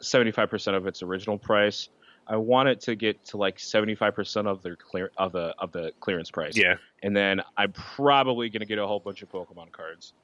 seventy 0.00 0.30
five 0.30 0.50
percent 0.50 0.76
of 0.76 0.86
its 0.86 1.02
original 1.02 1.38
price. 1.38 1.88
I 2.26 2.36
want 2.36 2.68
it 2.68 2.80
to 2.82 2.94
get 2.94 3.22
to 3.26 3.36
like 3.36 3.58
seventy 3.58 3.94
five 3.94 4.14
percent 4.14 4.48
of 4.48 4.62
their 4.62 4.76
clear 4.76 5.10
of 5.18 5.32
the 5.32 5.54
of 5.58 5.72
the 5.72 5.92
clearance 6.00 6.30
price. 6.30 6.56
Yeah, 6.56 6.76
And 7.02 7.16
then 7.16 7.42
I'm 7.56 7.72
probably 7.72 8.48
gonna 8.48 8.64
get 8.64 8.78
a 8.78 8.86
whole 8.86 9.00
bunch 9.00 9.22
of 9.22 9.30
Pokemon 9.30 9.72
cards. 9.72 10.14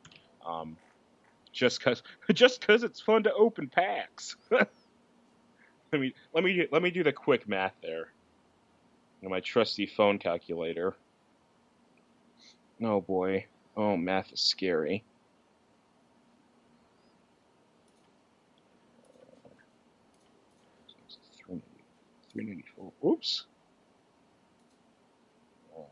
Um 0.45 0.77
just 1.53 1.83
cause 1.83 2.03
just 2.33 2.67
cause 2.67 2.83
it's 2.83 3.01
fun 3.01 3.23
to 3.25 3.35
open 3.35 3.69
packs. 3.69 4.37
let 4.51 4.71
me 5.93 6.15
let 6.33 6.45
me 6.45 6.55
do, 6.55 6.69
let 6.73 6.83
me 6.83 6.91
do 6.91 7.03
the 7.03 7.13
quick 7.13 7.49
math 7.49 7.75
there. 7.83 8.09
On 9.23 9.31
my 9.31 9.41
trusty 9.41 9.87
phone 9.87 10.19
calculator. 10.19 10.95
Oh 12.83 13.03
boy. 13.03 13.45
Oh 13.77 13.97
math 13.97 14.33
is 14.33 14.41
scary. 14.41 15.05
Three 22.33 22.45
ninety 22.45 22.65
four. 22.77 22.93
Oops. 23.05 23.45
Uh, 25.77 25.83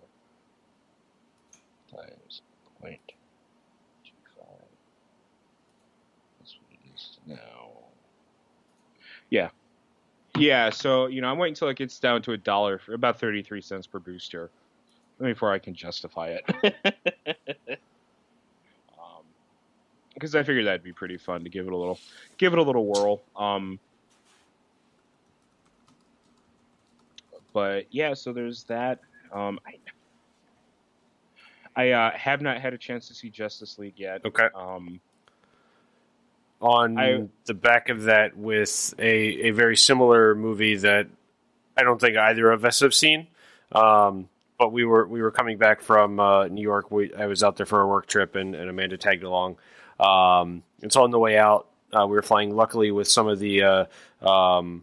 times 1.97 2.43
point 2.81 3.01
two 4.05 4.11
five. 4.37 4.47
That's 6.39 6.57
what 6.61 6.71
it 6.73 6.95
is 6.95 7.19
now. 7.27 7.71
Yeah. 9.31 9.49
Yeah, 10.37 10.71
so 10.71 11.07
you 11.07 11.21
know, 11.21 11.29
I'm 11.29 11.39
waiting 11.39 11.53
until 11.53 11.69
it 11.69 11.77
gets 11.77 11.99
down 11.99 12.23
to 12.23 12.33
a 12.33 12.37
dollar 12.37 12.79
for 12.79 12.95
about 12.95 13.19
thirty 13.19 13.43
three 13.43 13.61
cents 13.61 13.87
per 13.89 13.99
booster 13.99 14.51
before 15.21 15.53
I 15.53 15.59
can 15.59 15.75
justify 15.75 16.39
it. 16.39 16.45
um, 18.93 19.25
because 20.15 20.37
I 20.37 20.45
figured 20.45 20.67
that'd 20.67 20.85
be 20.85 20.93
pretty 20.93 21.17
fun 21.17 21.43
to 21.43 21.51
give 21.51 21.67
it 21.67 21.73
a 21.73 21.77
little 21.77 21.99
give 22.37 22.53
it 22.53 22.59
a 22.61 22.63
little 22.63 22.87
whirl. 22.87 23.23
Um 23.35 23.81
but 27.53 27.87
yeah, 27.91 28.15
so 28.15 28.33
there's 28.33 28.65
that. 28.65 29.01
Um, 29.33 29.59
I 29.67 29.75
I 31.77 31.91
uh, 31.93 32.11
have 32.17 32.41
not 32.43 32.61
had 32.61 32.75
a 32.75 32.79
chance 32.79 33.09
to 33.09 33.15
see 33.15 33.31
Justice 33.31 33.79
League 33.79 33.95
yet. 33.97 34.25
okay. 34.25 34.49
Um, 34.55 35.01
On 36.61 36.99
I- 36.99 37.29
the 37.45 37.55
back 37.55 37.89
of 37.89 38.05
that, 38.05 38.37
with 38.37 38.95
a 38.99 39.49
a 39.49 39.51
very 39.53 39.77
similar 39.77 40.35
movie 40.35 40.77
that 40.77 41.07
I 41.77 41.83
don't 41.85 42.01
think 42.01 42.17
either 42.17 42.51
of 42.51 42.65
us 42.65 42.81
have 42.81 42.95
seen. 42.95 43.29
Um, 43.71 44.29
but 44.59 44.73
we 44.73 44.85
were 44.85 45.07
we 45.07 45.23
were 45.23 45.31
coming 45.31 45.57
back 45.57 45.81
from 45.81 46.19
uh, 46.19 46.49
New 46.49 46.63
York. 46.63 46.91
We, 46.91 47.15
I 47.15 47.27
was 47.27 47.45
out 47.45 47.57
there 47.57 47.67
for 47.67 47.81
a 47.81 47.87
work 47.87 48.07
trip, 48.07 48.35
and, 48.35 48.57
and 48.57 48.69
Amanda 48.69 48.97
tagged 48.97 49.23
along. 49.23 49.57
Um, 50.01 50.65
and 50.83 50.93
so 50.93 51.05
on 51.05 51.13
the 51.13 51.19
way 51.19 51.39
out, 51.39 51.69
uh, 51.93 52.07
we 52.09 52.17
were 52.17 52.23
flying. 52.23 52.57
Luckily, 52.57 52.91
with 52.91 53.07
some 53.07 53.29
of 53.29 53.39
the 53.39 53.63
uh, 53.63 53.85
um, 54.29 54.83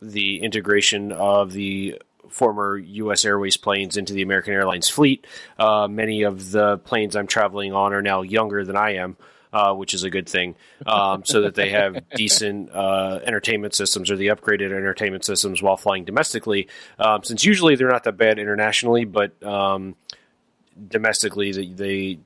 the 0.00 0.40
integration 0.42 1.12
of 1.12 1.52
the 1.52 2.00
former 2.28 2.76
U.S. 2.76 3.24
Airways 3.24 3.56
planes 3.56 3.96
into 3.96 4.12
the 4.12 4.22
American 4.22 4.52
Airlines 4.52 4.88
fleet, 4.88 5.26
uh, 5.58 5.88
many 5.88 6.22
of 6.22 6.50
the 6.50 6.78
planes 6.78 7.16
I'm 7.16 7.26
traveling 7.26 7.72
on 7.72 7.92
are 7.92 8.02
now 8.02 8.22
younger 8.22 8.64
than 8.64 8.76
I 8.76 8.96
am. 8.96 9.16
Uh, 9.50 9.72
which 9.72 9.94
is 9.94 10.04
a 10.04 10.10
good 10.10 10.28
thing, 10.28 10.54
um, 10.84 11.24
so 11.24 11.40
that 11.40 11.54
they 11.54 11.70
have 11.70 12.06
decent 12.14 12.70
uh, 12.70 13.18
entertainment 13.24 13.72
systems 13.74 14.10
or 14.10 14.16
the 14.16 14.26
upgraded 14.26 14.66
entertainment 14.66 15.24
systems 15.24 15.62
while 15.62 15.78
flying 15.78 16.04
domestically. 16.04 16.68
Um, 16.98 17.24
since 17.24 17.46
usually 17.46 17.74
they're 17.74 17.88
not 17.88 18.04
that 18.04 18.18
bad 18.18 18.38
internationally, 18.38 19.06
but 19.06 19.42
um, 19.42 19.96
domestically 20.86 21.52
they, 21.52 21.68
they 21.70 22.18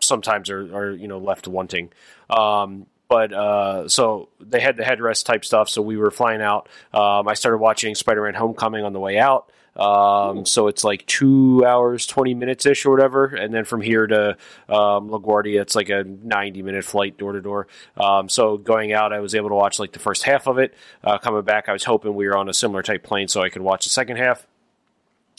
sometimes 0.00 0.50
are, 0.50 0.76
are 0.76 0.90
you 0.90 1.08
know 1.08 1.16
left 1.16 1.48
wanting. 1.48 1.90
Um, 2.28 2.86
but 3.08 3.32
uh, 3.32 3.88
so 3.88 4.28
they 4.40 4.60
had 4.60 4.76
the 4.76 4.82
headrest 4.82 5.24
type 5.24 5.44
stuff. 5.44 5.68
So 5.68 5.82
we 5.82 5.96
were 5.96 6.10
flying 6.10 6.42
out. 6.42 6.68
Um, 6.92 7.28
I 7.28 7.34
started 7.34 7.58
watching 7.58 7.94
Spider-Man: 7.94 8.34
Homecoming 8.34 8.84
on 8.84 8.92
the 8.92 9.00
way 9.00 9.18
out. 9.18 9.50
Um, 9.76 10.46
so 10.46 10.68
it's 10.68 10.84
like 10.84 11.04
two 11.04 11.62
hours, 11.66 12.06
twenty 12.06 12.32
minutes 12.32 12.64
ish, 12.64 12.86
or 12.86 12.90
whatever. 12.90 13.26
And 13.26 13.52
then 13.52 13.66
from 13.66 13.82
here 13.82 14.06
to 14.06 14.30
um, 14.70 15.10
LaGuardia, 15.10 15.60
it's 15.60 15.74
like 15.74 15.90
a 15.90 16.02
ninety-minute 16.02 16.82
flight 16.82 17.18
door 17.18 17.32
to 17.32 17.42
door. 17.42 17.68
Um, 17.96 18.30
So 18.30 18.56
going 18.56 18.94
out, 18.94 19.12
I 19.12 19.20
was 19.20 19.34
able 19.34 19.50
to 19.50 19.54
watch 19.54 19.78
like 19.78 19.92
the 19.92 19.98
first 19.98 20.22
half 20.22 20.46
of 20.46 20.58
it. 20.58 20.72
Uh, 21.04 21.18
coming 21.18 21.42
back, 21.42 21.68
I 21.68 21.72
was 21.72 21.84
hoping 21.84 22.14
we 22.14 22.26
were 22.26 22.38
on 22.38 22.48
a 22.48 22.54
similar 22.54 22.82
type 22.82 23.02
plane 23.02 23.28
so 23.28 23.42
I 23.42 23.50
could 23.50 23.60
watch 23.60 23.84
the 23.84 23.90
second 23.90 24.16
half. 24.16 24.46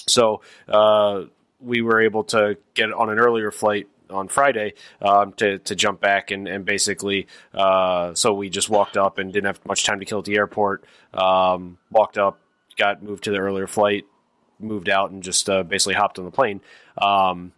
So 0.06 0.42
uh, 0.68 1.24
we 1.60 1.82
were 1.82 2.00
able 2.02 2.24
to 2.26 2.58
get 2.76 2.94
on 2.94 3.10
an 3.10 3.18
earlier 3.18 3.50
flight 3.50 3.88
on 4.10 4.28
Friday 4.28 4.74
um, 5.02 5.34
to 5.34 5.60
to 5.60 5.76
jump 5.76 6.00
back 6.00 6.32
and 6.32 6.48
and 6.48 6.66
basically 6.66 7.28
uh, 7.54 8.14
so 8.14 8.34
we 8.34 8.50
just 8.50 8.70
walked 8.70 8.98
up 8.98 9.18
and 9.18 9.34
didn't 9.34 9.48
have 9.48 9.66
much 9.66 9.84
time 9.86 10.00
to 10.00 10.06
kill 10.06 10.20
at 10.20 10.26
the 10.26 10.36
airport. 10.36 10.84
Um, 11.14 11.78
walked 11.90 12.18
up, 12.18 12.40
got 12.78 13.04
moved 13.04 13.26
to 13.26 13.32
the 13.32 13.38
earlier 13.38 13.68
flight, 13.68 14.06
moved 14.60 14.90
out, 14.90 15.12
and 15.12 15.24
just 15.24 15.50
uh, 15.50 15.64
basically 15.64 15.96
hopped 15.96 16.20
on 16.20 16.26
the 16.26 16.32
plane. 16.32 16.62
Um, 16.98 17.54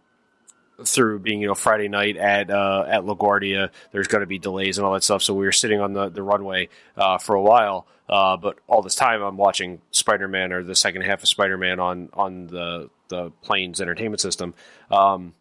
through 0.84 1.18
being 1.18 1.40
you 1.40 1.46
know 1.46 1.54
Friday 1.54 1.88
night 1.88 2.16
at 2.16 2.50
uh, 2.50 2.84
at 2.88 3.02
LaGuardia, 3.02 3.70
there's 3.92 4.08
going 4.08 4.20
to 4.20 4.26
be 4.26 4.38
delays 4.38 4.78
and 4.78 4.86
all 4.86 4.94
that 4.94 5.04
stuff. 5.04 5.22
So 5.22 5.34
we 5.34 5.44
were 5.44 5.52
sitting 5.52 5.80
on 5.80 5.92
the 5.92 6.08
the 6.08 6.22
runway 6.22 6.68
uh, 6.96 7.18
for 7.18 7.34
a 7.34 7.42
while. 7.42 7.86
Uh, 8.08 8.36
but 8.36 8.58
all 8.66 8.82
this 8.82 8.96
time, 8.96 9.22
I'm 9.22 9.36
watching 9.36 9.80
Spider 9.92 10.26
Man 10.26 10.52
or 10.52 10.64
the 10.64 10.74
second 10.74 11.02
half 11.02 11.22
of 11.22 11.28
Spider 11.28 11.56
Man 11.56 11.78
on 11.78 12.10
on 12.12 12.46
the 12.48 12.90
the 13.08 13.30
plane's 13.42 13.80
entertainment 13.80 14.20
system. 14.20 14.54
Um, 14.90 15.34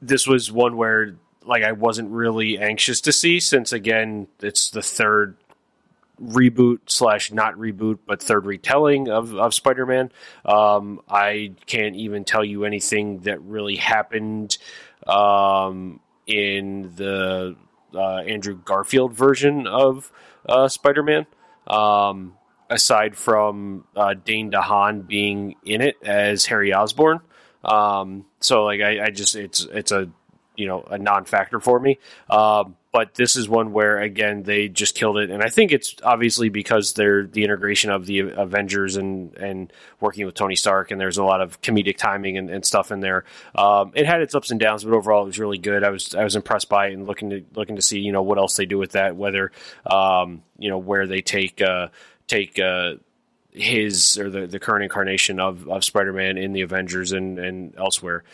this 0.00 0.26
was 0.26 0.50
one 0.52 0.76
where 0.76 1.16
like 1.44 1.62
I 1.62 1.72
wasn't 1.72 2.10
really 2.10 2.58
anxious 2.58 3.00
to 3.02 3.12
see 3.12 3.40
since 3.40 3.72
again 3.72 4.28
it's 4.40 4.70
the 4.70 4.82
third 4.82 5.36
reboot 6.22 6.80
slash 6.86 7.32
not 7.32 7.54
reboot 7.54 7.98
but 8.06 8.22
third 8.22 8.44
retelling 8.44 9.08
of, 9.08 9.34
of 9.34 9.54
spider-man. 9.54 10.10
Um, 10.44 11.00
i 11.08 11.52
can't 11.66 11.96
even 11.96 12.24
tell 12.24 12.44
you 12.44 12.64
anything 12.64 13.20
that 13.20 13.40
really 13.42 13.76
happened 13.76 14.58
um, 15.06 16.00
in 16.26 16.92
the 16.96 17.56
uh, 17.94 18.16
andrew 18.18 18.58
garfield 18.64 19.14
version 19.14 19.66
of 19.66 20.10
uh, 20.46 20.68
spider-man. 20.68 21.26
Um, 21.66 22.34
aside 22.70 23.16
from 23.16 23.84
uh, 23.96 24.14
dane 24.24 24.50
dehaan 24.50 25.06
being 25.06 25.54
in 25.64 25.80
it 25.80 25.96
as 26.02 26.46
harry 26.46 26.72
osborn 26.72 27.20
um, 27.64 28.24
so 28.40 28.64
like 28.64 28.80
I, 28.80 29.06
I 29.06 29.10
just 29.10 29.36
it's 29.36 29.62
it's 29.72 29.92
a 29.92 30.10
you 30.56 30.66
know 30.66 30.82
a 30.90 30.98
non-factor 30.98 31.60
for 31.60 31.78
me. 31.78 31.98
Um, 32.28 32.76
but 32.90 33.14
this 33.14 33.36
is 33.36 33.48
one 33.48 33.72
where 33.72 34.00
again 34.00 34.42
they 34.42 34.68
just 34.68 34.94
killed 34.94 35.18
it, 35.18 35.30
and 35.30 35.42
I 35.42 35.50
think 35.50 35.72
it's 35.72 35.94
obviously 36.02 36.48
because 36.48 36.94
they're 36.94 37.26
the 37.26 37.44
integration 37.44 37.90
of 37.90 38.06
the 38.06 38.20
Avengers 38.20 38.96
and 38.96 39.34
and 39.36 39.72
working 40.00 40.26
with 40.26 40.34
Tony 40.34 40.56
Stark, 40.56 40.90
and 40.90 41.00
there's 41.00 41.18
a 41.18 41.24
lot 41.24 41.40
of 41.40 41.60
comedic 41.60 41.96
timing 41.96 42.38
and, 42.38 42.50
and 42.50 42.64
stuff 42.64 42.90
in 42.90 43.00
there. 43.00 43.24
Um, 43.54 43.92
it 43.94 44.06
had 44.06 44.22
its 44.22 44.34
ups 44.34 44.50
and 44.50 44.58
downs, 44.58 44.84
but 44.84 44.94
overall 44.94 45.22
it 45.22 45.26
was 45.26 45.38
really 45.38 45.58
good. 45.58 45.84
I 45.84 45.90
was 45.90 46.14
I 46.14 46.24
was 46.24 46.34
impressed 46.34 46.68
by 46.68 46.88
it 46.88 46.94
and 46.94 47.06
looking 47.06 47.30
to 47.30 47.44
looking 47.54 47.76
to 47.76 47.82
see 47.82 48.00
you 48.00 48.12
know 48.12 48.22
what 48.22 48.38
else 48.38 48.56
they 48.56 48.66
do 48.66 48.78
with 48.78 48.92
that, 48.92 49.16
whether 49.16 49.52
um, 49.86 50.42
you 50.58 50.70
know 50.70 50.78
where 50.78 51.06
they 51.06 51.20
take 51.20 51.60
uh, 51.60 51.88
take. 52.26 52.58
Uh, 52.58 52.94
his 53.58 54.18
or 54.18 54.30
the, 54.30 54.46
the 54.46 54.58
current 54.58 54.84
incarnation 54.84 55.40
of, 55.40 55.68
of 55.68 55.84
Spider-Man 55.84 56.38
in 56.38 56.52
the 56.52 56.62
Avengers 56.62 57.12
and, 57.12 57.38
and 57.38 57.74
elsewhere. 57.76 58.24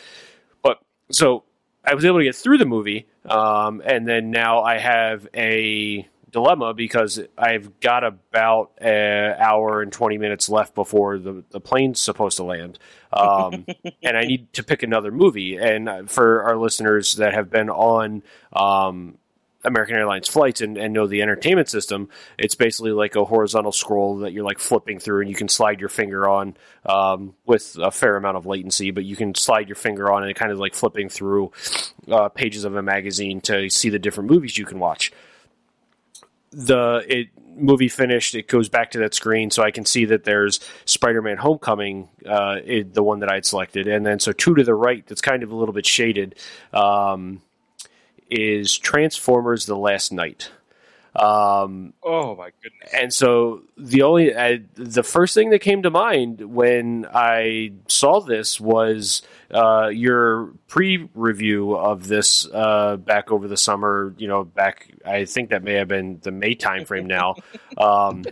But 0.61 0.79
so 1.11 1.43
I 1.83 1.93
was 1.93 2.05
able 2.05 2.19
to 2.19 2.23
get 2.23 2.35
through 2.35 2.57
the 2.57 2.65
movie, 2.65 3.07
um, 3.25 3.81
and 3.85 4.07
then 4.07 4.31
now 4.31 4.61
I 4.61 4.77
have 4.77 5.27
a 5.35 6.07
dilemma 6.35 6.73
because 6.73 7.17
I've 7.37 7.79
got 7.79 8.03
about 8.03 8.71
an 8.79 9.35
hour 9.39 9.81
and 9.81 9.89
20 9.89 10.17
minutes 10.17 10.49
left 10.49 10.75
before 10.75 11.17
the, 11.17 11.45
the 11.49 11.61
plane's 11.61 12.01
supposed 12.01 12.35
to 12.37 12.43
land. 12.43 12.77
Um, 13.13 13.65
and 14.03 14.17
I 14.17 14.23
need 14.23 14.51
to 14.53 14.63
pick 14.63 14.83
another 14.83 15.11
movie. 15.11 15.55
And 15.55 16.11
for 16.11 16.43
our 16.43 16.57
listeners 16.57 17.13
that 17.15 17.33
have 17.33 17.49
been 17.49 17.69
on 17.69 18.21
um, 18.51 19.17
American 19.65 19.95
Airlines 19.95 20.27
flights 20.27 20.61
and, 20.61 20.77
and 20.77 20.93
know 20.93 21.07
the 21.07 21.21
entertainment 21.21 21.69
system, 21.69 22.09
it's 22.37 22.55
basically 22.55 22.91
like 22.91 23.15
a 23.15 23.25
horizontal 23.25 23.71
scroll 23.71 24.19
that 24.19 24.31
you're 24.31 24.45
like 24.45 24.59
flipping 24.59 24.99
through, 24.99 25.21
and 25.21 25.29
you 25.29 25.35
can 25.35 25.49
slide 25.49 25.79
your 25.79 25.89
finger 25.89 26.27
on 26.27 26.55
um, 26.85 27.35
with 27.45 27.77
a 27.81 27.91
fair 27.91 28.15
amount 28.15 28.37
of 28.37 28.45
latency, 28.45 28.91
but 28.91 29.03
you 29.03 29.15
can 29.15 29.35
slide 29.35 29.67
your 29.67 29.75
finger 29.75 30.11
on 30.11 30.23
and 30.23 30.35
kind 30.35 30.51
of 30.51 30.59
like 30.59 30.75
flipping 30.75 31.09
through 31.09 31.51
uh, 32.09 32.29
pages 32.29 32.63
of 32.63 32.75
a 32.75 32.81
magazine 32.81 33.41
to 33.41 33.69
see 33.69 33.89
the 33.89 33.99
different 33.99 34.29
movies 34.29 34.57
you 34.57 34.65
can 34.65 34.79
watch. 34.79 35.11
The 36.51 37.03
it 37.07 37.27
movie 37.57 37.87
finished, 37.87 38.35
it 38.35 38.47
goes 38.47 38.69
back 38.69 38.91
to 38.91 38.99
that 38.99 39.13
screen, 39.13 39.51
so 39.51 39.63
I 39.63 39.71
can 39.71 39.85
see 39.85 40.05
that 40.05 40.23
there's 40.23 40.59
Spider-Man: 40.85 41.37
Homecoming, 41.37 42.09
uh, 42.25 42.57
it, 42.63 42.93
the 42.93 43.03
one 43.03 43.19
that 43.19 43.31
I'd 43.31 43.45
selected, 43.45 43.87
and 43.87 44.05
then 44.05 44.19
so 44.19 44.31
two 44.31 44.55
to 44.55 44.63
the 44.63 44.73
right, 44.73 45.05
that's 45.07 45.21
kind 45.21 45.43
of 45.43 45.51
a 45.51 45.55
little 45.55 45.73
bit 45.73 45.85
shaded. 45.85 46.35
Um, 46.73 47.41
is 48.29 48.77
Transformers: 48.77 49.65
The 49.65 49.77
Last 49.77 50.11
Knight. 50.11 50.51
Um, 51.15 51.93
oh 52.03 52.35
my 52.35 52.49
goodness! 52.61 52.93
And 52.93 53.13
so 53.13 53.63
the 53.77 54.01
only 54.01 54.33
uh, 54.33 54.57
the 54.73 55.03
first 55.03 55.33
thing 55.33 55.49
that 55.51 55.59
came 55.59 55.83
to 55.83 55.89
mind 55.89 56.41
when 56.41 57.07
I 57.13 57.71
saw 57.87 58.19
this 58.19 58.59
was 58.59 59.21
uh, 59.49 59.87
your 59.87 60.51
pre-review 60.67 61.77
of 61.77 62.07
this 62.07 62.47
uh, 62.53 62.97
back 62.97 63.31
over 63.31 63.47
the 63.47 63.55
summer. 63.55 64.13
You 64.17 64.27
know, 64.27 64.43
back 64.43 64.91
I 65.05 65.23
think 65.23 65.51
that 65.51 65.63
may 65.63 65.75
have 65.75 65.87
been 65.87 66.19
the 66.21 66.31
May 66.31 66.55
timeframe 66.55 67.05
now. 67.05 67.35
Um, 67.77 68.23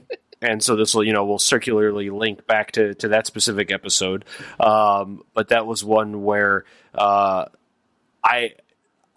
and 0.42 0.64
so 0.64 0.76
this 0.76 0.94
will 0.94 1.04
you 1.04 1.14
know 1.14 1.26
will 1.26 1.40
circularly 1.40 2.10
link 2.10 2.46
back 2.46 2.72
to 2.74 2.94
to 2.96 3.10
that 3.10 3.26
specific 3.26 3.72
episode. 3.72 4.26
Um, 4.60 5.24
but 5.34 5.50
that 5.50 5.66
was 5.66 5.84
one 5.84 6.24
where 6.24 6.66
uh, 6.94 7.46
I 8.24 8.54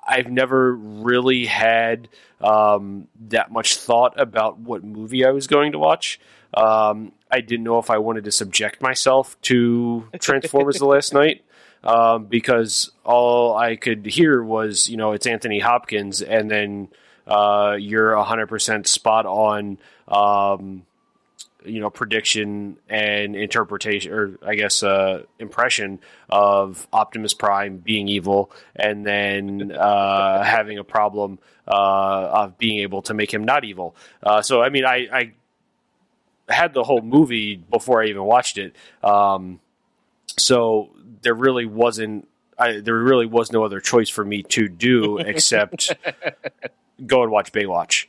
I've 0.07 0.31
never 0.31 0.75
really 0.75 1.47
had 1.47 2.09
um, 2.41 3.09
that 3.29 3.51
much 3.51 3.77
thought 3.77 4.19
about 4.21 4.59
what 4.59 4.85
movie 4.85 5.25
I 5.25 5.31
was 5.31 5.47
going 5.47 5.73
to 5.73 5.79
watch. 5.79 6.21
Um, 6.55 7.13
I 7.31 7.41
didn't 7.41 7.65
know 7.65 7.79
if 7.79 7.91
I 7.91 7.99
wanted 7.99 8.25
to 8.25 8.33
subject 8.33 8.81
myself 8.81 9.41
to 9.43 10.09
Transformers 10.21 10.79
the 10.79 10.87
last 10.87 11.13
knight 11.13 11.45
um, 11.83 12.27
because 12.27 12.91
all 13.05 13.57
I 13.57 13.77
could 13.77 14.07
hear 14.07 14.43
was, 14.43 14.89
you 14.89 14.97
know, 14.97 15.13
it's 15.13 15.27
Anthony 15.27 15.59
Hopkins, 15.59 16.23
and 16.23 16.51
then 16.51 16.89
uh, 17.27 17.77
you're 17.79 18.13
100% 18.13 18.87
spot 18.87 19.27
on 19.27 19.79
um, 20.09 20.85
you 21.67 21.81
know 21.81 21.91
prediction 21.91 22.77
and 22.89 23.37
interpretation 23.37 24.12
or 24.12 24.39
i 24.47 24.55
guess 24.55 24.83
uh, 24.83 25.23
impression 25.39 25.99
of 26.29 26.87
optimus 26.93 27.35
prime 27.35 27.79
being 27.79 28.09
evil 28.09 28.51
and 28.75 29.05
then 29.05 29.73
uh, 29.73 30.43
having 30.43 30.79
a 30.79 30.85
problem 30.85 31.39
uh, 31.69 32.31
of 32.33 32.59
being 32.59 32.81
able 32.81 33.03
to 33.03 33.12
make 33.12 33.35
him 33.35 33.45
not 33.45 33.64
evil. 33.64 33.97
Uh, 34.23 34.43
so 34.43 34.62
i 34.62 34.69
mean 34.69 34.85
I, 34.85 35.09
I, 35.12 35.33
had 36.49 36.75
the 36.75 36.85
whole 36.85 37.01
movie 37.03 37.57
before 37.57 38.03
i 38.03 38.07
even 38.07 38.23
watched 38.23 38.57
it. 38.57 38.77
Um, 39.03 39.59
so 40.39 40.91
there 41.23 41.35
really 41.35 41.67
wasn't 41.67 42.29
I, 42.59 42.81
there 42.81 42.95
really 42.97 43.27
was 43.27 43.53
no 43.53 43.64
other 43.64 43.81
choice 43.81 44.09
for 44.09 44.25
me 44.25 44.43
to 44.45 44.69
do 44.69 45.19
except 45.33 45.93
go 47.05 47.23
and 47.23 47.33
watch 47.33 47.53
baywatch 47.53 48.07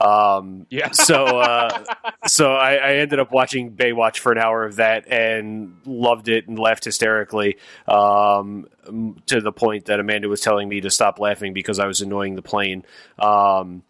um, 0.00 0.66
yeah. 0.70 0.90
so, 0.92 1.24
uh, 1.24 1.84
so 2.26 2.52
I, 2.52 2.74
I, 2.74 2.92
ended 2.96 3.20
up 3.20 3.32
watching 3.32 3.72
Baywatch 3.72 4.18
for 4.18 4.32
an 4.32 4.38
hour 4.38 4.64
of 4.64 4.76
that 4.76 5.06
and 5.08 5.76
loved 5.84 6.28
it 6.28 6.48
and 6.48 6.58
laughed 6.58 6.84
hysterically 6.84 7.58
um, 7.86 8.66
to 9.26 9.40
the 9.40 9.52
point 9.52 9.86
that 9.86 10.00
Amanda 10.00 10.28
was 10.28 10.40
telling 10.40 10.68
me 10.68 10.80
to 10.80 10.90
stop 10.90 11.18
laughing 11.18 11.52
because 11.52 11.78
I 11.78 11.86
was 11.86 12.00
annoying 12.00 12.34
the 12.34 12.42
plane. 12.42 12.84
Um, 13.18 13.82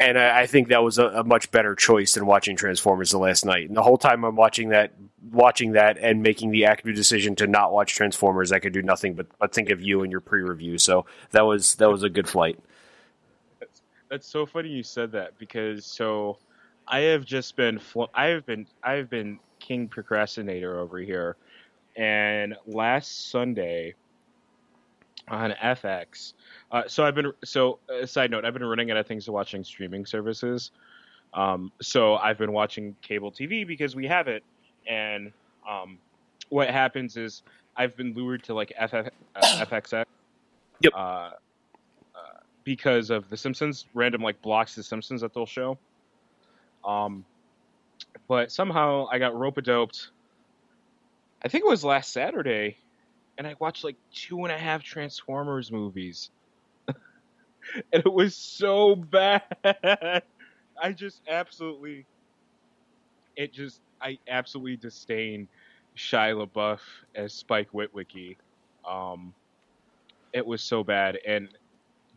and 0.00 0.18
I, 0.18 0.40
I, 0.40 0.46
think 0.46 0.68
that 0.68 0.82
was 0.82 0.98
a, 0.98 1.06
a, 1.06 1.24
much 1.24 1.50
better 1.50 1.74
choice 1.74 2.14
than 2.14 2.26
watching 2.26 2.56
Transformers 2.56 3.10
the 3.10 3.18
last 3.18 3.44
knight. 3.44 3.68
And 3.68 3.76
the 3.76 3.82
whole 3.82 3.98
time 3.98 4.24
I'm 4.24 4.36
watching 4.36 4.70
that, 4.70 4.92
watching 5.30 5.72
that, 5.72 5.98
and 5.98 6.22
making 6.22 6.50
the 6.50 6.66
active 6.66 6.94
decision 6.94 7.36
to 7.36 7.46
not 7.46 7.72
watch 7.72 7.94
Transformers, 7.94 8.52
I 8.52 8.58
could 8.58 8.72
do 8.72 8.82
nothing 8.82 9.14
but, 9.14 9.26
but 9.38 9.52
think 9.52 9.70
of 9.70 9.80
you 9.80 10.02
and 10.02 10.10
your 10.10 10.20
pre-review. 10.20 10.78
So 10.78 11.06
that 11.30 11.42
was 11.42 11.76
that 11.76 11.90
was 11.90 12.02
a 12.02 12.08
good 12.08 12.28
flight 12.28 12.58
that's 14.10 14.28
so 14.28 14.46
funny 14.46 14.68
you 14.68 14.82
said 14.82 15.12
that 15.12 15.38
because 15.38 15.84
so 15.84 16.38
I 16.86 17.00
have 17.00 17.24
just 17.24 17.56
been 17.56 17.80
I 18.14 18.26
have 18.26 18.46
been 18.46 18.66
I 18.82 18.92
have 18.92 19.10
been 19.10 19.38
king 19.58 19.88
procrastinator 19.88 20.78
over 20.78 20.98
here, 20.98 21.36
and 21.96 22.56
last 22.66 23.30
Sunday 23.30 23.94
on 25.28 25.52
FX. 25.52 26.32
Uh, 26.72 26.84
so 26.86 27.04
I've 27.04 27.14
been 27.14 27.32
so 27.44 27.78
uh, 27.90 28.06
side 28.06 28.30
note 28.30 28.44
I've 28.44 28.54
been 28.54 28.64
running 28.64 28.90
out 28.90 28.96
of 28.96 29.06
things 29.06 29.26
to 29.26 29.32
watching 29.32 29.62
streaming 29.64 30.06
services. 30.06 30.70
Um, 31.34 31.70
so 31.82 32.16
I've 32.16 32.38
been 32.38 32.52
watching 32.52 32.96
cable 33.02 33.30
TV 33.30 33.66
because 33.66 33.94
we 33.94 34.06
have 34.06 34.28
it, 34.28 34.42
and 34.86 35.30
um, 35.68 35.98
what 36.48 36.70
happens 36.70 37.16
is 37.18 37.42
I've 37.76 37.96
been 37.96 38.14
lured 38.14 38.42
to 38.44 38.54
like 38.54 38.72
FF, 38.78 38.94
uh, 38.94 39.08
FXX. 39.66 40.04
Yep. 40.80 40.92
Because 42.68 43.08
of 43.08 43.30
the 43.30 43.36
Simpsons, 43.38 43.86
random 43.94 44.20
like 44.20 44.42
blocks 44.42 44.76
of 44.76 44.84
Simpsons 44.84 45.22
that 45.22 45.32
they'll 45.32 45.46
show. 45.46 45.78
Um, 46.84 47.24
but 48.28 48.52
somehow 48.52 49.06
I 49.10 49.18
got 49.18 49.34
rope 49.34 49.62
doped. 49.62 50.10
I 51.42 51.48
think 51.48 51.64
it 51.64 51.66
was 51.66 51.82
last 51.82 52.12
Saturday, 52.12 52.76
and 53.38 53.46
I 53.46 53.54
watched 53.58 53.84
like 53.84 53.96
two 54.12 54.44
and 54.44 54.52
a 54.52 54.58
half 54.58 54.82
Transformers 54.82 55.72
movies, 55.72 56.28
and 56.86 58.02
it 58.04 58.12
was 58.12 58.34
so 58.34 58.94
bad. 58.94 59.44
I 60.82 60.92
just 60.94 61.22
absolutely, 61.26 62.04
it 63.34 63.54
just 63.54 63.80
I 63.98 64.18
absolutely 64.28 64.76
disdain 64.76 65.48
Shia 65.96 66.46
LaBeouf 66.46 66.80
as 67.14 67.32
Spike 67.32 67.72
Witwicky. 67.72 68.36
Um, 68.86 69.32
it 70.34 70.44
was 70.44 70.60
so 70.60 70.84
bad, 70.84 71.18
and 71.26 71.48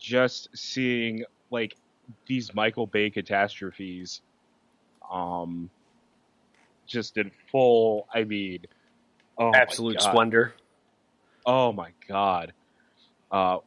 just 0.02 0.50
seeing 0.58 1.24
like 1.52 1.78
these 2.26 2.54
Michael 2.54 2.88
Bay 2.88 3.10
catastrophes, 3.10 4.22
um, 5.10 5.70
just 6.86 7.18
in 7.18 7.32
full. 7.52 8.08
I 8.14 8.26
mean, 8.26 8.66
oh 9.38 9.54
absolute 9.54 10.02
splendor. 10.02 10.54
Oh 11.46 11.72
my 11.72 11.92
god! 12.10 12.52
Uh, 13.32 13.60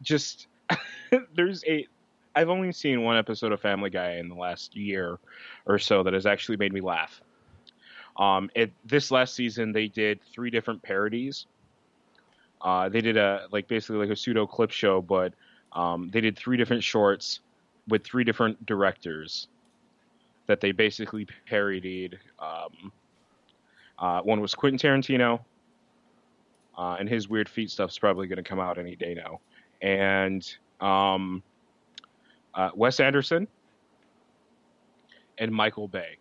just 0.00 0.46
there's 1.34 1.62
a. 1.66 1.86
I've 2.34 2.48
only 2.48 2.72
seen 2.72 3.02
one 3.02 3.18
episode 3.18 3.52
of 3.52 3.60
Family 3.60 3.90
Guy 3.90 4.12
in 4.12 4.30
the 4.30 4.34
last 4.34 4.74
year 4.74 5.18
or 5.66 5.78
so 5.78 6.02
that 6.04 6.14
has 6.14 6.24
actually 6.24 6.56
made 6.56 6.72
me 6.72 6.80
laugh. 6.80 7.20
Um, 8.16 8.50
it, 8.54 8.72
this 8.86 9.10
last 9.10 9.34
season 9.34 9.72
they 9.72 9.88
did 9.88 10.20
three 10.32 10.48
different 10.48 10.82
parodies. 10.82 11.46
Uh, 12.62 12.88
they 12.88 13.00
did 13.02 13.16
a 13.18 13.48
like 13.50 13.68
basically 13.68 13.96
like 13.96 14.10
a 14.10 14.16
pseudo 14.16 14.46
clip 14.46 14.70
show, 14.70 15.02
but 15.02 15.34
um, 15.74 16.10
they 16.12 16.20
did 16.20 16.36
three 16.36 16.56
different 16.56 16.82
shorts 16.82 17.40
with 17.88 18.04
three 18.04 18.24
different 18.24 18.64
directors 18.66 19.48
that 20.46 20.60
they 20.60 20.72
basically 20.72 21.26
parodied. 21.48 22.18
Um, 22.38 22.92
uh, 23.98 24.20
one 24.22 24.40
was 24.40 24.54
Quentin 24.54 24.78
Tarantino, 24.78 25.40
uh, 26.76 26.96
and 26.98 27.08
his 27.08 27.28
weird 27.28 27.48
feet 27.48 27.70
stuff's 27.70 27.98
probably 27.98 28.26
going 28.26 28.36
to 28.36 28.42
come 28.42 28.60
out 28.60 28.78
any 28.78 28.96
day 28.96 29.14
now. 29.14 29.40
And 29.80 30.56
um, 30.80 31.42
uh, 32.54 32.70
Wes 32.74 33.00
Anderson 33.00 33.46
and 35.38 35.52
Michael 35.52 35.88
Bay. 35.88 36.16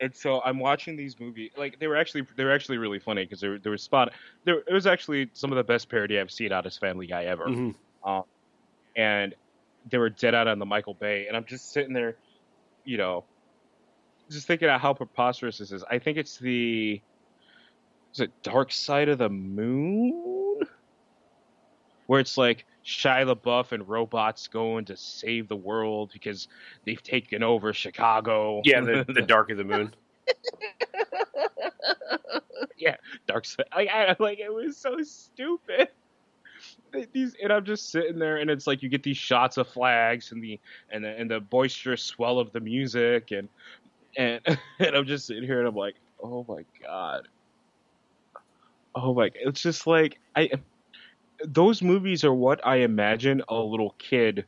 And 0.00 0.14
so 0.16 0.40
I'm 0.44 0.58
watching 0.58 0.96
these 0.96 1.20
movies. 1.20 1.50
Like 1.56 1.78
they 1.78 1.86
were 1.86 1.96
actually 1.96 2.26
they 2.36 2.44
were 2.44 2.52
actually 2.52 2.78
really 2.78 2.98
funny 2.98 3.24
because 3.24 3.40
there 3.40 3.58
they 3.58 3.68
were 3.68 3.76
spot. 3.76 4.12
There 4.44 4.60
it 4.66 4.72
was 4.72 4.86
actually 4.86 5.28
some 5.34 5.52
of 5.52 5.56
the 5.56 5.64
best 5.64 5.90
parody 5.90 6.18
I've 6.18 6.30
seen 6.30 6.52
out 6.52 6.64
of 6.64 6.72
Family 6.72 7.06
Guy 7.06 7.24
ever. 7.24 7.44
Mhm. 7.44 7.74
And 9.00 9.34
they 9.90 9.96
were 9.96 10.10
dead 10.10 10.34
out 10.34 10.46
on 10.46 10.58
the 10.58 10.66
Michael 10.66 10.92
Bay, 10.92 11.26
and 11.26 11.34
I'm 11.34 11.46
just 11.46 11.72
sitting 11.72 11.94
there, 11.94 12.16
you 12.84 12.98
know, 12.98 13.24
just 14.30 14.46
thinking 14.46 14.68
about 14.68 14.82
how 14.82 14.92
preposterous 14.92 15.56
this 15.56 15.72
is. 15.72 15.82
I 15.90 15.98
think 15.98 16.18
it's 16.18 16.36
the 16.36 17.00
is 18.12 18.20
it 18.20 18.30
Dark 18.42 18.72
Side 18.72 19.08
of 19.08 19.16
the 19.16 19.30
Moon, 19.30 20.60
where 22.08 22.20
it's 22.20 22.36
like 22.36 22.66
Shia 22.84 23.34
LaBeouf 23.34 23.72
and 23.72 23.88
robots 23.88 24.48
going 24.48 24.84
to 24.86 24.98
save 24.98 25.48
the 25.48 25.56
world 25.56 26.10
because 26.12 26.48
they've 26.84 27.02
taken 27.02 27.42
over 27.42 27.72
Chicago. 27.72 28.60
Yeah, 28.66 28.82
the, 28.82 29.06
the 29.14 29.22
Dark 29.22 29.50
of 29.50 29.56
the 29.56 29.64
Moon. 29.64 29.94
yeah, 32.76 32.96
Dark 33.26 33.46
Side. 33.46 33.64
Like, 33.74 33.88
I, 33.88 34.14
like 34.18 34.40
it 34.40 34.52
was 34.52 34.76
so 34.76 35.00
stupid. 35.02 35.88
These 37.12 37.36
and 37.42 37.52
I'm 37.52 37.64
just 37.64 37.90
sitting 37.90 38.18
there, 38.18 38.38
and 38.38 38.50
it's 38.50 38.66
like 38.66 38.82
you 38.82 38.88
get 38.88 39.02
these 39.02 39.16
shots 39.16 39.56
of 39.56 39.68
flags 39.68 40.32
and 40.32 40.42
the 40.42 40.58
and 40.90 41.04
the 41.04 41.08
and 41.08 41.30
the 41.30 41.40
boisterous 41.40 42.02
swell 42.02 42.38
of 42.38 42.52
the 42.52 42.60
music, 42.60 43.30
and 43.30 43.48
and 44.16 44.40
and 44.78 44.96
I'm 44.96 45.06
just 45.06 45.26
sitting 45.26 45.44
here, 45.44 45.58
and 45.58 45.68
I'm 45.68 45.76
like, 45.76 45.94
oh 46.22 46.44
my 46.48 46.64
god, 46.82 47.28
oh 48.94 49.14
my, 49.14 49.30
it's 49.34 49.62
just 49.62 49.86
like 49.86 50.18
I. 50.36 50.50
Those 51.42 51.80
movies 51.80 52.22
are 52.22 52.34
what 52.34 52.66
I 52.66 52.76
imagine 52.76 53.42
a 53.48 53.54
little 53.54 53.94
kid 53.98 54.44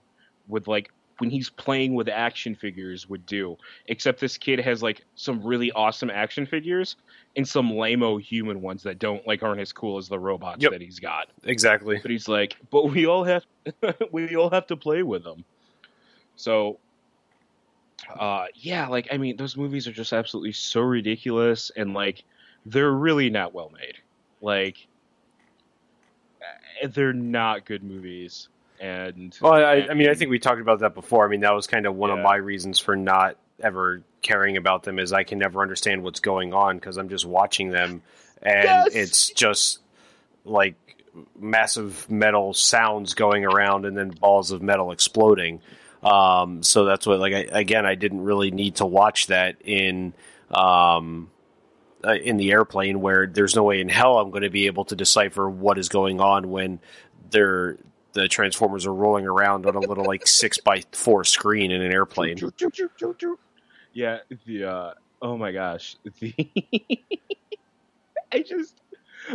would 0.48 0.66
like 0.66 0.90
when 1.18 1.30
he's 1.30 1.48
playing 1.48 1.94
with 1.94 2.08
action 2.08 2.54
figures 2.54 3.08
would 3.08 3.24
do. 3.26 3.56
Except 3.86 4.20
this 4.20 4.36
kid 4.36 4.58
has 4.60 4.82
like 4.82 5.04
some 5.14 5.42
really 5.42 5.72
awesome 5.72 6.10
action 6.10 6.44
figures 6.44 6.96
and 7.36 7.48
some 7.48 7.70
lameo 7.70 8.20
human 8.20 8.60
ones 8.60 8.82
that 8.82 8.98
don't 8.98 9.26
like 9.26 9.42
aren't 9.42 9.60
as 9.60 9.72
cool 9.72 9.96
as 9.98 10.08
the 10.08 10.18
robots 10.18 10.62
Yep. 10.62 10.72
that 10.72 10.80
he's 10.82 10.98
got. 10.98 11.28
Exactly. 11.44 11.98
But 12.00 12.10
he's 12.10 12.28
like, 12.28 12.56
but 12.70 12.90
we 12.90 13.06
all 13.06 13.24
have 13.24 13.44
we 14.12 14.36
all 14.36 14.50
have 14.50 14.66
to 14.68 14.76
play 14.76 15.02
with 15.02 15.24
them. 15.24 15.44
So 16.36 16.78
uh 18.18 18.46
yeah, 18.54 18.88
like 18.88 19.08
I 19.12 19.16
mean 19.16 19.36
those 19.36 19.56
movies 19.56 19.86
are 19.88 19.92
just 19.92 20.12
absolutely 20.12 20.52
so 20.52 20.80
ridiculous 20.82 21.70
and 21.76 21.94
like 21.94 22.24
they're 22.66 22.92
really 22.92 23.30
not 23.30 23.54
well 23.54 23.70
made. 23.70 23.96
Like 24.40 24.86
eh, 26.82 26.86
they're 26.88 27.12
not 27.12 27.64
good 27.64 27.82
movies. 27.82 28.48
And 28.80 29.36
Well, 29.40 29.54
I, 29.54 29.86
I 29.90 29.94
mean, 29.94 30.10
I 30.10 30.14
think 30.14 30.30
we 30.30 30.40
talked 30.40 30.60
about 30.60 30.80
that 30.80 30.92
before. 30.94 31.24
I 31.24 31.28
mean, 31.28 31.40
that 31.42 31.54
was 31.54 31.68
kind 31.68 31.86
of 31.86 31.94
one 31.94 32.10
of 32.10 32.18
my 32.18 32.34
reasons 32.34 32.80
for 32.80 32.96
not 32.96 33.36
ever 33.62 34.02
caring 34.20 34.56
about 34.56 34.82
them 34.82 34.98
is 34.98 35.12
I 35.12 35.24
can 35.24 35.38
never 35.38 35.62
understand 35.62 36.02
what's 36.02 36.20
going 36.20 36.52
on 36.52 36.76
because 36.76 36.96
I'm 36.96 37.08
just 37.08 37.24
watching 37.26 37.70
them, 37.70 38.02
and 38.42 38.64
Yes! 38.64 38.94
it's 38.94 39.30
just 39.30 39.80
like 40.44 40.74
massive 41.38 42.10
metal 42.10 42.54
sounds 42.54 43.14
going 43.14 43.44
around 43.44 43.84
and 43.84 43.96
then 43.96 44.10
balls 44.10 44.50
of 44.50 44.62
metal 44.62 44.92
exploding. 44.92 45.60
Um, 46.02 46.62
so 46.62 46.84
that's 46.84 47.06
what, 47.06 47.20
like, 47.20 47.32
I, 47.32 47.60
again, 47.60 47.86
I 47.86 47.94
didn't 47.94 48.22
really 48.22 48.50
need 48.50 48.76
to 48.76 48.86
watch 48.86 49.28
that 49.28 49.56
in. 49.64 50.14
Um, 50.50 51.30
uh, 52.04 52.14
in 52.14 52.36
the 52.36 52.50
airplane 52.50 53.00
where 53.00 53.28
there's 53.28 53.54
no 53.54 53.62
way 53.62 53.80
in 53.80 53.88
hell 53.88 54.18
I'm 54.18 54.30
going 54.30 54.42
to 54.42 54.50
be 54.50 54.66
able 54.66 54.84
to 54.86 54.96
decipher 54.96 55.48
what 55.48 55.78
is 55.78 55.88
going 55.88 56.20
on 56.20 56.50
when 56.50 56.80
they're 57.30 57.78
the 58.12 58.26
transformers 58.28 58.86
are 58.86 58.92
rolling 58.92 59.26
around 59.26 59.66
on 59.66 59.76
a 59.76 59.80
little 59.80 60.04
like 60.04 60.26
six 60.26 60.58
by 60.58 60.82
four 60.92 61.24
screen 61.24 61.70
in 61.70 61.80
an 61.80 61.92
airplane. 61.92 62.36
Yeah, 63.92 64.18
the 64.46 64.64
uh 64.64 64.94
oh 65.20 65.36
my 65.36 65.52
gosh. 65.52 65.96
The 66.20 66.34
I 68.32 68.42
just 68.42 68.80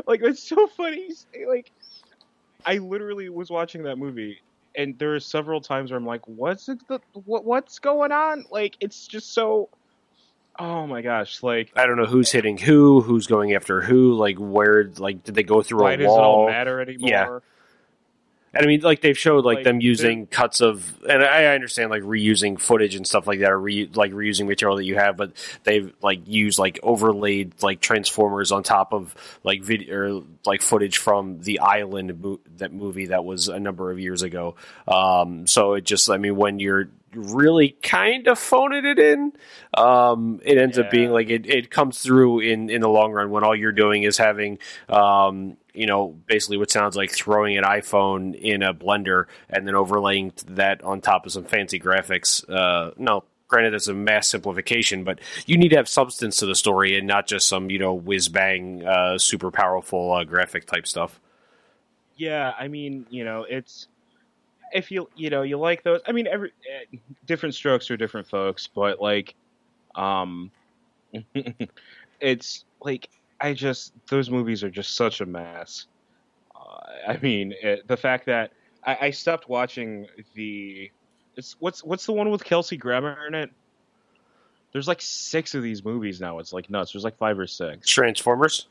like 0.05 0.22
it's 0.24 0.43
so 0.43 0.68
funny. 0.68 1.10
Like 1.47 1.72
I 2.66 2.78
literally 2.80 3.30
was 3.30 3.49
watching 3.49 3.84
that 3.84 3.97
movie 3.97 4.41
and 4.76 4.97
there 4.99 5.16
are 5.16 5.20
several 5.20 5.62
times 5.62 5.91
where 5.91 5.97
I'm 5.97 6.05
like, 6.05 6.28
what's 6.28 6.70
it, 6.70 6.80
the, 6.88 6.99
what 7.26 7.45
what's 7.45 7.80
going 7.80 8.12
on? 8.12 8.45
Like 8.51 8.76
it's 8.80 9.08
just 9.08 9.34
so 9.34 9.70
Oh 10.60 10.88
my 10.88 11.01
gosh, 11.01 11.43
like 11.43 11.72
I 11.76 11.86
don't 11.86 11.97
know 11.97 12.05
who's 12.05 12.32
hitting 12.32 12.58
who, 12.58 13.01
who's 13.01 13.28
going 13.28 13.53
after 13.53 13.82
who, 13.82 14.14
like 14.14 14.38
where, 14.38 14.91
like 14.97 15.24
did 15.24 15.36
they 15.36 15.43
go 15.43 15.62
through 15.62 15.84
why 15.84 15.93
a 15.93 15.97
does 15.97 16.05
it 16.05 16.10
all 16.10 16.38
wall? 16.38 16.47
matter 16.47 16.82
anymore? 16.82 17.10
Yeah. 17.10 17.39
And 18.58 18.66
I 18.66 18.68
mean, 18.68 18.82
like 18.82 19.01
they've 19.01 19.18
showed 19.18 19.45
like, 19.45 19.58
Like, 19.58 19.64
them 19.64 19.82
using 19.82 20.28
cuts 20.28 20.62
of, 20.62 20.97
and 21.08 21.24
I, 21.24 21.43
I 21.43 21.55
understand 21.55 21.91
like 21.91 22.03
reusing 22.03 22.60
footage 22.60 22.95
and 22.95 23.05
stuff 23.05 23.28
like 23.28 23.39
that, 23.39 23.51
or 23.51 23.60
re, 23.60 23.89
like 23.93 24.12
reusing 24.12 24.47
material 24.47 24.78
that 24.78 24.86
you 24.86 24.95
have, 24.95 25.16
but 25.16 25.32
they've 25.64 25.93
like 26.01 26.22
used 26.26 26.60
like 26.60 26.80
overlaid 26.84 27.53
like 27.62 27.80
transformers 27.80 28.51
on 28.51 28.64
top 28.64 28.93
of 28.93 29.16
like 29.43 29.64
video 29.64 29.95
or 29.95 30.24
like 30.45 30.62
footage 30.62 30.97
from 30.97 31.39
the 31.41 31.60
Island 31.60 32.22
mo- 32.22 32.39
that 32.58 32.74
movie 32.74 33.08
that 33.08 33.24
was 33.24 33.47
a 33.47 33.60
number 33.60 33.91
of 33.91 33.99
years 33.99 34.24
ago. 34.24 34.55
Um, 34.88 35.47
so 35.47 35.74
it 35.74 35.84
just, 35.84 36.10
I 36.10 36.18
mean, 36.18 36.36
when 36.36 36.60
you're 36.60 36.89
really 37.18 37.76
kind 37.84 38.28
of 38.28 38.39
phoning 38.39 38.86
it 38.86 38.99
in, 38.99 39.34
um, 39.74 40.39
it 40.43 40.57
ends 40.57 40.78
up 40.78 40.89
being 40.89 41.11
like 41.11 41.30
it, 41.30 41.49
it 41.49 41.70
comes 41.70 41.99
through 41.99 42.39
in 42.39 42.70
in 42.70 42.82
the 42.82 42.89
long 42.89 43.11
run. 43.11 43.30
When 43.30 43.43
all 43.43 43.55
you're 43.55 43.72
doing 43.72 44.03
is 44.03 44.18
having 44.18 44.59
um, 44.89 45.57
you 45.74 45.86
know 45.86 46.15
basically 46.26 46.57
what 46.57 46.72
sounds 46.72 46.95
like 46.95 47.11
throwing 47.11 47.57
an 47.57 47.63
iphone 47.63 48.34
in 48.36 48.63
a 48.63 48.74
blender 48.74 49.26
and 49.49 49.68
then 49.68 49.76
overlaying 49.76 50.34
that 50.47 50.84
on 50.84 51.01
top 51.01 51.26
of 51.26 51.32
some 51.32 51.43
fancy 51.43 51.80
graphics 51.80 52.43
uh, 52.49 52.91
no 52.97 53.24
granted 53.47 53.76
it's 53.76 53.88
a 53.88 53.93
mass 53.93 54.28
simplification 54.28 55.03
but 55.03 55.20
you 55.45 55.55
need 55.55 55.70
to 55.70 55.76
have 55.76 55.88
substance 55.88 56.38
to 56.38 56.47
the 56.47 56.55
story 56.55 56.97
and 56.97 57.05
not 57.05 57.28
just 57.28 57.47
some 57.47 57.70
you 57.70 57.78
know 57.78 57.93
whiz 57.93 58.28
bang 58.28 58.84
uh, 58.86 59.18
super 59.20 59.51
powerful 59.51 60.13
uh, 60.13 60.24
graphic 60.24 60.65
type 60.65 60.88
stuff. 60.88 61.20
Yeah, 62.15 62.53
I 62.57 62.68
mean, 62.68 63.05
you 63.09 63.24
know, 63.24 63.45
it's 63.47 63.88
if 64.74 64.91
you 64.91 65.09
you 65.15 65.30
know 65.30 65.41
you 65.41 65.57
like 65.57 65.84
those. 65.84 66.01
I 66.07 66.11
mean, 66.11 66.28
every 66.28 66.51
eh, 66.72 66.97
different 67.26 67.55
strokes 67.55 67.88
for 67.88 67.97
different 67.97 68.28
folks, 68.28 68.68
but 68.68 69.01
like, 69.01 69.36
um, 69.95 70.51
it's 72.20 72.65
like 72.82 73.09
I 73.39 73.53
just 73.53 73.93
those 74.09 74.30
movies 74.30 74.63
are 74.63 74.70
just 74.70 74.95
such 74.95 75.22
a 75.22 75.26
mess. 75.26 75.86
Uh, 76.55 77.11
I 77.11 77.18
mean, 77.22 77.53
it, 77.61 77.88
the 77.88 77.97
fact 77.97 78.26
that 78.26 78.51
I, 78.86 78.97
I 79.01 79.09
stopped 79.11 79.49
watching 79.49 80.07
the 80.34 80.91
it's 81.36 81.55
what's 81.59 81.84
what's 81.84 82.05
the 82.05 82.13
one 82.13 82.30
with 82.30 82.43
Kelsey 82.43 82.78
Grammer 82.78 83.28
in 83.28 83.36
it. 83.36 83.51
There's 84.74 84.88
like 84.88 85.01
six 85.01 85.55
of 85.55 85.63
these 85.63 85.84
movies 85.84 86.20
now. 86.20 86.39
It's 86.39 86.53
like 86.53 86.70
nuts. 86.70 86.91
There's 86.93 87.03
like 87.03 87.18
five 87.18 87.39
or 87.39 87.47
six. 87.47 87.89
transformers 87.89 88.68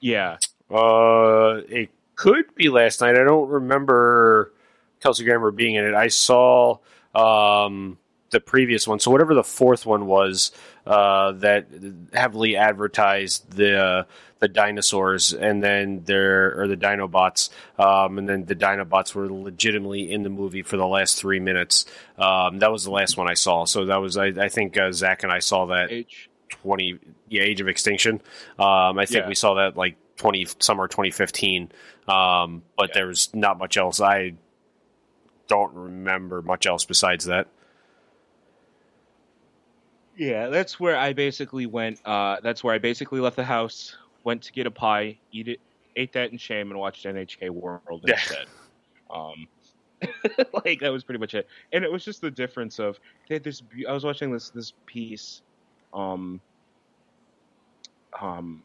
Yeah, 0.00 0.38
uh, 0.70 1.60
it 1.68 1.90
could 2.16 2.52
be 2.54 2.68
last 2.68 3.00
night 3.00 3.14
i 3.14 3.22
don't 3.22 3.48
remember 3.48 4.52
kelsey 5.00 5.24
grammer 5.24 5.50
being 5.50 5.74
in 5.74 5.84
it 5.84 5.94
i 5.94 6.08
saw 6.08 6.78
um, 7.14 7.98
the 8.30 8.40
previous 8.40 8.86
one 8.86 8.98
so 8.98 9.10
whatever 9.10 9.34
the 9.34 9.44
fourth 9.44 9.86
one 9.86 10.06
was 10.06 10.52
uh, 10.86 11.32
that 11.32 11.66
heavily 12.12 12.56
advertised 12.56 13.50
the 13.52 14.06
the 14.38 14.48
dinosaurs 14.48 15.32
and 15.32 15.62
then 15.62 16.02
there 16.04 16.60
or 16.60 16.68
the 16.68 16.76
dinobots 16.76 17.48
um, 17.78 18.18
and 18.18 18.28
then 18.28 18.44
the 18.44 18.54
dinobots 18.54 19.14
were 19.14 19.30
legitimately 19.32 20.12
in 20.12 20.22
the 20.24 20.28
movie 20.28 20.62
for 20.62 20.76
the 20.76 20.86
last 20.86 21.16
three 21.18 21.40
minutes 21.40 21.86
um, 22.18 22.58
that 22.58 22.70
was 22.70 22.84
the 22.84 22.90
last 22.90 23.16
one 23.16 23.28
i 23.30 23.34
saw 23.34 23.64
so 23.64 23.86
that 23.86 23.96
was 23.96 24.16
i, 24.18 24.26
I 24.26 24.48
think 24.48 24.76
uh, 24.76 24.92
zach 24.92 25.22
and 25.22 25.32
i 25.32 25.38
saw 25.38 25.66
that 25.66 25.90
H. 25.90 26.28
20 26.62 26.98
yeah 27.28 27.42
age 27.42 27.60
of 27.60 27.68
extinction 27.68 28.20
um 28.58 28.98
i 28.98 29.06
think 29.06 29.22
Yeah. 29.22 29.28
we 29.28 29.34
saw 29.34 29.54
that 29.54 29.76
like 29.76 29.96
20 30.16 30.46
summer 30.58 30.86
2015 30.88 31.70
um 32.08 32.62
but 32.76 32.90
Yeah. 32.90 32.94
there 32.94 33.06
was 33.06 33.34
not 33.34 33.58
much 33.58 33.76
else 33.76 34.00
i 34.00 34.34
don't 35.48 35.74
remember 35.74 36.42
much 36.42 36.66
else 36.66 36.84
besides 36.84 37.24
that 37.26 37.48
Yeah, 40.16 40.48
that's 40.48 40.80
where 40.80 40.96
I 40.96 41.12
basically 41.12 41.66
went. 41.66 42.00
Uh, 42.04 42.36
that's 42.42 42.64
where 42.64 42.74
I 42.74 42.78
basically 42.78 43.20
left 43.20 43.36
the 43.36 43.44
house, 43.44 43.96
went 44.24 44.42
to 44.44 44.52
get 44.52 44.66
a 44.66 44.70
pie, 44.70 45.18
eat 45.30 45.48
it, 45.48 45.60
ate 45.94 46.12
that 46.14 46.32
in 46.32 46.38
shame, 46.38 46.70
and 46.70 46.80
watched 46.80 47.04
NHK 47.04 47.50
World 47.50 48.04
Yeah. 48.06 48.14
instead. 48.14 48.46
Um, 49.10 49.46
like 50.64 50.80
that 50.80 50.90
was 50.90 51.04
pretty 51.04 51.18
much 51.18 51.34
it, 51.34 51.46
and 51.72 51.84
it 51.84 51.92
was 51.92 52.04
just 52.04 52.20
the 52.22 52.30
difference 52.30 52.78
of 52.78 52.98
they 53.28 53.34
had 53.36 53.44
this. 53.44 53.62
I 53.88 53.92
was 53.92 54.04
watching 54.04 54.32
this 54.32 54.50
this 54.50 54.72
piece, 54.86 55.42
um, 55.92 56.40
um, 58.20 58.62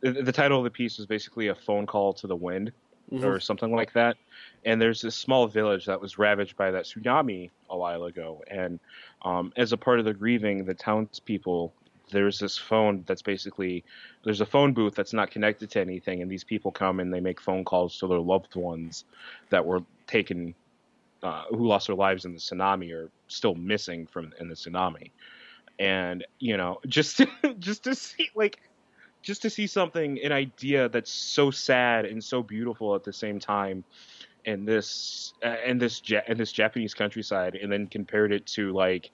the, 0.00 0.12
the 0.12 0.32
title 0.32 0.58
of 0.58 0.64
the 0.64 0.70
piece 0.70 0.98
was 0.98 1.06
basically 1.06 1.48
a 1.48 1.54
phone 1.54 1.86
call 1.86 2.12
to 2.14 2.26
the 2.26 2.36
wind 2.36 2.72
Mm-hmm. 3.12 3.24
or 3.24 3.40
something 3.40 3.72
like 3.72 3.94
that. 3.94 4.18
And 4.66 4.80
there's 4.82 5.00
this 5.00 5.16
small 5.16 5.46
village 5.46 5.86
that 5.86 5.98
was 6.00 6.18
ravaged 6.18 6.56
by 6.58 6.70
that 6.72 6.84
tsunami 6.84 7.50
a 7.70 7.76
while 7.76 8.04
ago. 8.04 8.42
And 8.50 8.78
um, 9.22 9.52
as 9.56 9.72
a 9.72 9.78
part 9.78 9.98
of 9.98 10.04
the 10.04 10.12
grieving, 10.12 10.64
the 10.64 10.74
townspeople, 10.74 11.72
there's 12.10 12.38
this 12.38 12.58
phone 12.58 13.04
that's 13.06 13.22
basically 13.22 13.84
there's 14.24 14.40
a 14.40 14.46
phone 14.46 14.72
booth 14.72 14.94
that's 14.94 15.12
not 15.12 15.30
connected 15.30 15.70
to 15.70 15.80
anything, 15.80 16.22
and 16.22 16.30
these 16.30 16.44
people 16.44 16.70
come 16.70 17.00
and 17.00 17.12
they 17.12 17.20
make 17.20 17.40
phone 17.40 17.64
calls 17.64 17.98
to 17.98 18.06
their 18.06 18.18
loved 18.18 18.56
ones 18.56 19.04
that 19.50 19.64
were 19.64 19.80
taken, 20.06 20.54
uh, 21.22 21.44
who 21.50 21.66
lost 21.66 21.86
their 21.86 21.96
lives 21.96 22.24
in 22.24 22.32
the 22.32 22.38
tsunami 22.38 22.92
or 22.92 23.10
still 23.28 23.54
missing 23.54 24.06
from 24.06 24.32
in 24.40 24.48
the 24.48 24.54
tsunami. 24.54 25.10
And 25.78 26.26
you 26.38 26.56
know, 26.56 26.80
just 26.86 27.20
just 27.58 27.84
to 27.84 27.94
see 27.94 28.28
like 28.34 28.60
just 29.22 29.42
to 29.42 29.50
see 29.50 29.66
something, 29.66 30.18
an 30.22 30.32
idea 30.32 30.88
that's 30.88 31.10
so 31.10 31.50
sad 31.50 32.04
and 32.06 32.22
so 32.22 32.42
beautiful 32.42 32.94
at 32.94 33.04
the 33.04 33.12
same 33.12 33.38
time, 33.38 33.84
in 34.44 34.64
this 34.64 35.34
uh, 35.44 35.56
in 35.66 35.78
this 35.78 36.00
ja- 36.04 36.22
in 36.26 36.38
this 36.38 36.52
Japanese 36.52 36.94
countryside, 36.94 37.54
and 37.54 37.70
then 37.70 37.86
compared 37.86 38.32
it 38.32 38.46
to 38.46 38.72
like 38.72 39.10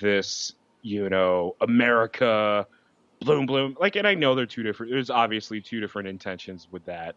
this, 0.00 0.54
you 0.82 1.08
know, 1.08 1.54
America, 1.60 2.66
bloom 3.20 3.46
bloom. 3.46 3.76
Like, 3.80 3.96
and 3.96 4.06
I 4.06 4.14
know 4.14 4.34
they're 4.34 4.46
two 4.46 4.62
different. 4.64 4.90
There's 4.92 5.10
obviously 5.10 5.60
two 5.60 5.80
different 5.80 6.08
intentions 6.08 6.66
with 6.70 6.84
that, 6.86 7.16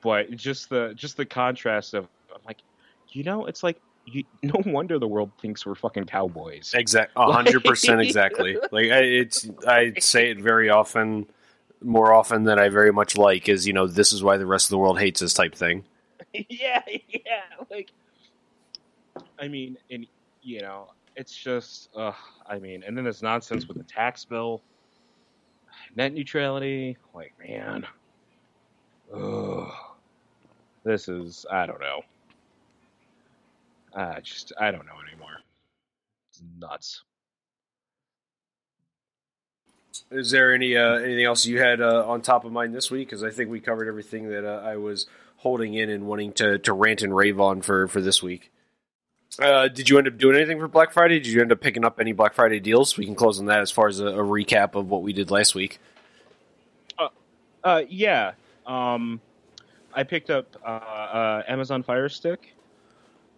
but 0.00 0.30
just 0.34 0.70
the 0.70 0.92
just 0.94 1.16
the 1.16 1.26
contrast 1.26 1.94
of, 1.94 2.04
of 2.34 2.44
like, 2.46 2.58
you 3.10 3.22
know, 3.22 3.46
it's 3.46 3.62
like. 3.62 3.80
You, 4.10 4.24
no 4.42 4.54
wonder 4.64 4.98
the 4.98 5.06
world 5.06 5.32
thinks 5.38 5.66
we're 5.66 5.74
fucking 5.74 6.06
cowboys. 6.06 6.72
Exact, 6.74 7.12
hundred 7.14 7.62
percent, 7.62 8.00
exactly. 8.00 8.56
Like 8.72 8.86
I, 8.86 9.00
it's, 9.00 9.46
I 9.66 9.92
say 9.98 10.30
it 10.30 10.40
very 10.40 10.70
often, 10.70 11.26
more 11.82 12.12
often 12.12 12.44
than 12.44 12.58
I 12.58 12.68
very 12.68 12.92
much 12.92 13.16
like. 13.16 13.48
Is 13.48 13.66
you 13.66 13.72
know, 13.72 13.86
this 13.86 14.12
is 14.12 14.22
why 14.22 14.36
the 14.36 14.46
rest 14.46 14.66
of 14.66 14.70
the 14.70 14.78
world 14.78 14.98
hates 14.98 15.22
us, 15.22 15.34
type 15.34 15.54
thing. 15.54 15.84
yeah, 16.48 16.82
yeah. 17.08 17.42
Like, 17.70 17.90
I 19.38 19.48
mean, 19.48 19.78
and 19.90 20.06
you 20.42 20.62
know, 20.62 20.88
it's 21.16 21.36
just, 21.36 21.90
uh, 21.96 22.12
I 22.46 22.58
mean, 22.58 22.82
and 22.86 22.96
then 22.96 23.04
this 23.04 23.22
nonsense 23.22 23.66
with 23.66 23.76
the 23.76 23.84
tax 23.84 24.24
bill, 24.24 24.62
net 25.96 26.12
neutrality. 26.12 26.96
Like, 27.14 27.32
man, 27.44 27.86
ugh, 29.14 29.72
this 30.84 31.08
is, 31.08 31.44
I 31.50 31.66
don't 31.66 31.80
know. 31.80 32.02
I 33.94 34.20
just, 34.20 34.52
I 34.60 34.70
don't 34.70 34.86
know 34.86 35.00
anymore. 35.10 35.38
It's 36.30 36.42
nuts. 36.58 37.02
Is 40.10 40.30
there 40.30 40.54
any 40.54 40.76
uh, 40.76 40.94
anything 40.96 41.24
else 41.24 41.46
you 41.46 41.60
had 41.60 41.80
uh, 41.80 42.06
on 42.06 42.22
top 42.22 42.44
of 42.44 42.52
mind 42.52 42.74
this 42.74 42.90
week? 42.90 43.08
Because 43.08 43.22
I 43.22 43.30
think 43.30 43.50
we 43.50 43.60
covered 43.60 43.88
everything 43.88 44.30
that 44.30 44.44
uh, 44.44 44.62
I 44.64 44.76
was 44.76 45.06
holding 45.36 45.74
in 45.74 45.90
and 45.90 46.06
wanting 46.06 46.32
to, 46.32 46.58
to 46.58 46.72
rant 46.72 47.02
and 47.02 47.14
rave 47.14 47.38
on 47.40 47.62
for, 47.62 47.86
for 47.88 48.00
this 48.00 48.22
week. 48.22 48.50
Uh, 49.40 49.68
did 49.68 49.88
you 49.88 49.98
end 49.98 50.08
up 50.08 50.18
doing 50.18 50.34
anything 50.34 50.58
for 50.58 50.66
Black 50.66 50.92
Friday? 50.92 51.20
Did 51.20 51.28
you 51.28 51.40
end 51.40 51.52
up 51.52 51.60
picking 51.60 51.84
up 51.84 52.00
any 52.00 52.12
Black 52.12 52.34
Friday 52.34 52.58
deals? 52.60 52.96
We 52.96 53.04
can 53.04 53.14
close 53.14 53.38
on 53.38 53.46
that 53.46 53.60
as 53.60 53.70
far 53.70 53.86
as 53.86 54.00
a, 54.00 54.06
a 54.06 54.24
recap 54.24 54.74
of 54.74 54.90
what 54.90 55.02
we 55.02 55.12
did 55.12 55.30
last 55.30 55.54
week. 55.54 55.78
Uh, 57.62 57.82
yeah. 57.88 58.32
Um, 58.66 59.20
I 59.92 60.04
picked 60.04 60.30
up 60.30 60.56
uh, 60.64 60.68
uh, 60.68 61.42
Amazon 61.48 61.82
Fire 61.82 62.08
Stick 62.08 62.54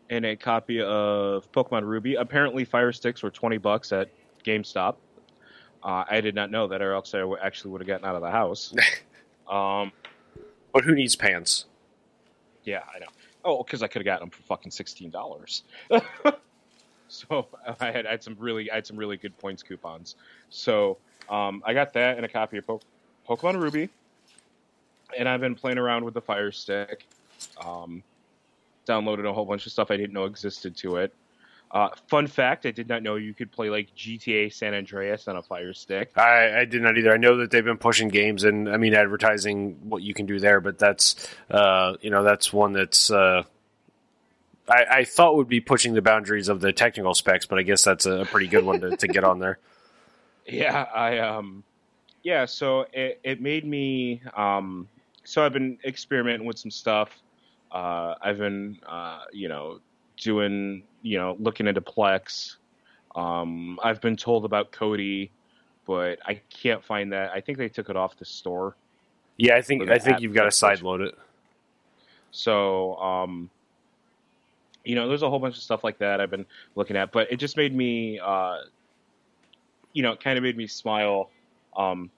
and 0.09 0.25
a 0.25 0.37
copy 0.37 0.81
of 0.81 1.51
Pokemon 1.53 1.85
Ruby. 1.85 2.15
Apparently, 2.15 2.65
Fire 2.65 2.93
Sticks 2.93 3.23
were 3.23 3.31
twenty 3.31 3.59
bucks 3.59 3.93
at 3.93 4.11
GameStop. 4.45 4.97
Uh, 5.83 6.05
I 6.09 6.21
did 6.21 6.35
not 6.35 6.51
know 6.51 6.67
that, 6.69 6.83
or 6.83 6.93
else 6.93 7.15
I 7.15 7.23
actually 7.43 7.71
would 7.73 7.81
have 7.81 7.89
gotten 7.89 8.05
out 8.05 8.15
of 8.15 8.23
the 8.23 8.31
house. 8.31 8.75
um, 9.49 9.93
But 10.73 10.85
who 10.85 10.95
needs 10.95 11.17
pants? 11.17 11.65
yeah, 12.65 12.83
I 12.95 12.99
know. 12.99 13.07
Oh, 13.45 13.63
because 13.63 13.83
I 13.83 13.87
could 13.87 14.01
have 14.01 14.05
gotten 14.05 14.29
them 14.29 14.31
for 14.31 14.43
fucking 14.43 14.71
sixteen 14.71 15.09
dollars. 15.11 15.63
so 17.09 17.47
I 17.81 17.91
had, 17.91 18.07
I 18.07 18.11
had 18.13 18.23
some 18.23 18.37
really, 18.39 18.71
I 18.71 18.75
had 18.77 18.87
some 18.87 18.97
really 18.97 19.17
good 19.17 19.37
points 19.39 19.63
coupons. 19.63 20.17
So 20.51 20.99
um, 21.31 21.63
I 21.65 21.73
got 21.73 21.93
that 21.95 22.17
and 22.17 22.27
a 22.27 22.29
copy 22.29 22.59
of 22.59 22.67
po- 22.67 22.81
Pokemon 23.27 23.61
Ruby, 23.61 23.89
and 25.19 25.27
I've 25.27 25.41
been 25.41 25.55
playing 25.55 25.79
around 25.79 26.05
with 26.05 26.13
the 26.15 26.21
Fire 26.21 26.53
Stick. 26.53 27.07
Um, 27.65 28.03
downloaded 28.87 29.27
a 29.27 29.33
whole 29.33 29.47
bunch 29.47 29.65
of 29.67 29.73
stuff 29.73 29.91
I 29.91 29.97
didn't 29.97 30.13
know 30.13 30.25
existed 30.25 30.77
to 30.79 30.97
it. 30.97 31.15
Uh, 31.71 31.89
fun 32.09 32.27
fact: 32.27 32.67
I 32.67 32.73
did 32.73 32.89
not 32.89 33.03
know 33.03 33.15
you 33.15 33.33
could 33.33 33.53
play 33.53 33.71
like 33.71 33.95
GTA 33.95 34.53
San 34.53 34.75
Andreas 34.75 35.29
on 35.29 35.37
a 35.37 35.43
Fire 35.43 35.73
Stick. 35.73 36.11
I, 36.17 36.61
I 36.61 36.65
did 36.65 36.83
not 36.83 36.99
either. 36.99 37.13
I 37.13 37.17
know 37.17 37.37
that 37.37 37.53
they've 37.53 37.65
been 37.65 37.79
pushing 37.79 38.09
games 38.09 38.43
and 38.43 38.69
I 38.69 38.77
mean 38.77 38.95
advertising 38.95 39.89
what 39.89 40.03
you 40.03 40.13
can 40.13 40.27
do 40.27 40.41
there, 40.41 40.61
but 40.61 40.79
that's 40.79 41.29
uh, 41.49 41.95
you 42.01 42.11
know 42.11 42.25
that's 42.25 42.53
one 42.53 42.73
that's 42.73 43.11
uh, 43.11 43.45
I, 44.71 44.85
I 44.91 45.05
thought 45.05 45.37
would 45.37 45.49
be 45.49 45.61
pushing 45.61 45.95
the 45.95 46.03
boundaries 46.03 46.49
of 46.49 46.61
the 46.61 46.73
technical 46.73 47.15
specs, 47.15 47.47
but 47.47 47.59
I 47.59 47.63
guess 47.63 47.83
that's 47.83 48.07
a 48.07 48.25
pretty 48.25 48.47
good 48.47 48.65
one 48.65 48.81
to, 48.81 48.97
to 48.97 49.09
get 49.09 49.25
on 49.25 49.39
there. 49.39 49.59
Yeah, 50.47 50.87
I 50.93 51.19
um 51.19 51.63
yeah, 52.25 52.45
so 52.47 52.87
it, 52.93 53.21
it 53.23 53.41
made 53.41 53.65
me 53.65 54.21
um 54.35 54.89
so 55.23 55.45
I've 55.45 55.53
been 55.53 55.79
experimenting 55.85 56.45
with 56.45 56.59
some 56.59 56.73
stuff. 56.73 57.11
Uh 57.71 58.15
I've 58.21 58.39
been 58.39 58.81
uh 58.85 59.21
you 59.33 59.49
know 59.49 59.79
doing 60.17 60.83
you 61.03 61.19
know 61.19 61.37
looking 61.39 61.67
into 61.67 61.81
Plex. 61.81 62.57
Um 63.15 63.79
I've 63.83 64.01
been 64.01 64.17
told 64.17 64.45
about 64.45 64.73
Kodi, 64.73 65.31
but 65.87 66.19
I 66.25 66.41
can't 66.51 66.85
find 66.85 67.13
that. 67.13 67.31
I 67.31 67.41
think 67.41 67.59
they 67.59 67.69
took 67.69 67.89
it 67.89 67.97
off 67.97 68.17
the 68.19 68.25
store. 68.25 68.77
Yeah, 69.37 69.57
I 69.57 69.63
think 69.63 69.89
I 69.91 69.99
think 69.99 70.21
you've 70.21 70.35
got 70.35 70.43
to 70.43 70.49
application. 70.49 70.77
side 70.77 70.83
load 70.83 71.01
it. 71.01 71.15
So, 72.31 72.97
um, 72.97 73.51
you 74.85 74.95
know, 74.95 75.09
there's 75.09 75.23
a 75.23 75.31
whole 75.31 75.39
bunch 75.39 75.57
of 75.57 75.63
stuff 75.63 75.85
like 75.85 75.99
that 75.99 76.21
I've 76.21 76.31
been 76.31 76.47
looking 76.75 76.97
at, 76.97 77.13
but 77.13 77.31
it 77.31 77.37
just 77.37 77.57
made 77.57 77.75
me, 77.75 78.19
uh, 78.19 78.59
you 79.93 80.03
know, 80.03 80.13
it 80.13 80.23
kind 80.23 80.39
of 80.39 80.45
made 80.45 80.57
me 80.57 80.67
smile 80.67 81.31
um, 81.77 82.11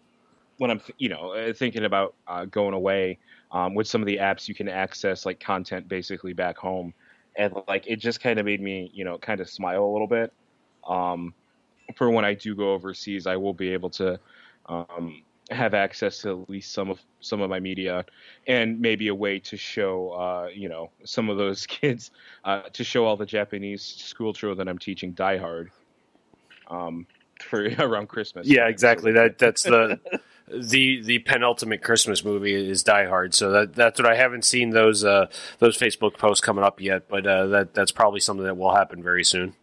when 0.59 0.71
I'm, 0.71 0.81
th- 0.81 0.95
you 0.99 1.09
know, 1.09 1.33
uh, 1.33 1.53
thinking 1.53 1.85
about 1.85 2.15
uh, 2.29 2.45
going 2.45 2.75
away 2.75 3.19
um, 3.51 3.75
with 3.75 3.87
some 3.87 4.01
of 4.01 4.07
the 4.07 4.19
apps 4.19 4.49
you 4.49 4.55
can 4.55 4.69
access 4.69 5.27
like 5.27 5.41
content 5.41 5.89
basically 5.89 6.33
back 6.33 6.57
home, 6.57 6.95
and 7.37 7.55
like 7.69 7.87
it 7.87 7.97
just 7.97 8.21
kind 8.21 8.39
of 8.39 8.47
made 8.47 8.61
me, 8.61 8.91
you 8.93 9.05
know, 9.05 9.19
kind 9.19 9.41
of 9.41 9.49
smile 9.49 9.85
a 9.85 9.93
little 9.93 10.07
bit. 10.07 10.33
Um, 10.87 11.35
for 11.97 12.11
when 12.11 12.25
I 12.25 12.35
do 12.35 12.55
go 12.55 12.73
overseas, 12.73 13.27
I 13.27 13.37
will 13.37 13.55
be 13.55 13.73
able 13.73 13.91
to 13.91 14.19
um, 14.67 15.23
have 15.51 15.75
access 15.75 16.19
to 16.23 16.43
at 16.43 16.51
least 16.51 16.73
some 16.73 16.91
of 16.91 17.01
some 17.21 17.41
of 17.41 17.51
my 17.51 17.61
media 17.61 18.05
and 18.47 18.81
maybe 18.81 19.09
a 19.09 19.15
way 19.15 19.39
to 19.39 19.57
show 19.57 20.11
uh, 20.11 20.49
you 20.55 20.69
know 20.69 20.91
some 21.05 21.29
of 21.29 21.37
those 21.37 21.67
kids 21.67 22.11
uh, 22.45 22.63
to 22.73 22.85
show 22.85 23.05
all 23.05 23.17
the 23.17 23.27
Japanese 23.27 23.83
school 23.83 24.33
children 24.33 24.59
that 24.59 24.71
I'm 24.71 24.79
teaching 24.79 25.13
Die 25.13 25.37
Hard 25.39 25.71
um, 26.69 27.07
for 27.41 27.65
around 27.79 28.09
Christmas. 28.09 28.47
Yeah, 28.47 28.69
exactly. 28.69 29.13
That 29.13 29.39
that's 29.39 29.63
the 29.63 30.01
the 30.49 31.03
the 31.03 31.19
penultimate 31.21 31.83
Christmas 31.83 32.25
movie 32.25 32.55
is 32.55 32.83
Die 32.83 33.07
Hard. 33.07 33.35
So 33.35 33.51
that 33.51 33.75
that's 33.75 34.01
what 34.01 34.11
I 34.11 34.17
haven't 34.17 34.45
seen 34.45 34.71
those 34.71 35.05
uh, 35.05 35.27
those 35.59 35.79
Facebook 35.79 36.19
posts 36.19 36.45
coming 36.45 36.65
up 36.65 36.81
yet, 36.81 37.09
but 37.09 37.27
uh, 37.27 37.47
that 37.47 37.75
that's 37.75 37.93
probably 37.93 38.21
something 38.21 38.45
that 38.45 38.57
will 38.57 38.75
happen 38.75 39.03
very 39.03 39.25
soon. 39.25 39.55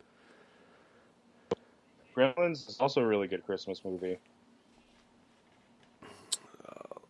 Gremlins 2.16 2.68
is 2.68 2.78
also 2.80 3.02
a 3.02 3.08
really 3.08 3.28
good 3.28 3.46
Christmas 3.46 3.82
movie. 3.86 4.18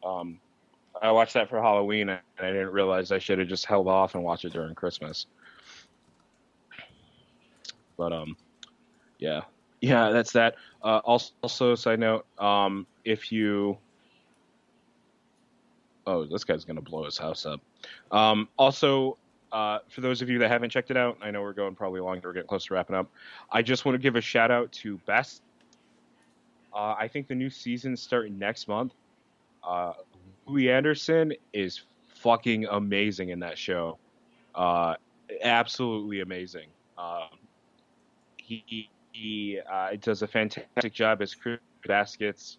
Um, 0.03 0.39
I 1.01 1.11
watched 1.11 1.34
that 1.34 1.49
for 1.49 1.61
Halloween 1.61 2.09
and 2.09 2.20
I 2.39 2.47
didn't 2.47 2.72
realize 2.72 3.11
I 3.11 3.20
should 3.20 3.39
have 3.39 3.47
just 3.47 3.65
held 3.65 3.88
off 3.88 4.15
and 4.15 4.24
watched 4.24 4.45
it 4.45 4.53
during 4.53 4.76
Christmas. 4.76 5.28
But 7.97 8.13
um, 8.13 8.38
yeah, 9.17 9.41
yeah, 9.82 10.10
that's 10.12 10.32
that. 10.34 10.56
Uh, 10.84 11.00
also, 11.04 11.34
also, 11.42 11.76
side 11.76 12.00
note, 12.00 12.26
um, 12.40 12.86
if 13.06 13.32
you, 13.32 13.78
oh, 16.06 16.26
this 16.26 16.44
guy's 16.44 16.66
gonna 16.66 16.82
blow 16.82 17.06
his 17.06 17.18
house 17.18 17.46
up. 17.46 17.62
Um, 18.12 18.48
also, 18.58 19.18
uh, 19.52 19.80
for 19.90 20.02
those 20.02 20.22
of 20.22 20.30
you 20.30 20.40
that 20.40 20.50
haven't 20.50 20.70
checked 20.70 20.92
it 20.92 20.98
out, 20.98 21.18
I 21.22 21.32
know 21.32 21.42
we're 21.42 21.54
going 21.54 21.76
probably 21.76 22.02
longer. 22.02 22.30
We're 22.30 22.34
getting 22.34 22.48
close 22.48 22.66
to 22.66 22.74
wrapping 22.74 22.96
up. 22.96 23.10
I 23.52 23.62
just 23.62 23.86
want 23.86 23.96
to 23.96 24.00
give 24.00 24.16
a 24.16 24.22
shout 24.22 24.52
out 24.52 24.72
to 24.74 24.98
Best. 25.06 25.42
Uh, 26.74 26.96
I 26.98 27.08
think 27.08 27.28
the 27.28 27.36
new 27.36 27.50
season's 27.50 28.02
starting 28.02 28.38
next 28.38 28.68
month. 28.68 28.94
Uh, 29.64 29.94
Louie 30.46 30.70
Anderson 30.70 31.34
is 31.54 31.82
fucking 32.08 32.66
amazing 32.66 33.30
in 33.30 33.40
that 33.40 33.58
show. 33.58 33.98
Uh, 34.54 34.96
absolutely 35.42 36.22
amazing. 36.22 36.68
Um, 36.98 37.30
he 38.38 38.90
he 39.20 39.59
uh, 39.72 39.89
does 39.99 40.22
a 40.22 40.28
fantastic 40.28 40.93
job 40.93 41.22
as 41.22 41.36
Chris 41.36 41.59
Baskets, 41.86 42.57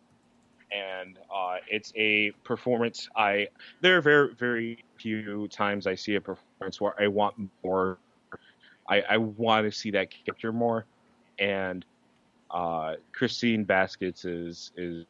and 0.70 1.18
uh, 1.34 1.56
it's 1.68 1.92
a 1.96 2.32
performance. 2.44 3.08
I 3.16 3.48
there 3.80 3.96
are 3.96 4.00
very 4.02 4.34
very 4.34 4.84
few 4.96 5.48
times 5.48 5.86
I 5.86 5.94
see 5.94 6.16
a 6.16 6.20
performance 6.20 6.80
where 6.80 6.94
I 7.00 7.08
want 7.08 7.34
more. 7.64 7.98
I, 8.88 9.02
I 9.02 9.16
want 9.16 9.66
to 9.66 9.76
see 9.76 9.90
that 9.92 10.08
character 10.10 10.52
more, 10.52 10.84
and 11.38 11.84
uh, 12.50 12.96
Christine 13.12 13.64
Baskets 13.64 14.24
is 14.24 14.72
is 14.76 15.06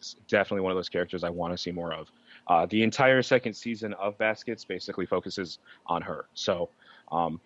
is 0.00 0.16
definitely 0.28 0.62
one 0.62 0.72
of 0.72 0.76
those 0.76 0.88
characters 0.88 1.24
I 1.24 1.30
want 1.30 1.52
to 1.52 1.58
see 1.58 1.72
more 1.72 1.92
of. 1.92 2.10
Uh, 2.48 2.64
the 2.66 2.82
entire 2.82 3.22
second 3.22 3.54
season 3.54 3.92
of 3.94 4.16
Baskets 4.18 4.64
basically 4.64 5.04
focuses 5.04 5.58
on 5.86 6.00
her. 6.02 6.26
So, 6.34 6.68
um, 7.10 7.40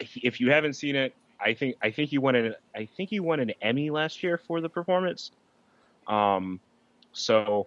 if 0.00 0.40
you 0.40 0.50
haven't 0.50 0.74
seen 0.74 0.94
it, 0.94 1.14
I 1.40 1.54
think 1.54 1.76
I 1.82 1.90
think 1.90 2.10
he 2.10 2.18
won 2.18 2.34
an 2.34 2.54
I 2.74 2.88
think 2.96 3.10
he 3.10 3.20
won 3.20 3.40
an 3.40 3.52
Emmy 3.62 3.90
last 3.90 4.22
year 4.22 4.38
for 4.38 4.60
the 4.60 4.68
performance. 4.68 5.30
Um, 6.06 6.60
so 7.12 7.66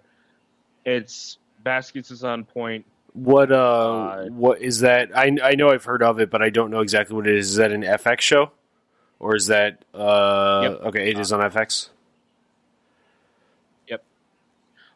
it's 0.85 1.37
Baskets 1.63 2.11
is 2.11 2.23
on 2.23 2.43
point. 2.43 2.85
What 3.13 3.51
uh, 3.51 3.55
Uh, 3.55 4.25
what 4.27 4.61
is 4.61 4.79
that? 4.79 5.15
I 5.15 5.37
I 5.43 5.55
know 5.55 5.69
I've 5.69 5.83
heard 5.83 6.03
of 6.03 6.19
it, 6.19 6.29
but 6.29 6.41
I 6.41 6.49
don't 6.49 6.71
know 6.71 6.81
exactly 6.81 7.15
what 7.15 7.27
it 7.27 7.35
is. 7.35 7.51
Is 7.51 7.55
that 7.57 7.71
an 7.71 7.83
FX 7.83 8.21
show, 8.21 8.51
or 9.19 9.35
is 9.35 9.47
that 9.47 9.83
uh? 9.93 10.61
Yep. 10.63 10.81
Okay, 10.87 11.09
it 11.11 11.19
is 11.19 11.31
on 11.31 11.39
FX. 11.41 11.89
Yep. 13.87 14.03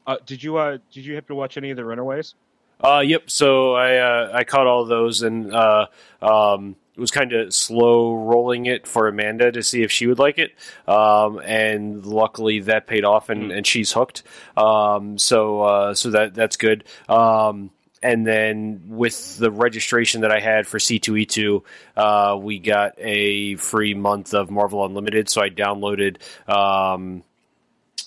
Uh, 0.08 0.18
did 0.26 0.44
you 0.44 0.58
uh 0.58 0.78
did 0.92 1.06
you 1.06 1.16
have 1.16 1.28
to 1.28 1.36
watch 1.36 1.58
any 1.58 1.72
of 1.72 1.78
the 1.78 1.86
Runaways? 1.86 2.36
Uh, 2.82 3.04
yep. 3.06 3.30
So 3.30 3.74
I 3.74 3.98
uh, 3.98 4.32
I 4.34 4.44
caught 4.44 4.68
all 4.68 4.86
those 4.86 5.22
and 5.22 5.54
uh, 5.54 5.88
um, 6.22 6.76
was 6.98 7.12
kind 7.12 7.34
of 7.34 7.54
slow 7.54 8.14
rolling 8.16 8.66
it 8.66 8.88
for 8.88 9.08
Amanda 9.08 9.52
to 9.52 9.64
see 9.64 9.84
if 9.84 9.92
she 9.92 10.08
would 10.08 10.20
like 10.20 10.38
it. 10.38 10.54
Um, 10.88 11.40
and 11.44 12.06
luckily 12.06 12.62
that 12.62 12.88
paid 12.88 13.06
off 13.06 13.30
and, 13.30 13.52
and 13.52 13.66
she's 13.66 13.92
hooked. 13.92 14.24
Um, 14.56 15.18
so 15.18 15.62
uh, 15.62 15.94
so 15.94 16.12
that 16.12 16.34
that's 16.34 16.58
good. 16.58 16.84
Um, 17.10 17.72
and 18.06 18.26
then 18.26 18.84
with 18.88 19.38
the 19.38 19.50
registration 19.50 20.22
that 20.22 20.32
I 20.32 20.40
had 20.40 20.68
for 20.68 20.78
C2E2, 20.78 21.64
uh, 21.98 22.38
we 22.38 22.60
got 22.60 22.94
a 23.00 23.56
free 23.56 23.96
month 23.96 24.36
of 24.36 24.52
Marvel 24.52 24.86
Unlimited. 24.86 25.28
So 25.28 25.42
I 25.42 25.50
downloaded. 25.50 26.18
Um, 26.48 27.24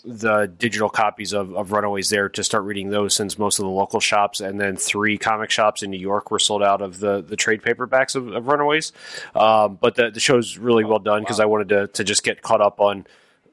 the 0.04 0.46
digital 0.46 0.88
copies 0.88 1.32
of, 1.32 1.54
of 1.54 1.72
Runaways 1.72 2.10
there 2.10 2.28
to 2.30 2.44
start 2.44 2.64
reading 2.64 2.90
those 2.90 3.14
since 3.14 3.38
most 3.38 3.58
of 3.58 3.64
the 3.64 3.70
local 3.70 4.00
shops 4.00 4.40
and 4.40 4.60
then 4.60 4.76
three 4.76 5.18
comic 5.18 5.50
shops 5.50 5.82
in 5.82 5.90
New 5.90 5.98
York 5.98 6.30
were 6.30 6.38
sold 6.38 6.62
out 6.62 6.80
of 6.80 7.00
the, 7.00 7.22
the 7.22 7.36
trade 7.36 7.62
paperbacks 7.62 8.14
of, 8.14 8.28
of 8.28 8.46
Runaways. 8.46 8.92
Um, 9.34 9.78
but 9.80 9.94
the, 9.94 10.10
the 10.10 10.20
show's 10.20 10.58
really 10.58 10.84
well 10.84 10.98
done 10.98 11.22
because 11.22 11.40
I 11.40 11.46
wanted 11.46 11.68
to, 11.70 11.86
to 11.88 12.04
just 12.04 12.22
get 12.22 12.42
caught 12.42 12.60
up 12.60 12.80
on 12.80 13.06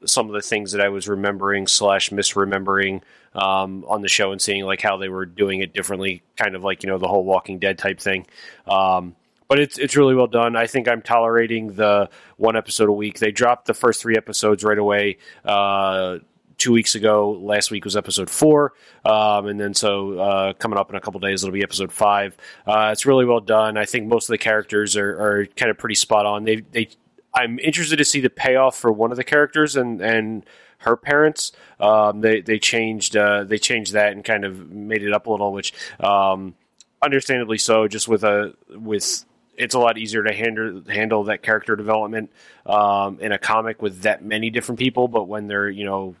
some 0.04 0.26
of 0.26 0.32
the 0.32 0.42
things 0.42 0.72
that 0.72 0.80
I 0.80 0.88
was 0.88 1.08
remembering 1.08 1.66
slash 1.66 2.10
misremembering 2.10 3.02
um, 3.34 3.84
on 3.88 4.02
the 4.02 4.08
show 4.08 4.32
and 4.32 4.40
seeing 4.40 4.64
like 4.64 4.80
how 4.80 4.96
they 4.96 5.08
were 5.08 5.26
doing 5.26 5.60
it 5.60 5.72
differently, 5.72 6.22
kind 6.36 6.54
of 6.54 6.64
like 6.64 6.82
you 6.82 6.88
know 6.88 6.98
the 6.98 7.08
whole 7.08 7.24
Walking 7.24 7.58
Dead 7.58 7.78
type 7.78 8.00
thing. 8.00 8.26
Um, 8.66 9.16
but 9.48 9.60
it's 9.60 9.78
it's 9.78 9.96
really 9.96 10.14
well 10.14 10.26
done. 10.26 10.56
I 10.56 10.66
think 10.66 10.88
I'm 10.88 11.02
tolerating 11.02 11.74
the 11.74 12.08
one 12.36 12.56
episode 12.56 12.88
a 12.88 12.92
week. 12.92 13.18
They 13.18 13.30
dropped 13.30 13.66
the 13.66 13.74
first 13.74 14.02
three 14.02 14.16
episodes 14.16 14.64
right 14.64 14.78
away. 14.78 15.18
Uh, 15.44 16.18
two 16.58 16.72
weeks 16.72 16.94
ago. 16.94 17.32
Last 17.32 17.70
week 17.70 17.84
was 17.84 17.96
episode 17.96 18.30
four, 18.30 18.72
um, 19.04 19.46
and 19.46 19.60
then 19.60 19.74
so 19.74 20.18
uh, 20.18 20.52
coming 20.54 20.78
up 20.78 20.90
in 20.90 20.96
a 20.96 21.00
couple 21.00 21.20
days 21.20 21.42
it'll 21.42 21.52
be 21.52 21.62
episode 21.62 21.92
five. 21.92 22.36
Uh, 22.66 22.90
it's 22.92 23.06
really 23.06 23.24
well 23.24 23.40
done. 23.40 23.76
I 23.76 23.84
think 23.84 24.06
most 24.06 24.28
of 24.28 24.32
the 24.32 24.38
characters 24.38 24.96
are, 24.96 25.10
are 25.10 25.46
kind 25.56 25.70
of 25.70 25.78
pretty 25.78 25.94
spot 25.94 26.26
on. 26.26 26.44
They 26.44 26.56
they 26.56 26.88
I'm 27.34 27.58
interested 27.58 27.96
to 27.96 28.04
see 28.04 28.20
the 28.20 28.30
payoff 28.30 28.76
for 28.76 28.90
one 28.90 29.10
of 29.10 29.16
the 29.16 29.24
characters 29.24 29.76
and 29.76 30.00
and 30.00 30.44
her 30.78 30.96
parents. 30.96 31.52
Um, 31.78 32.20
they 32.20 32.40
they 32.40 32.58
changed 32.58 33.16
uh, 33.16 33.44
they 33.44 33.58
changed 33.58 33.92
that 33.92 34.12
and 34.12 34.24
kind 34.24 34.44
of 34.44 34.70
made 34.70 35.02
it 35.02 35.12
up 35.12 35.26
a 35.26 35.30
little, 35.30 35.52
which 35.52 35.74
um, 36.00 36.54
understandably 37.02 37.58
so. 37.58 37.88
Just 37.88 38.08
with 38.08 38.24
a 38.24 38.54
with 38.70 39.24
it's 39.56 39.74
a 39.74 39.78
lot 39.78 39.98
easier 39.98 40.22
to 40.22 40.32
handle 40.32 40.82
handle 40.88 41.24
that 41.24 41.42
character 41.42 41.76
development 41.76 42.30
um, 42.64 43.18
in 43.20 43.32
a 43.32 43.38
comic 43.38 43.82
with 43.82 44.02
that 44.02 44.24
many 44.24 44.50
different 44.50 44.78
people. 44.78 45.08
But 45.08 45.24
when 45.24 45.46
they're 45.46 45.68
you 45.68 45.84
know 45.84 46.14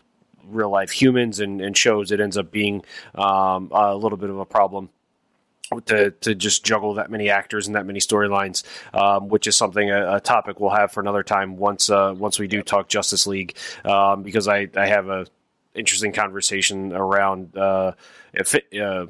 real 0.48 0.70
life 0.70 0.90
humans 0.90 1.40
and, 1.40 1.60
and 1.60 1.76
shows, 1.76 2.12
it 2.12 2.20
ends 2.20 2.36
up 2.36 2.50
being 2.50 2.84
um, 3.14 3.70
a 3.72 3.94
little 3.94 4.18
bit 4.18 4.30
of 4.30 4.38
a 4.38 4.44
problem 4.44 4.90
to 5.86 6.12
to 6.12 6.34
just 6.34 6.64
juggle 6.64 6.94
that 6.94 7.10
many 7.10 7.30
actors 7.30 7.66
and 7.66 7.76
that 7.76 7.86
many 7.86 7.98
storylines, 7.98 8.62
um, 8.94 9.28
which 9.28 9.46
is 9.46 9.56
something 9.56 9.90
a, 9.90 10.16
a, 10.16 10.20
topic 10.20 10.60
we'll 10.60 10.70
have 10.70 10.92
for 10.92 11.00
another 11.00 11.22
time 11.22 11.56
once 11.56 11.90
uh, 11.90 12.14
once 12.16 12.38
we 12.38 12.46
do 12.46 12.62
talk 12.62 12.88
Justice 12.88 13.26
League, 13.26 13.56
um, 13.84 14.22
because 14.22 14.48
I, 14.48 14.68
I 14.76 14.86
have 14.86 15.08
a 15.08 15.26
interesting 15.74 16.12
conversation 16.12 16.92
around 16.92 17.56
uh, 17.56 17.92
if 18.32 18.54
it, 18.54 18.66
uh, 18.80 19.06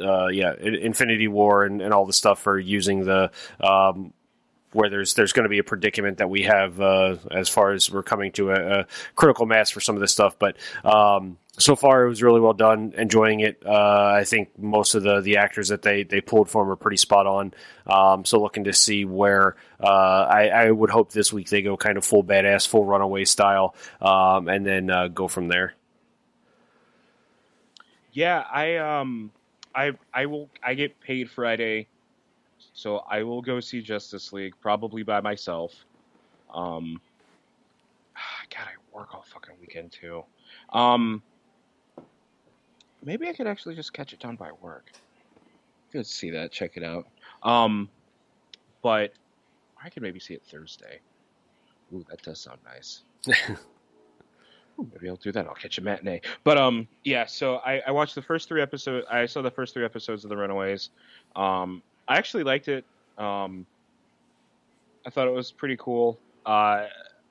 uh, 0.00 0.28
yeah 0.28 0.54
Infinity 0.54 1.28
War 1.28 1.64
and, 1.64 1.82
and 1.82 1.92
all 1.92 2.06
the 2.06 2.12
stuff 2.12 2.40
for 2.40 2.58
using 2.58 3.04
the 3.04 3.30
um, 3.60 4.12
where 4.72 4.88
there's 4.88 5.14
there's 5.14 5.32
going 5.32 5.44
to 5.44 5.48
be 5.48 5.58
a 5.58 5.64
predicament 5.64 6.18
that 6.18 6.30
we 6.30 6.42
have 6.42 6.80
uh, 6.80 7.16
as 7.30 7.48
far 7.48 7.72
as 7.72 7.90
we're 7.90 8.02
coming 8.02 8.32
to 8.32 8.50
a, 8.50 8.80
a, 8.80 8.86
critical 9.14 9.46
mass 9.46 9.70
for 9.70 9.80
some 9.80 9.96
of 9.96 10.00
this 10.00 10.12
stuff. 10.12 10.38
But 10.38 10.56
um, 10.84 11.38
so 11.58 11.76
far, 11.76 12.04
it 12.04 12.08
was 12.08 12.22
really 12.22 12.40
well 12.40 12.54
done. 12.54 12.94
Enjoying 12.96 13.40
it. 13.40 13.62
Uh, 13.64 14.12
I 14.16 14.24
think 14.24 14.58
most 14.58 14.94
of 14.94 15.02
the 15.02 15.20
the 15.20 15.36
actors 15.36 15.68
that 15.68 15.82
they 15.82 16.02
they 16.02 16.20
pulled 16.20 16.48
from 16.48 16.70
are 16.70 16.76
pretty 16.76 16.96
spot 16.96 17.26
on. 17.26 17.54
Um, 17.86 18.24
so 18.24 18.40
looking 18.40 18.64
to 18.64 18.72
see 18.72 19.04
where 19.04 19.56
uh, 19.80 19.86
I, 20.30 20.48
I, 20.48 20.70
would 20.70 20.90
hope 20.90 21.10
this 21.10 21.32
week 21.32 21.48
they 21.48 21.62
go 21.62 21.76
kind 21.76 21.98
of 21.98 22.04
full 22.04 22.22
badass, 22.22 22.66
full 22.66 22.84
runaway 22.84 23.24
style, 23.24 23.74
um, 24.00 24.48
and 24.48 24.64
then 24.64 24.88
uh, 24.88 25.08
go 25.08 25.26
from 25.26 25.48
there. 25.48 25.74
Yeah, 28.12 28.38
I 28.38 28.76
um, 28.76 29.32
I 29.74 29.92
I 30.12 30.26
will 30.26 30.48
I 30.62 30.74
get 30.74 31.00
paid 31.00 31.30
Friday 31.30 31.88
so 32.72 32.98
I 33.10 33.22
will 33.22 33.42
go 33.42 33.60
see 33.60 33.82
Justice 33.82 34.32
League 34.32 34.54
probably 34.60 35.02
by 35.02 35.20
myself. 35.20 35.72
Um, 36.52 37.00
God, 38.50 38.66
I 38.66 38.96
work 38.96 39.14
all 39.14 39.24
fucking 39.32 39.54
weekend 39.60 39.92
too. 39.92 40.24
Um, 40.72 41.22
maybe 43.04 43.28
I 43.28 43.32
could 43.32 43.46
actually 43.46 43.74
just 43.74 43.92
catch 43.92 44.12
it 44.12 44.20
done 44.20 44.36
by 44.36 44.50
work. 44.60 44.90
Good 45.92 46.06
see 46.06 46.30
that, 46.30 46.52
check 46.52 46.72
it 46.76 46.82
out. 46.82 47.06
Um, 47.42 47.88
but 48.82 49.12
I 49.82 49.90
could 49.90 50.02
maybe 50.02 50.20
see 50.20 50.34
it 50.34 50.42
Thursday. 50.44 51.00
Ooh, 51.92 52.04
that 52.08 52.22
does 52.22 52.40
sound 52.40 52.58
nice. 52.64 53.02
Ooh, 54.80 54.88
maybe 54.92 55.08
I'll 55.08 55.16
do 55.16 55.32
that. 55.32 55.46
I'll 55.46 55.54
catch 55.54 55.76
a 55.78 55.82
matinee. 55.82 56.20
But 56.44 56.56
um, 56.56 56.88
yeah. 57.04 57.26
So 57.26 57.56
I, 57.56 57.82
I 57.86 57.90
watched 57.90 58.14
the 58.14 58.22
first 58.22 58.48
three 58.48 58.62
episodes. 58.62 59.06
I 59.10 59.26
saw 59.26 59.42
the 59.42 59.50
first 59.50 59.74
three 59.74 59.84
episodes 59.84 60.24
of 60.24 60.30
The 60.30 60.36
Runaways. 60.36 60.90
Um, 61.36 61.82
I 62.12 62.18
actually 62.18 62.44
liked 62.44 62.68
it. 62.68 62.84
Um, 63.16 63.64
I 65.06 65.10
thought 65.10 65.26
it 65.26 65.32
was 65.32 65.50
pretty 65.50 65.76
cool. 65.78 66.18
Uh, 66.44 66.86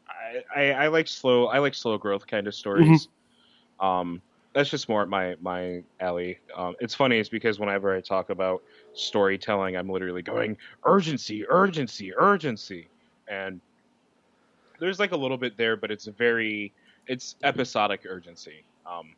I, 0.10 0.44
I, 0.56 0.72
I 0.72 0.88
like 0.88 1.08
slow. 1.08 1.48
I 1.48 1.60
like 1.60 1.76
slow 1.76 2.00
growth 2.00 2.26
kind 2.26 2.48
of 2.48 2.56
stories. 2.56 3.08
Mm-hmm. 3.08 3.86
Um, 3.86 4.22
that's 4.54 4.72
just 4.72 4.90
more 4.90 5.06
my 5.06 5.36
my 5.40 5.84
alley. 6.00 6.40
Um, 6.56 6.76
it's 6.80 6.96
funny 6.96 7.20
is 7.20 7.30
because 7.30 7.60
whenever 7.60 7.96
I 7.96 8.02
talk 8.02 8.32
about 8.32 8.64
storytelling, 8.94 9.78
I'm 9.78 9.88
literally 9.88 10.24
going 10.24 10.58
urgency, 10.84 11.48
urgency, 11.48 12.12
urgency, 12.16 12.88
and 13.28 13.62
there's 14.80 15.00
like 15.00 15.12
a 15.12 15.16
little 15.16 15.38
bit 15.38 15.58
there, 15.58 15.78
but 15.78 15.92
it's 15.92 16.06
very 16.06 16.74
it's 17.08 17.36
episodic 17.44 18.02
urgency. 18.10 18.64
Um, 18.88 19.14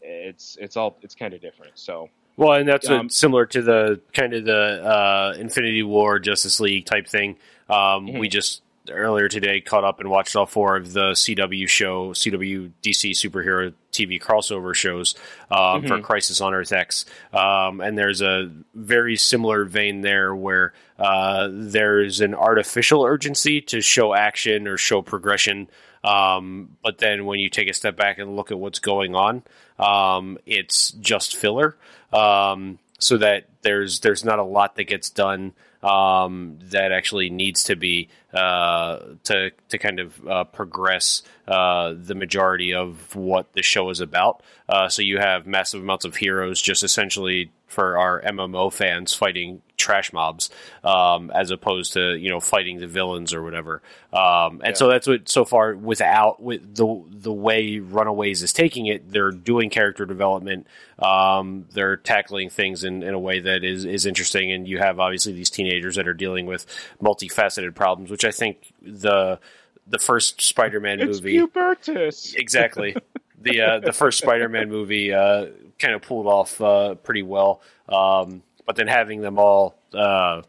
it's 0.00 0.56
it's 0.60 0.76
all 0.76 0.96
it's 1.02 1.16
kind 1.16 1.34
of 1.34 1.40
different. 1.40 1.72
So 1.74 2.08
well, 2.36 2.52
and 2.52 2.68
that's 2.68 2.88
um, 2.88 3.06
a, 3.06 3.10
similar 3.10 3.46
to 3.46 3.62
the 3.62 4.00
kind 4.12 4.34
of 4.34 4.44
the 4.44 4.84
uh, 4.84 5.34
Infinity 5.38 5.82
War 5.82 6.18
Justice 6.18 6.60
League 6.60 6.86
type 6.86 7.06
thing. 7.06 7.36
Um, 7.68 8.06
mm-hmm. 8.06 8.18
We 8.18 8.28
just 8.28 8.62
earlier 8.90 9.28
today 9.28 9.60
caught 9.60 9.84
up 9.84 10.00
and 10.00 10.10
watched 10.10 10.36
all 10.36 10.46
four 10.46 10.76
of 10.76 10.92
the 10.92 11.12
CW 11.12 11.68
show, 11.68 12.10
CW 12.10 12.70
DC 12.82 13.10
superhero 13.12 13.72
TV 13.92 14.20
crossover 14.20 14.74
shows 14.74 15.14
um, 15.50 15.58
mm-hmm. 15.58 15.88
for 15.88 16.00
Crisis 16.00 16.40
on 16.40 16.54
Earth 16.54 16.72
X. 16.72 17.04
Um, 17.32 17.80
and 17.80 17.96
there's 17.96 18.20
a 18.20 18.50
very 18.74 19.16
similar 19.16 19.64
vein 19.64 20.02
there 20.02 20.34
where 20.34 20.72
uh, 20.98 21.48
there's 21.50 22.20
an 22.20 22.34
artificial 22.34 23.04
urgency 23.04 23.60
to 23.62 23.80
show 23.80 24.14
action 24.14 24.68
or 24.68 24.76
show 24.76 25.02
progression. 25.02 25.68
Um, 26.04 26.76
but 26.82 26.98
then 26.98 27.26
when 27.26 27.40
you 27.40 27.50
take 27.50 27.68
a 27.68 27.72
step 27.72 27.96
back 27.96 28.18
and 28.18 28.36
look 28.36 28.50
at 28.50 28.58
what's 28.58 28.78
going 28.78 29.14
on, 29.14 29.42
um, 29.78 30.38
it's 30.46 30.90
just 30.92 31.36
filler 31.36 31.76
um, 32.12 32.78
so 32.98 33.18
that 33.18 33.46
there's 33.62 34.00
there's 34.00 34.24
not 34.24 34.38
a 34.38 34.44
lot 34.44 34.76
that 34.76 34.84
gets 34.84 35.10
done 35.10 35.52
um, 35.82 36.58
that 36.70 36.92
actually 36.92 37.30
needs 37.30 37.64
to 37.64 37.76
be 37.76 38.08
uh, 38.32 38.98
to 39.24 39.50
to 39.68 39.78
kind 39.78 40.00
of 40.00 40.28
uh, 40.28 40.44
progress 40.44 41.22
uh, 41.46 41.94
the 41.96 42.14
majority 42.14 42.74
of 42.74 43.14
what 43.14 43.52
the 43.52 43.62
show 43.62 43.90
is 43.90 44.00
about. 44.00 44.42
Uh, 44.68 44.88
so 44.88 45.02
you 45.02 45.18
have 45.18 45.46
massive 45.46 45.82
amounts 45.82 46.04
of 46.04 46.16
heroes 46.16 46.60
just 46.60 46.82
essentially 46.82 47.50
for 47.66 47.98
our 47.98 48.22
MMO 48.22 48.72
fans 48.72 49.12
fighting 49.12 49.62
trash 49.76 50.12
mobs 50.12 50.50
um, 50.82 51.30
as 51.34 51.50
opposed 51.50 51.92
to 51.92 52.16
you 52.16 52.28
know 52.28 52.40
fighting 52.40 52.78
the 52.78 52.86
villains 52.86 53.34
or 53.34 53.42
whatever. 53.42 53.82
Um, 54.12 54.60
and 54.64 54.68
yeah. 54.68 54.72
so 54.74 54.88
that's 54.88 55.06
what 55.06 55.28
so 55.28 55.44
far 55.44 55.74
without 55.74 56.42
with 56.42 56.74
the 56.74 57.02
the 57.10 57.32
way 57.32 57.78
Runaways 57.78 58.42
is 58.42 58.52
taking 58.52 58.86
it, 58.86 59.10
they're 59.10 59.32
doing 59.32 59.70
character 59.70 60.06
development. 60.06 60.66
Um, 60.98 61.66
they're 61.72 61.96
tackling 61.96 62.50
things 62.50 62.84
in, 62.84 63.02
in 63.02 63.14
a 63.14 63.18
way 63.18 63.40
that 63.40 63.64
is 63.64 63.84
is 63.84 64.06
interesting, 64.06 64.52
and 64.52 64.66
you 64.66 64.78
have 64.78 65.00
obviously 65.00 65.32
these 65.32 65.50
teenagers 65.50 65.96
that 65.96 66.08
are 66.08 66.14
dealing 66.14 66.46
with 66.46 66.66
multifaceted 67.02 67.74
problems, 67.74 68.10
which 68.10 68.24
I 68.24 68.30
think 68.30 68.72
the 68.80 69.38
the 69.86 69.98
first 69.98 70.40
Spider-Man 70.40 71.00
it's 71.00 71.18
movie 71.18 71.38
Pubertus. 71.38 72.34
exactly 72.34 72.96
the 73.40 73.60
uh, 73.60 73.80
the 73.80 73.92
first 73.92 74.18
Spider-Man 74.18 74.68
movie 74.68 75.12
uh, 75.12 75.46
kind 75.78 75.94
of 75.94 76.02
pulled 76.02 76.26
off 76.26 76.60
uh, 76.60 76.94
pretty 76.96 77.22
well, 77.22 77.60
um, 77.88 78.42
but 78.66 78.76
then 78.76 78.86
having 78.86 79.20
them 79.20 79.38
all 79.38 79.76
uh, 79.94 80.42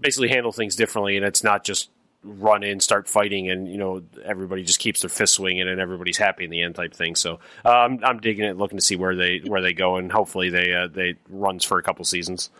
basically 0.00 0.28
handle 0.28 0.52
things 0.52 0.76
differently, 0.76 1.16
and 1.16 1.24
it's 1.24 1.44
not 1.44 1.64
just 1.64 1.90
run 2.24 2.62
in, 2.62 2.80
start 2.80 3.08
fighting, 3.08 3.50
and 3.50 3.68
you 3.68 3.78
know 3.78 4.02
everybody 4.24 4.62
just 4.62 4.78
keeps 4.78 5.00
their 5.00 5.10
fist 5.10 5.34
swinging, 5.34 5.68
and 5.68 5.80
everybody's 5.80 6.18
happy 6.18 6.44
in 6.44 6.50
the 6.50 6.62
end 6.62 6.74
type 6.74 6.94
thing. 6.94 7.14
So 7.14 7.40
I'm 7.64 8.02
I'm 8.04 8.20
digging 8.20 8.44
it, 8.44 8.56
looking 8.56 8.78
to 8.78 8.84
see 8.84 8.96
where 8.96 9.14
they 9.14 9.40
where 9.44 9.62
they 9.62 9.72
go, 9.72 9.96
and 9.96 10.10
hopefully 10.10 10.50
they 10.50 10.74
uh, 10.74 10.88
they 10.88 11.16
runs 11.28 11.64
for 11.64 11.78
a 11.78 11.82
couple 11.82 12.04
seasons. 12.04 12.50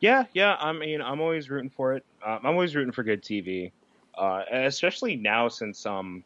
Yeah, 0.00 0.24
yeah. 0.32 0.56
I 0.58 0.72
mean, 0.72 1.02
I'm 1.02 1.20
always 1.20 1.50
rooting 1.50 1.70
for 1.70 1.94
it. 1.94 2.04
Um, 2.24 2.40
I'm 2.44 2.52
always 2.52 2.74
rooting 2.76 2.92
for 2.92 3.02
good 3.02 3.22
TV, 3.22 3.72
uh, 4.16 4.42
especially 4.50 5.16
now 5.16 5.48
since 5.48 5.84
um, 5.86 6.22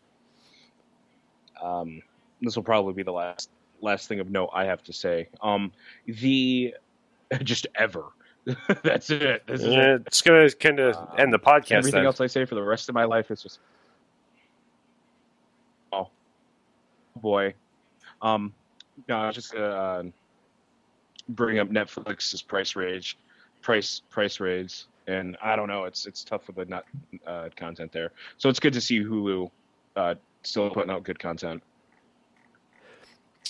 um, 1.62 2.02
this 2.42 2.56
will 2.56 2.62
probably 2.62 2.92
be 2.92 3.02
the 3.02 3.12
last 3.12 3.48
last 3.80 4.06
thing 4.08 4.20
of 4.20 4.30
note 4.30 4.50
I 4.52 4.64
have 4.66 4.82
to 4.84 4.92
say. 4.92 5.28
Um, 5.40 5.72
the 6.06 6.74
just 7.42 7.66
ever. 7.74 8.04
That's 8.82 9.08
it. 9.10 9.44
This 9.46 9.60
is 9.62 9.68
Yeah, 9.68 9.94
it. 9.94 10.02
it's 10.06 10.20
gonna 10.20 10.50
kind 10.50 10.80
of 10.80 10.96
Uh, 10.96 11.14
end 11.18 11.32
the 11.32 11.38
podcast. 11.38 11.72
Everything 11.72 11.98
then. 12.00 12.06
else 12.06 12.20
I 12.20 12.26
say 12.26 12.44
for 12.44 12.54
the 12.56 12.62
rest 12.62 12.88
of 12.88 12.94
my 12.94 13.04
life 13.04 13.30
is 13.30 13.42
just 13.42 13.60
oh 15.92 16.08
boy. 17.16 17.54
Um, 18.20 18.52
no, 19.08 19.16
I 19.16 19.26
was 19.28 19.34
just 19.36 19.52
gonna 19.52 19.64
uh, 19.66 20.02
bring 21.28 21.58
up 21.58 21.68
Netflix's 21.68 22.42
price 22.42 22.76
rage, 22.76 23.16
price 23.60 24.00
price 24.10 24.40
raids, 24.40 24.86
and 25.06 25.36
I 25.42 25.56
don't 25.56 25.68
know. 25.68 25.84
It's 25.84 26.06
it's 26.06 26.24
tough 26.24 26.46
with 26.46 26.56
the 26.56 26.64
not 26.66 26.84
uh, 27.26 27.48
content 27.56 27.92
there. 27.92 28.10
So 28.38 28.48
it's 28.48 28.60
good 28.60 28.72
to 28.74 28.80
see 28.80 29.00
Hulu 29.00 29.50
uh, 29.96 30.14
still 30.42 30.70
putting 30.70 30.90
out 30.90 31.04
good 31.04 31.18
content. 31.18 31.62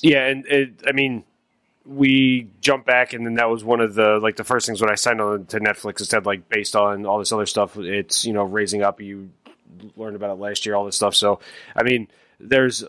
Yeah, 0.01 0.27
and 0.27 0.47
it, 0.47 0.83
I 0.87 0.93
mean, 0.93 1.25
we 1.85 2.49
jumped 2.61 2.87
back, 2.87 3.13
and 3.13 3.27
then 3.27 3.35
that 3.35 3.51
was 3.51 3.65
one 3.65 3.81
of 3.81 3.95
the 3.95 4.19
like 4.23 4.37
the 4.37 4.45
first 4.45 4.67
things 4.67 4.81
when 4.81 4.91
I 4.91 4.95
signed 4.95 5.21
on 5.21 5.47
to 5.47 5.59
Netflix. 5.59 6.01
It 6.01 6.07
said 6.07 6.27
like 6.27 6.49
based 6.49 6.77
on 6.77 7.07
all 7.07 7.19
this 7.19 7.33
other 7.33 7.47
stuff, 7.47 7.77
it's 7.77 8.25
you 8.25 8.33
know 8.33 8.45
raising 8.45 8.83
up. 8.83 9.01
You 9.01 9.31
learned 9.97 10.17
about 10.17 10.31
it 10.31 10.41
last 10.41 10.67
year, 10.67 10.75
all 10.75 10.85
this 10.85 10.97
stuff. 10.97 11.15
So, 11.15 11.41
I 11.75 11.83
mean, 11.83 12.09
there's 12.39 12.85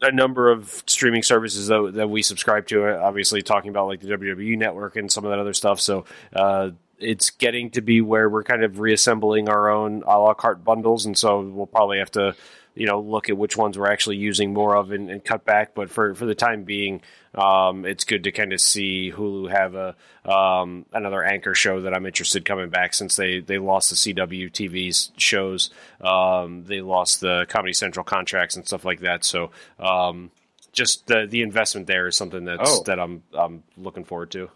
a 0.00 0.10
number 0.10 0.50
of 0.50 0.82
streaming 0.86 1.22
services 1.22 1.68
that, 1.68 1.92
that 1.94 2.10
we 2.10 2.22
subscribe 2.22 2.66
to. 2.68 2.98
Obviously, 3.00 3.42
talking 3.42 3.70
about 3.70 3.86
like 3.86 4.00
the 4.00 4.08
WWE 4.08 4.58
Network 4.58 4.96
and 4.96 5.10
some 5.10 5.24
of 5.24 5.30
that 5.30 5.38
other 5.38 5.54
stuff. 5.54 5.80
So. 5.80 6.04
Uh, 6.34 6.70
it's 6.98 7.30
getting 7.30 7.68
to 7.72 7.80
be 7.80 8.00
where 8.00 8.28
we're 8.30 8.44
kind 8.44 8.62
of 8.62 8.78
reassembling 8.78 9.48
our 9.48 9.68
own 9.68 10.04
a 10.06 10.18
la 10.20 10.34
carte 10.34 10.62
bundles, 10.62 11.04
and 11.04 11.18
so 11.18 11.40
we'll 11.40 11.66
probably 11.66 11.98
have 11.98 12.12
to, 12.12 12.36
you 12.74 12.86
know, 12.86 13.00
look 13.00 13.28
at 13.28 13.36
which 13.36 13.56
ones 13.56 13.78
we're 13.78 13.90
actually 13.90 14.16
using 14.16 14.52
more 14.52 14.74
of 14.76 14.92
and, 14.92 15.10
and 15.10 15.24
cut 15.24 15.44
back. 15.44 15.74
But 15.74 15.90
for 15.90 16.14
for 16.14 16.26
the 16.26 16.34
time 16.34 16.64
being, 16.64 17.02
um, 17.34 17.84
it's 17.84 18.04
good 18.04 18.24
to 18.24 18.32
kind 18.32 18.52
of 18.52 18.60
see 18.60 19.12
Hulu 19.14 19.50
have 19.50 19.74
a 19.74 19.94
um, 20.30 20.86
another 20.92 21.22
anchor 21.22 21.54
show 21.54 21.82
that 21.82 21.94
I'm 21.94 22.06
interested 22.06 22.44
coming 22.44 22.70
back 22.70 22.94
since 22.94 23.16
they 23.16 23.40
they 23.40 23.58
lost 23.58 23.90
the 23.90 23.96
CW 23.96 24.50
TV's 24.50 25.12
shows, 25.16 25.70
um, 26.00 26.64
they 26.64 26.80
lost 26.80 27.20
the 27.20 27.46
Comedy 27.48 27.72
Central 27.72 28.04
contracts 28.04 28.56
and 28.56 28.66
stuff 28.66 28.84
like 28.84 29.00
that. 29.00 29.24
So. 29.24 29.50
Um, 29.78 30.30
just 30.72 31.06
the 31.06 31.26
the 31.28 31.42
investment 31.42 31.86
there 31.86 32.06
is 32.06 32.16
something 32.16 32.46
that's 32.46 32.78
Oh. 32.78 32.82
that 32.84 32.98
I'm 32.98 33.22
I'm 33.34 33.62
looking 33.76 34.04
forward 34.04 34.30
to. 34.30 34.48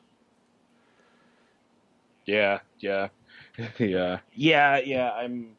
Yeah, 2.25 2.61
yeah, 2.79 3.09
yeah, 3.79 4.21
yeah, 4.35 4.79
yeah. 4.79 5.11
I'm. 5.12 5.57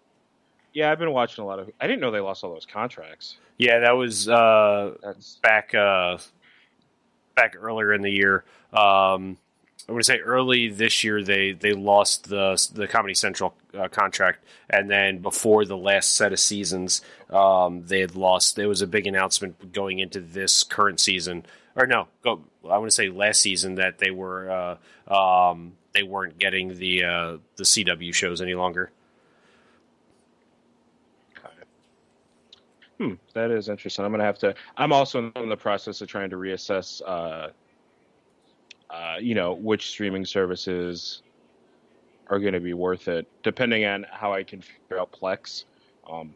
Yeah, 0.77 0.91
I've 0.91 0.99
been 0.99 1.11
watching 1.11 1.43
a 1.43 1.47
lot 1.47 1.57
of. 1.57 1.71
I 1.81 1.87
didn't 1.87 2.01
know 2.01 2.11
they 2.11 2.19
lost 2.19 2.43
all 2.43 2.53
those 2.53 2.67
contracts. 2.67 3.37
Yeah, 3.57 3.79
that 3.79 3.93
was 3.93 4.29
uh, 4.29 4.93
That's 5.01 5.37
back 5.37 5.73
uh, 5.73 6.19
back 7.35 7.55
earlier 7.59 7.95
in 7.95 8.03
the 8.03 8.11
year. 8.11 8.43
Um, 8.71 9.39
I 9.89 9.93
would 9.93 10.05
say 10.05 10.19
early 10.19 10.69
this 10.69 11.03
year 11.03 11.23
they 11.23 11.53
they 11.53 11.73
lost 11.73 12.29
the 12.29 12.63
the 12.75 12.87
Comedy 12.87 13.15
Central 13.15 13.55
uh, 13.73 13.87
contract, 13.87 14.45
and 14.69 14.87
then 14.87 15.17
before 15.17 15.65
the 15.65 15.75
last 15.75 16.13
set 16.13 16.31
of 16.31 16.39
seasons, 16.39 17.01
um, 17.31 17.81
they 17.87 17.99
had 17.99 18.15
lost. 18.15 18.55
There 18.55 18.69
was 18.69 18.83
a 18.83 18.87
big 18.87 19.07
announcement 19.07 19.73
going 19.73 19.97
into 19.97 20.19
this 20.19 20.61
current 20.61 20.99
season, 20.99 21.47
or 21.75 21.87
no, 21.87 22.07
go. 22.23 22.43
I 22.69 22.77
want 22.77 22.91
to 22.91 22.95
say 22.95 23.09
last 23.09 23.41
season 23.41 23.73
that 23.75 23.97
they 23.97 24.11
were 24.11 24.77
uh, 25.09 25.49
um, 25.49 25.73
they 25.93 26.03
weren't 26.03 26.37
getting 26.37 26.77
the 26.77 27.03
uh, 27.03 27.37
the 27.55 27.63
CW 27.63 28.13
shows 28.13 28.43
any 28.43 28.53
longer. 28.53 28.91
Hmm, 32.97 33.13
that 33.33 33.51
is 33.51 33.69
interesting. 33.69 34.03
I'm 34.03 34.11
gonna 34.11 34.23
have 34.23 34.39
to. 34.39 34.55
I'm 34.75 34.91
also 34.91 35.31
in 35.35 35.49
the 35.49 35.57
process 35.57 36.01
of 36.01 36.07
trying 36.07 36.31
to 36.31 36.35
reassess, 36.37 37.01
uh, 37.05 37.49
uh, 38.89 39.17
you 39.19 39.35
know, 39.35 39.53
which 39.53 39.87
streaming 39.89 40.25
services 40.25 41.21
are 42.27 42.39
going 42.39 42.53
to 42.53 42.59
be 42.59 42.73
worth 42.73 43.07
it, 43.07 43.27
depending 43.43 43.85
on 43.85 44.05
how 44.11 44.33
I 44.33 44.43
can 44.43 44.61
figure 44.61 44.99
out 44.99 45.11
Plex, 45.11 45.65
um, 46.09 46.33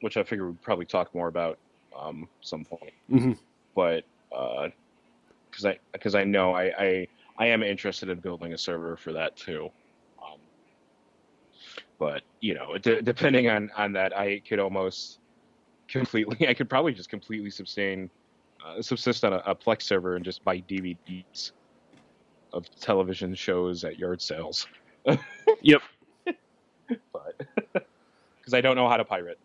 which 0.00 0.16
I 0.16 0.22
figure 0.22 0.46
we'd 0.46 0.62
probably 0.62 0.86
talk 0.86 1.14
more 1.14 1.28
about 1.28 1.58
um, 1.98 2.28
some 2.40 2.64
point. 2.64 2.92
Mhm. 3.10 3.38
But 3.74 4.04
because 5.50 5.66
I 5.66 5.78
because 5.92 6.14
I 6.14 6.24
know 6.24 6.52
I, 6.54 6.72
I 6.78 7.08
I 7.38 7.46
am 7.46 7.62
interested 7.62 8.08
in 8.08 8.20
building 8.20 8.52
a 8.52 8.58
server 8.58 8.96
for 8.96 9.12
that 9.12 9.36
too. 9.36 9.70
But 11.98 12.22
you 12.40 12.54
know, 12.54 12.78
d- 12.78 13.00
depending 13.02 13.48
on 13.48 13.70
on 13.76 13.92
that, 13.94 14.16
I 14.16 14.40
could 14.48 14.58
almost 14.60 15.18
completely. 15.88 16.48
I 16.48 16.54
could 16.54 16.68
probably 16.70 16.92
just 16.92 17.10
completely 17.10 17.50
sustain, 17.50 18.10
uh, 18.64 18.82
subsist 18.82 19.24
on 19.24 19.32
a, 19.34 19.38
a 19.46 19.54
Plex 19.54 19.82
server 19.82 20.16
and 20.16 20.24
just 20.24 20.44
buy 20.44 20.58
DVDs 20.60 21.52
of 22.52 22.66
television 22.80 23.34
shows 23.34 23.84
at 23.84 23.98
yard 23.98 24.22
sales. 24.22 24.66
Yep. 25.62 25.82
But 27.12 27.36
because 27.72 28.54
I 28.54 28.60
don't 28.60 28.76
know 28.76 28.88
how 28.88 28.96
to 28.98 29.04
pirate. 29.04 29.38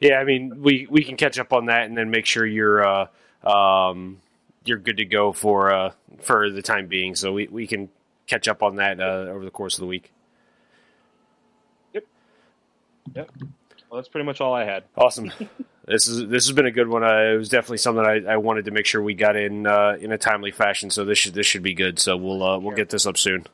Yeah, 0.00 0.16
I 0.18 0.24
mean, 0.24 0.62
we 0.62 0.86
we 0.90 1.04
can 1.04 1.16
catch 1.16 1.38
up 1.38 1.52
on 1.52 1.66
that 1.66 1.84
and 1.84 1.96
then 1.96 2.10
make 2.10 2.26
sure 2.26 2.46
you're 2.46 2.86
uh, 2.86 3.06
um, 3.48 4.20
you're 4.64 4.78
good 4.78 4.98
to 4.98 5.04
go 5.04 5.32
for 5.32 5.72
uh, 5.72 5.92
for 6.20 6.50
the 6.50 6.62
time 6.62 6.86
being. 6.88 7.14
So 7.14 7.32
we, 7.32 7.48
we 7.48 7.66
can 7.66 7.88
catch 8.26 8.48
up 8.48 8.62
on 8.62 8.76
that 8.76 9.00
uh, 9.00 9.26
over 9.30 9.44
the 9.44 9.50
course 9.50 9.74
of 9.76 9.80
the 9.80 9.86
week. 9.86 10.12
Well, 13.14 14.00
that's 14.00 14.08
pretty 14.08 14.26
much 14.26 14.40
all 14.40 14.52
I 14.52 14.64
had. 14.64 14.84
Awesome. 14.96 15.32
this 15.86 16.08
is 16.08 16.28
this 16.28 16.46
has 16.46 16.54
been 16.54 16.66
a 16.66 16.70
good 16.70 16.88
one. 16.88 17.04
Uh, 17.04 17.32
it 17.34 17.36
was 17.36 17.48
definitely 17.48 17.78
something 17.78 18.04
I, 18.04 18.32
I 18.32 18.36
wanted 18.36 18.64
to 18.66 18.70
make 18.70 18.86
sure 18.86 19.02
we 19.02 19.14
got 19.14 19.36
in 19.36 19.66
uh, 19.66 19.96
in 20.00 20.12
a 20.12 20.18
timely 20.18 20.50
fashion. 20.50 20.90
So 20.90 21.04
this 21.04 21.18
should 21.18 21.34
this 21.34 21.46
should 21.46 21.62
be 21.62 21.74
good. 21.74 21.98
So 21.98 22.16
we'll 22.16 22.42
uh, 22.42 22.58
we'll 22.58 22.76
get 22.76 22.90
this 22.90 23.06
up 23.06 23.16
soon. 23.16 23.46